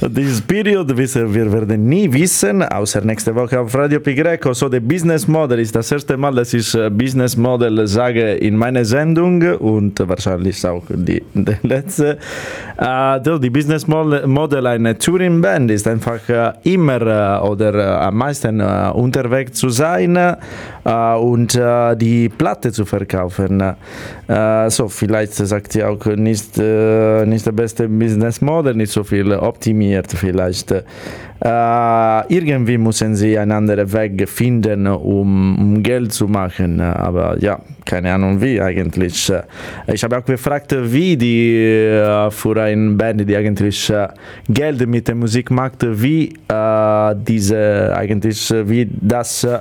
This 0.00 0.40
period 0.42 0.94
wir 0.94 1.52
werden 1.52 1.88
nie 1.88 2.12
wissen, 2.12 2.62
außer 2.62 3.00
nächste 3.00 3.34
Woche 3.34 3.58
auf 3.58 3.74
Radio 3.74 4.00
Pi 4.00 4.14
Greco. 4.14 4.52
So, 4.52 4.68
der 4.68 4.80
Business 4.80 5.26
Model 5.26 5.60
ist 5.60 5.74
das 5.74 5.90
erste 5.90 6.18
Mal, 6.18 6.34
dass 6.34 6.52
ich 6.52 6.74
äh, 6.74 6.90
Business 6.90 7.38
Model 7.38 7.86
sage 7.86 8.34
in 8.34 8.54
meiner 8.54 8.84
Sendung 8.84 9.40
und 9.60 9.98
wahrscheinlich 10.06 10.66
auch 10.66 10.84
die, 10.90 11.22
die 11.32 11.56
letzte. 11.62 12.18
So, 13.24 13.38
die 13.38 13.50
Business 13.50 13.86
Model, 13.86 14.26
Model 14.26 14.66
eine 14.66 14.98
Touring 14.98 15.40
Band 15.40 15.70
ist 15.70 15.86
einfach 15.88 16.28
äh, 16.28 16.52
immer 16.64 17.42
oder 17.42 18.02
am 18.02 18.16
meisten 18.16 18.60
unterwegs 18.60 19.52
zu 19.52 19.70
sein 19.70 20.18
und 20.84 21.60
die 22.00 22.28
Platte 22.28 22.72
zu 22.72 22.84
verkaufen. 22.84 23.62
So, 24.68 24.88
vielleicht 24.88 25.34
sagt 25.34 25.74
ihr 25.74 25.90
auch 25.90 26.09
nicht, 26.16 26.58
äh, 26.58 27.26
nicht 27.26 27.46
der 27.46 27.52
beste 27.52 27.88
Business 27.88 28.40
Model, 28.40 28.74
nicht 28.74 28.92
so 28.92 29.04
viel 29.04 29.32
optimiert 29.32 30.08
vielleicht. 30.08 30.74
Äh, 31.42 32.34
irgendwie 32.34 32.76
müssen 32.76 33.14
sie 33.14 33.38
einen 33.38 33.52
anderen 33.52 33.90
Weg 33.92 34.28
finden, 34.28 34.86
um, 34.86 35.58
um 35.58 35.82
Geld 35.82 36.12
zu 36.12 36.28
machen. 36.28 36.80
Aber 36.80 37.38
ja, 37.38 37.58
keine 37.86 38.12
Ahnung 38.12 38.40
wie 38.42 38.60
eigentlich. 38.60 39.32
Ich 39.86 40.04
habe 40.04 40.18
auch 40.18 40.24
gefragt, 40.24 40.74
wie 40.78 41.16
die 41.16 41.56
äh, 41.56 42.30
für 42.30 42.60
eine 42.60 42.90
Band, 42.90 43.26
die 43.26 43.34
eigentlich 43.34 43.88
äh, 43.88 44.08
Geld 44.48 44.86
mit 44.86 45.08
der 45.08 45.14
Musik 45.14 45.50
macht, 45.50 45.78
wie 45.80 46.34
äh, 46.46 47.14
diese 47.16 47.94
eigentlich, 47.96 48.50
äh, 48.50 48.68
wie 48.68 48.88
das 49.00 49.44
äh, 49.44 49.60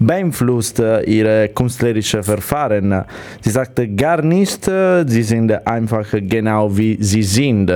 beeinflusst 0.00 0.80
äh, 0.80 1.02
ihre 1.02 1.48
künstlerische 1.48 2.24
Verfahren. 2.24 3.04
Sie 3.40 3.50
sagte 3.50 3.86
gar 3.88 4.20
nicht, 4.22 4.66
äh, 4.66 5.04
sie 5.06 5.22
sind 5.22 5.52
einfach 5.66 6.06
genau 6.12 6.76
wie 6.76 6.98
sie 7.00 7.22
sind. 7.22 7.70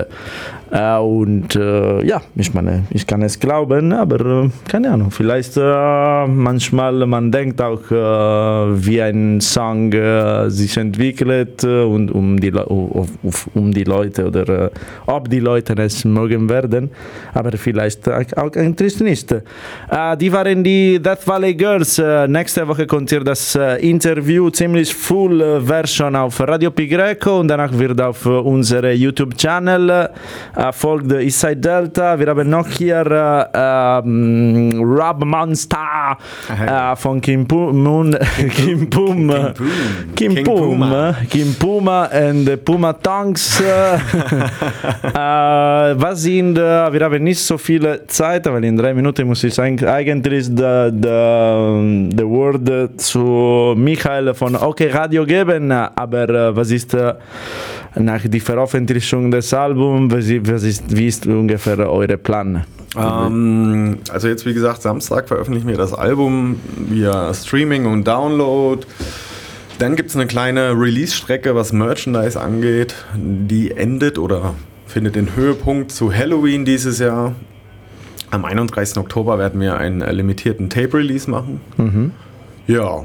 Äh, 0.74 0.98
und 0.98 1.54
äh, 1.54 2.04
ja, 2.04 2.20
ich 2.34 2.52
meine, 2.52 2.82
ich 2.90 3.06
kann 3.06 3.22
es 3.22 3.38
glauben, 3.38 3.92
aber 3.92 4.44
äh, 4.44 4.50
keine 4.68 4.90
Ahnung, 4.90 5.12
vielleicht 5.12 5.56
äh, 5.56 6.26
manchmal 6.26 7.06
man 7.06 7.30
denkt 7.30 7.62
auch, 7.62 7.88
äh, 7.92 8.84
wie 8.86 9.00
ein 9.00 9.40
Song 9.40 9.92
sich 10.48 10.76
entwickelt 10.76 11.62
und 11.62 12.10
um 12.10 12.40
die, 12.40 12.50
Le- 12.50 12.66
um, 12.66 13.70
die 13.72 13.84
Leute 13.84 14.26
oder 14.26 14.70
ob 15.06 15.28
die 15.30 15.38
Leute 15.40 15.74
es 15.80 16.04
mögen 16.04 16.48
werden, 16.48 16.90
aber 17.34 17.52
vielleicht 17.56 18.08
auch 18.08 18.24
auch 18.36 18.56
eigentlich 18.56 18.98
nicht. 19.00 19.30
Die 20.20 20.32
waren 20.32 20.64
die 20.64 20.98
Death 21.00 21.26
Valley 21.26 21.54
Girls. 21.54 22.02
Nächste 22.26 22.66
Woche 22.66 22.86
kommt 22.86 23.12
ihr 23.12 23.22
das 23.22 23.54
Interview 23.80 24.50
ziemlich 24.50 24.92
full 24.94 25.60
Version 25.64 26.16
auf 26.16 26.40
Radio 26.40 26.70
Pi 26.70 26.88
Greco 26.88 27.40
und 27.40 27.48
danach 27.48 27.72
wird 27.78 28.00
auf 28.00 28.24
äh, 28.26 28.30
unsere 28.30 28.92
YouTube-Channel 28.92 30.08
folgt 30.72 31.12
Eastside 31.12 31.56
Delta. 31.56 32.18
Wir 32.18 32.26
haben 32.28 32.48
noch 32.48 32.68
hier 32.68 33.04
äh, 33.54 33.58
ähm, 34.04 34.70
Rob 34.82 35.24
Monster 35.24 36.16
äh, 36.48 36.96
von 36.96 37.20
Kim 37.20 37.46
Pum, 37.46 37.82
Moon, 37.82 38.16
Kim 38.56 38.88
Pum, 38.90 39.30
äh, 39.30 39.52
Kim 40.14 40.34
Pum, 40.42 40.44
Puma. 40.44 41.10
äh, 41.10 41.24
Kim 41.26 41.54
Puma 41.54 42.04
and 42.04 42.46
the 42.48 42.56
Puma 42.56 42.92
Tongues. 42.92 43.60
Äh, 43.60 43.94
äh, 45.08 45.94
was 46.00 46.22
sind, 46.22 46.56
äh, 46.58 46.92
wir 46.92 47.00
haben 47.04 47.22
nicht 47.24 47.40
so 47.40 47.58
viel 47.58 48.00
Zeit, 48.06 48.46
weil 48.46 48.64
in 48.64 48.76
drei 48.76 48.94
Minuten 48.94 49.26
muss 49.26 49.42
ich 49.44 49.54
eig- 49.54 49.86
eigentlich 49.86 50.46
the, 50.46 50.90
the, 50.90 52.10
the 52.16 52.24
Word 52.26 52.68
äh, 52.68 52.96
zu 52.96 53.74
Michael 53.76 54.34
von 54.34 54.56
OK 54.56 54.80
Radio 54.92 55.24
geben, 55.24 55.70
aber 55.72 56.28
äh, 56.28 56.56
was 56.56 56.70
ist 56.70 56.94
äh, 56.94 57.14
nach 57.96 58.22
der 58.26 58.40
Veröffentlichung 58.40 59.30
des 59.30 59.52
Albums, 59.54 60.12
was 60.12 60.62
ist, 60.62 60.96
wie 60.96 61.06
ist 61.06 61.26
ungefähr 61.26 61.78
eure 61.78 62.16
Plan? 62.16 62.64
Ähm, 62.96 63.98
also 64.10 64.28
jetzt 64.28 64.46
wie 64.46 64.54
gesagt, 64.54 64.82
Samstag 64.82 65.28
veröffentlichen 65.28 65.68
wir 65.68 65.76
das 65.76 65.92
Album 65.92 66.60
via 66.76 67.32
Streaming 67.34 67.86
und 67.86 68.06
Download. 68.06 68.86
Dann 69.78 69.96
gibt 69.96 70.10
es 70.10 70.16
eine 70.16 70.26
kleine 70.26 70.70
Release-Strecke, 70.70 71.54
was 71.54 71.72
Merchandise 71.72 72.40
angeht. 72.40 72.94
Die 73.14 73.72
endet 73.72 74.18
oder 74.18 74.54
findet 74.86 75.16
den 75.16 75.34
Höhepunkt 75.34 75.90
zu 75.90 76.12
Halloween 76.12 76.64
dieses 76.64 77.00
Jahr. 77.00 77.34
Am 78.30 78.44
31. 78.44 78.96
Oktober 78.98 79.38
werden 79.38 79.60
wir 79.60 79.76
einen 79.76 80.00
limitierten 80.00 80.70
Tape-Release 80.70 81.28
machen. 81.30 81.60
Ja, 82.66 83.04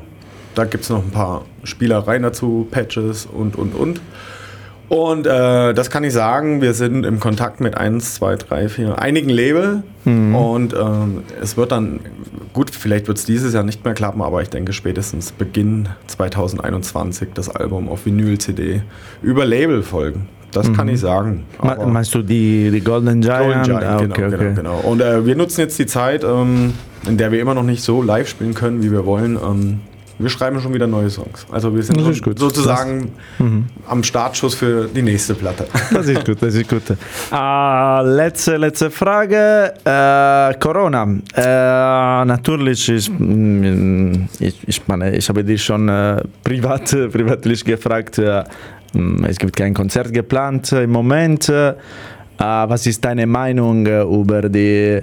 da 0.56 0.66
gibt 0.66 0.84
es 0.84 0.90
noch 0.90 1.04
ein 1.04 1.12
paar 1.12 1.46
Spielereien 1.64 2.24
dazu, 2.24 2.68
Patches 2.70 3.26
und, 3.26 3.56
und, 3.56 3.74
und. 3.74 4.02
Und 4.90 5.28
äh, 5.28 5.74
das 5.74 5.92
kann 5.92 6.04
ich 6.04 6.14
sagen, 6.14 6.62
wir 6.62 6.74
sind 6.74 7.06
im 7.06 7.20
Kontakt 7.20 7.62
mit 7.62 7.78
1, 7.78 8.16
2, 8.16 8.36
3, 8.38 8.70
4, 8.70 9.00
einigen 9.00 9.30
Label. 9.30 9.84
Und 10.06 10.74
ähm, 10.74 11.22
es 11.40 11.56
wird 11.56 11.72
dann, 11.72 12.00
gut, 12.54 12.72
vielleicht 12.72 13.08
wird 13.08 13.20
es 13.20 13.26
dieses 13.26 13.54
Jahr 13.54 13.62
nicht 13.64 13.86
mehr 13.86 13.94
klappen, 13.94 14.24
aber 14.24 14.42
ich 14.42 14.50
denke 14.50 14.74
spätestens 14.74 15.32
Beginn 15.32 15.88
2021 16.08 17.30
das 17.36 17.48
Album 17.50 17.88
auf 17.90 18.08
Vinyl-CD 18.08 18.82
über 19.22 19.46
Label 19.46 19.84
folgen. 19.84 20.28
Das 20.52 20.74
kann 20.74 20.88
ich 20.90 21.00
sagen. 21.00 21.44
Aber- 21.60 21.86
Meinst 21.86 22.16
du 22.16 22.24
die, 22.24 22.72
die 22.72 22.82
Golden 22.82 23.22
Giant? 23.22 23.44
Golden 23.44 23.64
Giant, 23.64 23.84
Ah, 23.84 23.98
genau, 23.98 24.14
okay, 24.16 24.26
okay. 24.26 24.38
genau, 24.38 24.56
genau. 24.56 24.90
Und 24.90 25.02
äh, 25.02 25.24
wir 25.28 25.36
nutzen 25.36 25.62
jetzt 25.62 25.78
die 25.78 25.86
Zeit, 25.86 26.24
ähm, 26.24 26.74
in 27.08 27.18
der 27.18 27.32
wir 27.32 27.40
immer 27.40 27.54
noch 27.54 27.62
nicht 27.64 27.84
so 27.84 28.02
live 28.02 28.28
spielen 28.28 28.56
können, 28.56 28.82
wie 28.82 28.92
wir 28.92 29.06
wollen. 29.06 29.36
Ähm, 29.36 29.80
wir 30.20 30.30
schreiben 30.30 30.60
schon 30.60 30.74
wieder 30.74 30.86
neue 30.86 31.10
Songs. 31.10 31.46
Also 31.50 31.74
wir 31.74 31.82
sind 31.82 32.00
sozusagen 32.38 33.14
am 33.88 34.04
Startschuss 34.04 34.54
für 34.54 34.88
die 34.88 35.02
nächste 35.02 35.34
Platte. 35.34 35.66
Das 35.92 36.08
ist 36.08 36.26
gut, 36.26 36.42
das 36.42 36.54
ist 36.56 36.70
gut. 36.70 36.84
Äh, 36.90 38.02
letzte, 38.04 38.58
letzte 38.58 38.92
Frage. 38.92 39.74
Äh, 39.84 40.54
Corona. 40.60 41.04
Äh, 41.36 42.26
natürlich, 42.26 42.90
ist, 42.90 43.10
mm, 43.10 44.28
ich, 44.40 44.68
ich 44.68 44.88
meine, 44.88 45.16
ich 45.16 45.28
habe 45.30 45.44
dich 45.44 45.64
schon 45.64 45.90
äh, 45.90 46.22
privat, 46.44 46.86
privatlich 47.12 47.64
gefragt. 47.64 48.18
Äh, 48.18 48.44
mm, 48.94 49.26
es 49.26 49.38
gibt 49.38 49.56
kein 49.56 49.74
Konzert 49.74 50.14
geplant 50.14 50.72
im 50.74 50.92
Moment. 50.92 51.50
Äh, 51.50 51.74
was 52.38 52.86
ist 52.88 53.04
deine 53.04 53.26
Meinung 53.26 53.86
über 53.86 54.48
die 54.48 55.02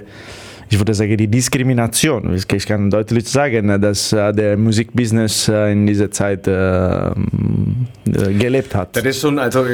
ich 0.69 0.77
würde 0.77 0.93
sagen, 0.93 1.15
die 1.17 1.27
Diskrimination. 1.27 2.33
Ich 2.33 2.65
kann 2.65 2.89
deutlich 2.89 3.27
sagen, 3.29 3.81
dass 3.81 4.11
äh, 4.11 4.33
der 4.33 4.57
Musikbusiness 4.57 5.47
äh, 5.47 5.71
in 5.71 5.87
dieser 5.87 6.11
Zeit 6.11 6.47
äh, 6.47 7.07
äh, 7.07 7.13
gelebt 8.33 8.75
hat. 8.75 8.95
Das 8.95 9.03
ist 9.03 9.21
schon, 9.21 9.39
also 9.39 9.65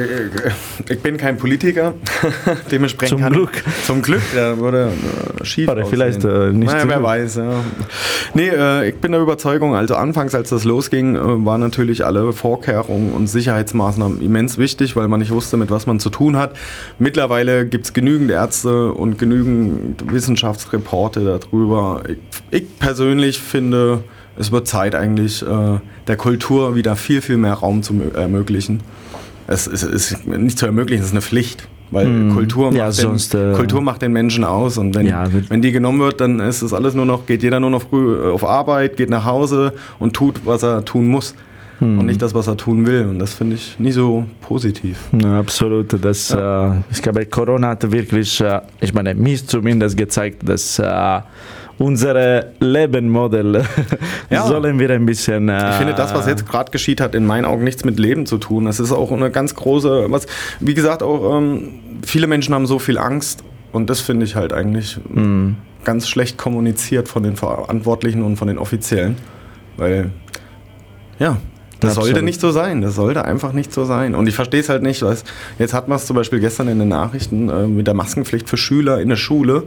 ich 0.88 1.00
bin 1.00 1.16
kein 1.16 1.36
Politiker, 1.36 1.94
dementsprechend 2.70 3.20
Zum 3.20 3.32
Glück. 3.32 3.62
Ich, 3.66 3.84
zum 3.86 4.02
Glück, 4.02 4.22
der 4.34 4.58
würde 4.58 4.92
äh, 5.40 5.44
schief 5.44 5.68
Oder 5.68 5.86
vielleicht, 5.86 6.24
äh, 6.24 6.50
nicht 6.52 6.72
naja, 6.72 6.82
so 6.82 6.88
wer 6.88 7.02
weiß, 7.02 7.36
ja. 7.36 7.64
Nee, 8.34 8.48
äh, 8.48 8.88
ich 8.88 8.96
bin 8.96 9.12
der 9.12 9.20
Überzeugung, 9.20 9.74
also 9.74 9.94
anfangs, 9.96 10.34
als 10.34 10.50
das 10.50 10.64
losging, 10.64 11.16
äh, 11.16 11.44
waren 11.44 11.60
natürlich 11.60 12.04
alle 12.04 12.32
Vorkehrungen 12.32 13.12
und 13.12 13.26
Sicherheitsmaßnahmen 13.28 14.20
immens 14.20 14.58
wichtig, 14.58 14.96
weil 14.96 15.08
man 15.08 15.20
nicht 15.20 15.30
wusste, 15.32 15.56
mit 15.56 15.70
was 15.70 15.86
man 15.86 16.00
zu 16.00 16.10
tun 16.10 16.36
hat. 16.36 16.56
Mittlerweile 16.98 17.66
gibt 17.66 17.86
es 17.86 17.92
genügend 17.92 18.30
Ärzte 18.30 18.92
und 18.92 19.18
genügend 19.18 20.12
Wissenschaftsreporte 20.84 21.38
darüber. 21.40 22.02
Ich, 22.08 22.18
ich 22.62 22.78
persönlich 22.78 23.38
finde, 23.38 24.04
es 24.38 24.52
wird 24.52 24.66
Zeit 24.68 24.94
eigentlich, 24.94 25.42
äh, 25.42 25.78
der 26.06 26.16
Kultur 26.16 26.74
wieder 26.74 26.96
viel, 26.96 27.20
viel 27.22 27.36
mehr 27.36 27.54
Raum 27.54 27.82
zu 27.82 27.94
mö- 27.94 28.14
ermöglichen. 28.14 28.80
Es 29.46 29.66
ist, 29.66 29.82
ist 29.82 30.26
nicht 30.26 30.58
zu 30.58 30.66
ermöglichen, 30.66 31.02
es 31.02 31.08
ist 31.08 31.12
eine 31.14 31.22
Pflicht. 31.22 31.68
Weil 31.90 32.30
Kultur, 32.32 32.66
macht 32.68 32.76
Ja, 32.76 32.90
sonst, 32.90 33.34
den, 33.34 33.52
äh, 33.52 33.54
Kultur 33.54 33.80
macht 33.80 34.02
den 34.02 34.12
Menschen 34.12 34.42
aus 34.42 34.78
und 34.78 34.94
wenn, 34.96 35.06
Ja, 35.06 35.26
wenn 35.48 35.62
die 35.62 35.70
genommen 35.70 36.00
wird, 36.00 36.20
dann 36.20 36.40
ist 36.40 36.62
es 36.62 36.72
alles 36.72 36.94
nur 36.94 37.04
noch, 37.06 37.26
geht 37.26 37.42
jeder 37.42 37.60
nur 37.60 37.70
noch 37.70 37.82
früh 37.82 38.16
äh, 38.16 38.32
auf 38.32 38.42
Arbeit, 38.44 38.96
geht 38.96 39.10
nach 39.10 39.24
Hause 39.24 39.74
und 40.00 40.14
tut, 40.14 40.40
was 40.44 40.62
er 40.64 40.84
tun 40.84 41.06
muss. 41.06 41.34
Und 41.80 42.06
nicht 42.06 42.22
das, 42.22 42.32
was 42.34 42.46
er 42.46 42.56
tun 42.56 42.86
will. 42.86 43.04
Und 43.06 43.18
das 43.18 43.34
finde 43.34 43.56
ich 43.56 43.78
nie 43.78 43.92
so 43.92 44.24
positiv. 44.40 44.98
Ja, 45.20 45.38
absolut. 45.40 45.92
Das, 46.04 46.30
äh, 46.30 46.70
ich 46.90 47.02
glaube, 47.02 47.26
Corona 47.26 47.68
hat 47.70 47.90
wirklich, 47.92 48.40
äh, 48.40 48.60
ich 48.80 48.94
meine, 48.94 49.14
mir 49.14 49.36
zumindest 49.44 49.96
gezeigt, 49.96 50.48
dass 50.48 50.78
äh, 50.78 51.20
unsere 51.78 52.52
Lebensmodell 52.60 53.64
Ja. 54.30 54.46
sollen 54.46 54.78
wir 54.78 54.90
ein 54.90 55.04
bisschen. 55.04 55.48
Äh, 55.48 55.70
Ich 55.70 55.74
finde, 55.76 55.94
das, 55.94 56.14
was 56.14 56.26
jetzt 56.26 56.46
gerade 56.48 56.70
geschieht, 56.70 57.00
hat 57.00 57.14
in 57.14 57.26
meinen 57.26 57.44
Augen 57.44 57.64
nichts 57.64 57.84
mit 57.84 57.98
Leben 57.98 58.24
zu 58.26 58.38
tun. 58.38 58.64
Das 58.66 58.78
ist 58.80 58.92
auch 58.92 59.10
eine 59.10 59.30
ganz 59.30 59.54
große, 59.54 60.06
was, 60.08 60.26
wie 60.60 60.74
gesagt, 60.74 61.02
auch 61.02 61.36
ähm, 61.38 61.80
viele 62.06 62.28
Menschen 62.28 62.54
haben 62.54 62.66
so 62.66 62.78
viel 62.78 62.96
Angst 62.98 63.42
und 63.72 63.90
das 63.90 64.00
finde 64.00 64.24
ich 64.24 64.36
halt 64.36 64.52
eigentlich 64.52 64.98
Mhm. 65.08 65.56
ganz 65.84 66.08
schlecht 66.08 66.38
kommuniziert 66.38 67.08
von 67.08 67.24
den 67.24 67.34
Verantwortlichen 67.36 68.22
und 68.22 68.36
von 68.36 68.46
den 68.48 68.58
Offiziellen. 68.58 69.16
Weil, 69.76 70.10
ja, 71.18 71.36
das 71.84 71.92
Absolut. 71.92 72.10
sollte 72.14 72.24
nicht 72.24 72.40
so 72.40 72.50
sein. 72.50 72.82
Das 72.82 72.94
sollte 72.96 73.24
einfach 73.24 73.52
nicht 73.52 73.72
so 73.72 73.84
sein. 73.84 74.14
Und 74.14 74.26
ich 74.28 74.34
verstehe 74.34 74.60
es 74.60 74.68
halt 74.68 74.82
nicht. 74.82 75.02
Weißt, 75.02 75.24
jetzt 75.58 75.74
hat 75.74 75.88
man 75.88 75.96
es 75.96 76.06
zum 76.06 76.16
Beispiel 76.16 76.40
gestern 76.40 76.68
in 76.68 76.78
den 76.78 76.88
Nachrichten 76.88 77.48
äh, 77.48 77.66
mit 77.66 77.86
der 77.86 77.94
Maskenpflicht 77.94 78.48
für 78.48 78.56
Schüler 78.56 79.00
in 79.00 79.08
der 79.08 79.16
Schule. 79.16 79.64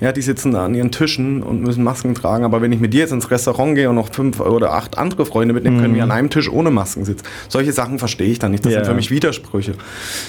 Ja, 0.00 0.10
die 0.10 0.20
sitzen 0.22 0.50
da 0.50 0.64
an 0.64 0.74
ihren 0.74 0.90
Tischen 0.90 1.44
und 1.44 1.62
müssen 1.62 1.84
Masken 1.84 2.12
tragen. 2.16 2.44
Aber 2.44 2.60
wenn 2.60 2.72
ich 2.72 2.80
mit 2.80 2.92
dir 2.92 3.00
jetzt 3.00 3.12
ins 3.12 3.30
Restaurant 3.30 3.76
gehe 3.76 3.88
und 3.88 3.94
noch 3.94 4.12
fünf 4.12 4.40
oder 4.40 4.72
acht 4.72 4.98
andere 4.98 5.24
Freunde 5.24 5.54
mitnehme, 5.54 5.80
können 5.80 5.94
wir 5.94 6.02
an 6.02 6.10
einem 6.10 6.28
Tisch 6.28 6.50
ohne 6.50 6.72
Masken 6.72 7.04
sitzen. 7.04 7.24
Solche 7.48 7.70
Sachen 7.72 8.00
verstehe 8.00 8.26
ich 8.26 8.40
dann 8.40 8.50
nicht. 8.50 8.64
Das 8.64 8.70
Mhm. 8.70 8.78
Ja. 8.78 8.84
sind 8.84 8.90
für 8.90 8.96
mich 8.96 9.12
Widersprüche. 9.12 9.74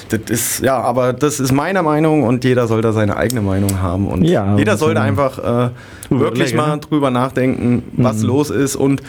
Das 0.09 0.19
ist, 0.29 0.59
ja, 0.61 0.79
aber 0.79 1.11
das 1.11 1.39
ist 1.39 1.51
meine 1.53 1.81
Meinung 1.81 2.21
und 2.21 2.43
jeder 2.43 2.67
soll 2.67 2.83
da 2.83 2.93
seine 2.93 3.17
eigene 3.17 3.41
Meinung 3.41 3.81
haben. 3.81 4.05
Und 4.05 4.25
Ja, 4.25 4.55
jeder 4.57 4.77
sollte 4.77 4.99
ähm, 4.99 5.07
einfach 5.07 5.39
äh, 5.39 5.69
wirklich 6.11 6.53
mal 6.53 6.75
ne? 6.75 6.77
drüber 6.77 7.09
nachdenken, 7.09 7.81
was 7.97 8.21
los 8.21 8.51
ist. 8.51 8.75
Und 8.75 9.01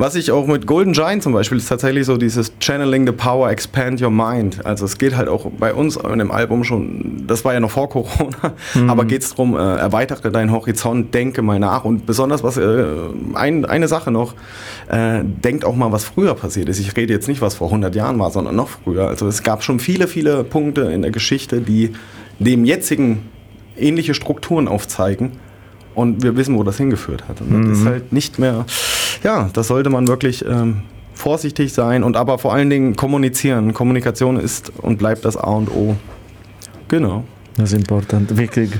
was 0.00 0.14
ich 0.14 0.30
auch 0.30 0.46
mit 0.46 0.66
Golden 0.66 0.94
Giant 0.94 1.22
zum 1.22 1.34
Beispiel 1.34 1.58
ist 1.58 1.68
tatsächlich 1.68 2.06
so 2.06 2.16
dieses 2.16 2.52
Channeling 2.58 3.06
the 3.06 3.12
Power, 3.12 3.50
Expand 3.50 4.00
Your 4.00 4.10
Mind. 4.10 4.64
Also 4.64 4.86
es 4.86 4.96
geht 4.96 5.14
halt 5.14 5.28
auch 5.28 5.50
bei 5.58 5.74
uns 5.74 5.96
in 5.96 6.18
dem 6.18 6.30
Album 6.30 6.64
schon, 6.64 7.24
das 7.26 7.44
war 7.44 7.52
ja 7.52 7.60
noch 7.60 7.70
vor 7.70 7.90
Corona, 7.90 8.54
aber 8.88 9.04
geht 9.04 9.20
es 9.20 9.30
darum, 9.30 9.54
äh, 9.54 9.58
erweitere 9.58 10.30
deinen 10.30 10.52
Horizont, 10.52 11.12
denke 11.12 11.42
mal 11.42 11.58
nach. 11.58 11.84
Und 11.84 12.06
besonders 12.06 12.42
was, 12.42 12.56
äh, 12.56 12.84
ein, 13.34 13.66
eine 13.66 13.88
Sache 13.88 14.10
noch, 14.10 14.32
äh, 14.88 15.20
denkt 15.22 15.66
auch 15.66 15.76
mal, 15.76 15.92
was 15.92 16.04
früher 16.04 16.34
passiert 16.34 16.70
ist. 16.70 16.78
Ich 16.78 16.96
rede 16.96 17.12
jetzt 17.12 17.28
nicht, 17.28 17.42
was 17.42 17.56
vor 17.56 17.68
100 17.68 17.94
Jahren 17.94 18.18
war, 18.18 18.30
sondern 18.30 18.56
noch 18.56 18.70
früher. 18.70 19.06
Also 19.06 19.28
es 19.28 19.42
gab 19.42 19.62
schon 19.62 19.80
viele, 19.80 20.08
viele 20.08 20.44
Punkte 20.44 20.80
in 20.80 21.02
der 21.02 21.10
Geschichte, 21.10 21.60
die 21.60 21.92
dem 22.38 22.64
jetzigen 22.64 23.28
ähnliche 23.76 24.14
Strukturen 24.14 24.66
aufzeigen. 24.66 25.32
Und 26.00 26.22
wir 26.22 26.36
wissen, 26.36 26.56
wo 26.56 26.62
das 26.62 26.76
hingeführt 26.76 27.28
hat. 27.28 27.40
Und 27.40 27.68
das 27.68 27.78
ist 27.78 27.86
halt 27.86 28.12
nicht 28.12 28.38
mehr, 28.38 28.64
ja, 29.22 29.50
das 29.52 29.68
sollte 29.68 29.90
man 29.90 30.08
wirklich 30.08 30.44
ähm, 30.44 30.82
vorsichtig 31.14 31.72
sein 31.72 32.02
und 32.02 32.16
aber 32.16 32.38
vor 32.38 32.52
allen 32.54 32.70
Dingen 32.70 32.96
kommunizieren. 32.96 33.74
Kommunikation 33.74 34.36
ist 34.38 34.72
und 34.78 34.98
bleibt 34.98 35.24
das 35.24 35.36
A 35.36 35.50
und 35.50 35.70
O. 35.70 35.96
Genau. 36.88 37.24
Das 37.56 37.72
ist 37.72 37.78
important, 37.78 38.36
wirklich. 38.36 38.70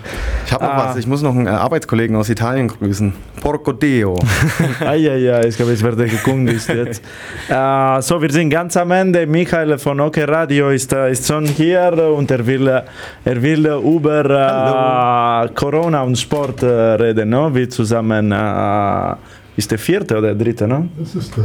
Ich 0.47 0.53
habe 0.53 0.64
noch 0.64 0.73
Ah. 0.73 0.87
was, 0.89 0.97
ich 0.97 1.07
muss 1.07 1.23
noch 1.23 1.35
einen 1.35 1.47
äh, 1.47 1.51
Arbeitskollegen 1.51 2.16
aus 2.16 2.29
Italien 2.29 2.68
grüßen. 2.68 3.12
Porco 3.41 3.73
ja, 3.83 4.95
ja, 4.95 5.45
ich 5.45 5.57
glaube, 5.57 5.73
ich 5.73 5.83
werde 5.83 6.07
gekündigt 6.07 6.68
jetzt. 6.68 7.03
äh, 7.49 8.01
so, 8.01 8.23
wir 8.23 8.31
sind 8.31 8.51
ganz 8.51 8.77
am 8.77 8.91
Ende. 8.93 9.27
Michael 9.27 9.79
von 9.79 10.01
OK 10.01 10.18
Radio 10.18 10.71
ist, 10.71 10.93
äh, 10.93 11.11
ist 11.11 11.27
schon 11.27 11.47
hier 11.47 11.93
und 12.16 12.31
er 12.31 12.47
will, 12.47 12.68
er 12.68 13.43
will 13.43 13.66
über 13.66 15.45
äh, 15.45 15.49
Corona 15.55 16.03
und 16.03 16.16
Sport 16.18 16.62
äh, 16.62 16.66
reden. 16.66 17.31
No? 17.31 17.55
Wir 17.55 17.68
zusammen, 17.68 18.33
äh, 18.33 19.14
ist 19.57 19.71
der 19.71 19.79
vierte 19.79 20.16
oder 20.18 20.35
der 20.35 20.45
dritte? 20.45 20.66
No? 20.68 20.87
Das 20.99 21.14
ist 21.14 21.37
der 21.37 21.45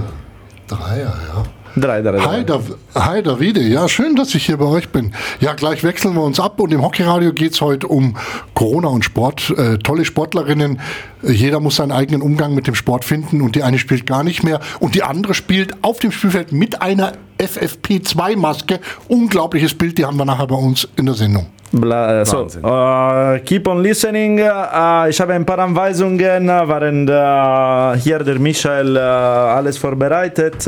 Dreier, 0.67 1.13
ja. 1.33 1.43
Drei, 1.77 2.01
drei, 2.01 2.11
drei. 2.11 2.19
Hi, 2.19 2.45
Dav 2.45 2.61
Hi 2.95 3.21
Davide, 3.21 3.59
ja 3.59 3.89
schön, 3.89 4.15
dass 4.15 4.33
ich 4.33 4.45
hier 4.45 4.55
bei 4.57 4.65
euch 4.65 4.89
bin. 4.89 5.11
Ja, 5.41 5.53
gleich 5.53 5.83
wechseln 5.83 6.13
wir 6.13 6.21
uns 6.23 6.39
ab 6.39 6.59
und 6.61 6.71
im 6.71 6.81
Hockeyradio 6.81 7.33
geht 7.33 7.51
es 7.51 7.59
heute 7.61 7.87
um 7.87 8.15
Corona 8.53 8.87
und 8.87 9.03
Sport. 9.03 9.53
Äh, 9.57 9.77
tolle 9.79 10.05
Sportlerinnen, 10.05 10.79
Äh, 11.23 11.31
jeder 11.31 11.59
muss 11.59 11.75
seinen 11.75 11.91
eigenen 11.91 12.21
Umgang 12.21 12.55
mit 12.55 12.67
dem 12.67 12.75
Sport 12.75 13.03
finden 13.03 13.41
und 13.41 13.55
die 13.55 13.63
eine 13.63 13.77
spielt 13.77 14.05
gar 14.05 14.23
nicht 14.23 14.43
mehr 14.43 14.59
und 14.79 14.95
die 14.95 15.03
andere 15.03 15.33
spielt 15.33 15.73
auf 15.81 15.99
dem 15.99 16.11
Spielfeld 16.11 16.51
mit 16.53 16.81
einer 16.81 17.13
FFP2-Maske. 17.39 18.79
Unglaubliches 19.09 19.73
Bild, 19.73 19.97
die 19.97 20.05
haben 20.05 20.17
wir 20.17 20.25
nachher 20.25 20.47
bei 20.47 20.55
uns 20.55 20.87
in 20.95 21.05
der 21.05 21.15
Sendung. 21.15 21.47
Bla, 21.71 22.23
so, 22.23 22.41
Wahnsinn. 22.41 22.63
äh, 22.63 23.39
keep 23.41 23.67
on 23.67 23.81
listening. 23.83 24.37
Äh, 24.37 25.09
ich 25.09 25.19
habe 25.19 25.33
ein 25.33 25.45
paar 25.45 25.59
Anweisungen, 25.59 26.47
während 26.47 27.09
äh, 27.09 27.99
hier 28.01 28.19
der 28.19 28.39
Michael 28.39 28.95
äh, 28.95 28.99
alles 28.99 29.77
vorbereitet. 29.77 30.65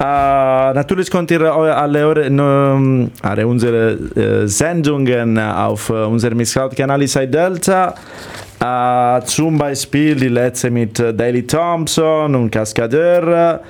Äh, 0.00 0.02
natürlich 0.72 1.10
könnt 1.10 1.30
ihr 1.30 1.42
alle, 1.42 2.06
eure, 2.06 3.10
alle 3.20 3.46
unsere 3.46 3.90
äh, 4.16 4.48
Sendungen 4.48 5.38
auf 5.38 5.90
äh, 5.90 5.92
unserem 5.92 6.38
Mixcloud-Kanal 6.38 7.02
Inside 7.02 7.28
Delta 7.28 7.94
äh, 8.58 9.20
zum 9.26 9.58
Beispiel 9.58 10.16
die 10.16 10.28
letzte 10.28 10.70
mit 10.70 10.98
Daily 10.98 11.46
Thompson 11.46 12.34
und 12.34 12.50
Cascadeur 12.50 13.60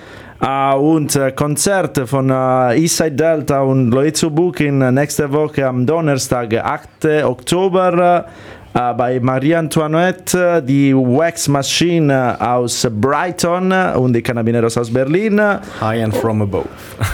äh, 0.40 0.74
und 0.76 1.18
Konzerte 1.34 2.06
von 2.06 2.30
äh, 2.30 2.78
Eastside 2.78 3.16
Delta 3.16 3.62
und 3.62 3.90
Lloyd 3.90 4.16
zu 4.16 4.30
buchen 4.30 4.82
äh, 4.82 4.92
nächste 4.92 5.32
Woche 5.32 5.66
am 5.66 5.84
Donnerstag, 5.84 6.54
8. 6.54 7.24
Oktober. 7.24 8.26
Äh, 8.74 8.94
bei 8.94 9.18
Marie 9.20 9.54
Antoinette, 9.54 10.62
die 10.62 10.94
Wax 10.94 11.48
Machine 11.48 12.36
aus 12.40 12.86
Brighton 12.90 13.72
und 13.72 14.12
die 14.12 14.22
Canabineros 14.22 14.76
aus 14.78 14.92
Berlin. 14.92 15.40
High 15.80 16.04
and 16.04 16.16
from 16.16 16.42
above. 16.42 16.68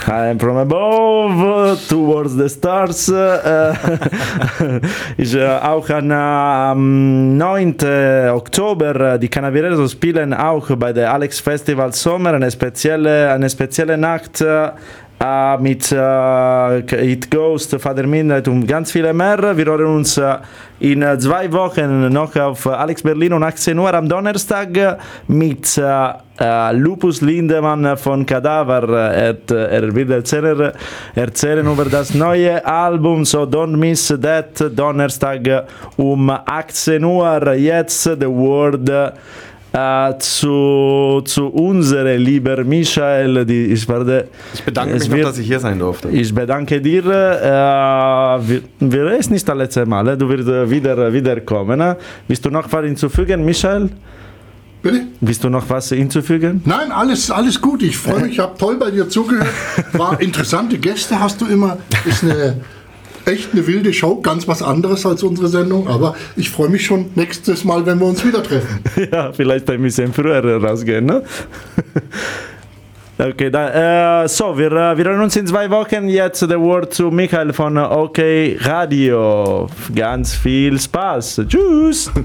I'm 0.06 0.38
from 0.38 0.56
above 0.58 1.78
towards 1.88 2.36
the 2.36 2.48
stars. 2.48 3.08
Äh, 3.08 3.72
ist 5.16 5.34
äh, 5.34 5.46
auch 5.46 5.88
an, 5.88 6.10
äh, 6.10 6.14
am 6.14 7.36
9. 7.36 7.76
Oktober 8.34 9.14
äh, 9.14 9.18
die 9.18 9.28
Canavireros 9.28 9.92
spielen 9.92 10.34
auch 10.34 10.68
bei 10.76 10.92
der 10.92 11.12
Alex 11.12 11.40
Festival 11.40 11.92
Sommer 11.92 12.34
eine 12.34 12.50
spezielle, 12.50 13.30
eine 13.32 13.48
spezielle 13.48 13.96
Nacht. 13.96 14.44
Äh, 15.18 15.56
mit 15.58 15.90
äh, 15.92 17.12
It 17.12 17.30
Ghost, 17.30 17.74
Father 17.80 18.06
Midnight 18.06 18.48
und 18.48 18.66
ganz 18.66 18.92
viele 18.92 19.14
mehr. 19.14 19.56
Wir 19.56 19.64
hören 19.64 19.96
uns 19.96 20.18
äh, 20.18 20.36
in 20.78 21.00
äh, 21.00 21.18
zwei 21.18 21.50
Wochen 21.52 22.12
noch 22.12 22.36
auf 22.36 22.66
Alex 22.66 23.02
Berlin 23.02 23.32
um 23.32 23.42
18 23.42 23.78
Uhr 23.78 23.94
am 23.94 24.06
Donnerstag 24.06 24.98
mit 25.26 25.78
äh, 25.78 26.72
Lupus 26.72 27.22
Lindemann 27.22 27.96
von 27.96 28.26
Kadaver. 28.26 28.86
Er, 28.90 29.94
wird 29.94 30.10
erzählen, 30.10 30.72
erzählen 31.14 31.66
über 31.66 31.86
das 31.86 32.12
neue 32.12 32.62
Album, 32.66 33.24
so 33.24 33.44
don't 33.44 33.74
miss 33.74 34.08
that. 34.20 34.62
Donnerstag 34.76 35.66
um 35.96 36.28
18 36.28 37.02
Uhr. 37.02 37.54
Jetzt 37.54 38.02
The 38.04 38.26
Word. 38.26 39.14
Äh, 39.72 40.14
zu, 40.20 41.20
zu 41.26 41.46
unserer 41.48 42.16
lieber 42.16 42.64
Michael, 42.64 43.44
die 43.44 43.66
ich 43.66 43.86
werde. 43.88 44.28
Ich 44.54 44.62
bedanke 44.62 44.94
es 44.94 45.02
mich 45.02 45.08
noch, 45.10 45.16
wird- 45.18 45.26
dass 45.28 45.38
ich 45.38 45.46
hier 45.46 45.60
sein 45.60 45.78
durfte. 45.78 46.08
ich 46.08 46.34
bedanke 46.34 46.80
dir. 46.80 47.04
Äh, 47.04 48.48
wir, 48.48 48.60
wir 48.80 49.10
ist 49.18 49.30
nicht 49.30 49.46
das 49.46 49.56
letzte 49.56 49.84
Mal. 49.84 50.08
äh, 50.08 50.16
Du 50.16 50.28
wirst 50.30 50.46
wieder, 50.70 51.12
wieder 51.12 51.40
kommen. 51.40 51.80
äh. 51.80 51.94
Willst 52.26 52.44
du 52.44 52.50
noch 52.50 52.72
was 52.72 52.84
hinzufügen, 52.84 53.44
Michael? 53.44 53.90
Bitte? 54.82 55.00
Willst 55.20 55.42
du 55.44 55.50
noch 55.50 55.68
was 55.68 55.88
hinzufügen? 55.90 56.62
Nein, 56.64 56.90
alles, 56.92 57.30
alles 57.30 57.60
gut. 57.60 57.82
Ich 57.82 57.96
freue 57.98 58.20
mich, 58.20 58.32
ich 58.32 58.38
habe 58.38 58.56
toll 58.56 58.76
bei 58.78 58.90
dir 58.90 59.08
zugehört. 59.08 59.48
War 59.92 60.18
interessante 60.20 60.78
Gäste 60.78 61.18
hast 61.20 61.40
du 61.40 61.46
immer. 61.46 61.76
Ist 62.06 62.22
eine 62.22 62.60
echt 63.26 63.52
eine 63.52 63.66
wilde 63.66 63.92
Show, 63.92 64.20
ganz 64.20 64.48
was 64.48 64.62
anderes 64.62 65.04
als 65.04 65.22
unsere 65.22 65.48
Sendung, 65.48 65.88
aber 65.88 66.16
ich 66.36 66.50
freue 66.50 66.68
mich 66.68 66.86
schon 66.86 67.06
nächstes 67.14 67.64
Mal, 67.64 67.84
wenn 67.86 67.98
wir 67.98 68.06
uns 68.06 68.24
wieder 68.24 68.42
treffen. 68.42 68.80
ja, 69.12 69.32
vielleicht 69.32 69.68
ein 69.70 69.82
bisschen 69.82 70.12
früher 70.12 70.62
rausgehen, 70.62 71.06
ne? 71.06 71.22
Okay, 73.18 73.48
dann, 73.48 74.24
äh, 74.24 74.28
so, 74.28 74.58
wir, 74.58 74.70
äh, 74.70 74.98
wir 74.98 75.06
hören 75.06 75.22
uns 75.22 75.34
in 75.36 75.46
zwei 75.46 75.70
Wochen. 75.70 76.06
Jetzt 76.06 76.42
der 76.42 76.60
Wort 76.60 76.92
zu 76.92 77.04
Michael 77.10 77.54
von 77.54 77.78
OK 77.78 78.18
Radio. 78.60 79.68
Ganz 79.94 80.34
viel 80.34 80.78
Spaß. 80.78 81.42
Tschüss. 81.48 82.10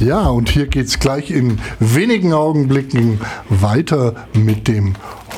Ja, 0.00 0.26
und 0.28 0.48
hier 0.50 0.66
geht 0.66 0.86
es 0.86 0.98
gleich 0.98 1.30
in 1.30 1.58
wenigen 1.80 2.32
Augenblicken 2.32 3.20
weiter 3.48 4.14
mit 4.32 4.68
dem 4.68 4.94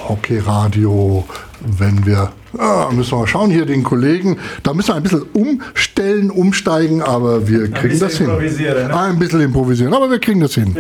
Hockey-Radio. 0.09 1.25
Wenn 1.61 2.05
wir, 2.05 2.31
ah, 2.59 2.91
müssen 2.93 3.13
wir 3.13 3.19
mal 3.19 3.27
schauen, 3.27 3.51
hier 3.51 3.67
den 3.67 3.83
Kollegen, 3.83 4.39
da 4.63 4.75
müssen 4.75 4.89
wir 4.89 4.95
ein 4.97 5.03
bisschen 5.03 5.23
umstellen, 5.33 6.31
umsteigen, 6.31 7.03
aber 7.03 7.49
wir 7.49 7.71
kriegen 7.71 7.99
das 7.99 8.17
hin. 8.19 8.27
ne? 8.89 9.01
Ein 9.01 9.19
bisschen 9.19 9.41
improvisieren, 9.41 9.95
aber 9.95 10.11
wir 10.11 10.19
kriegen 10.19 10.41
das 10.41 10.55
hin. 10.55 10.75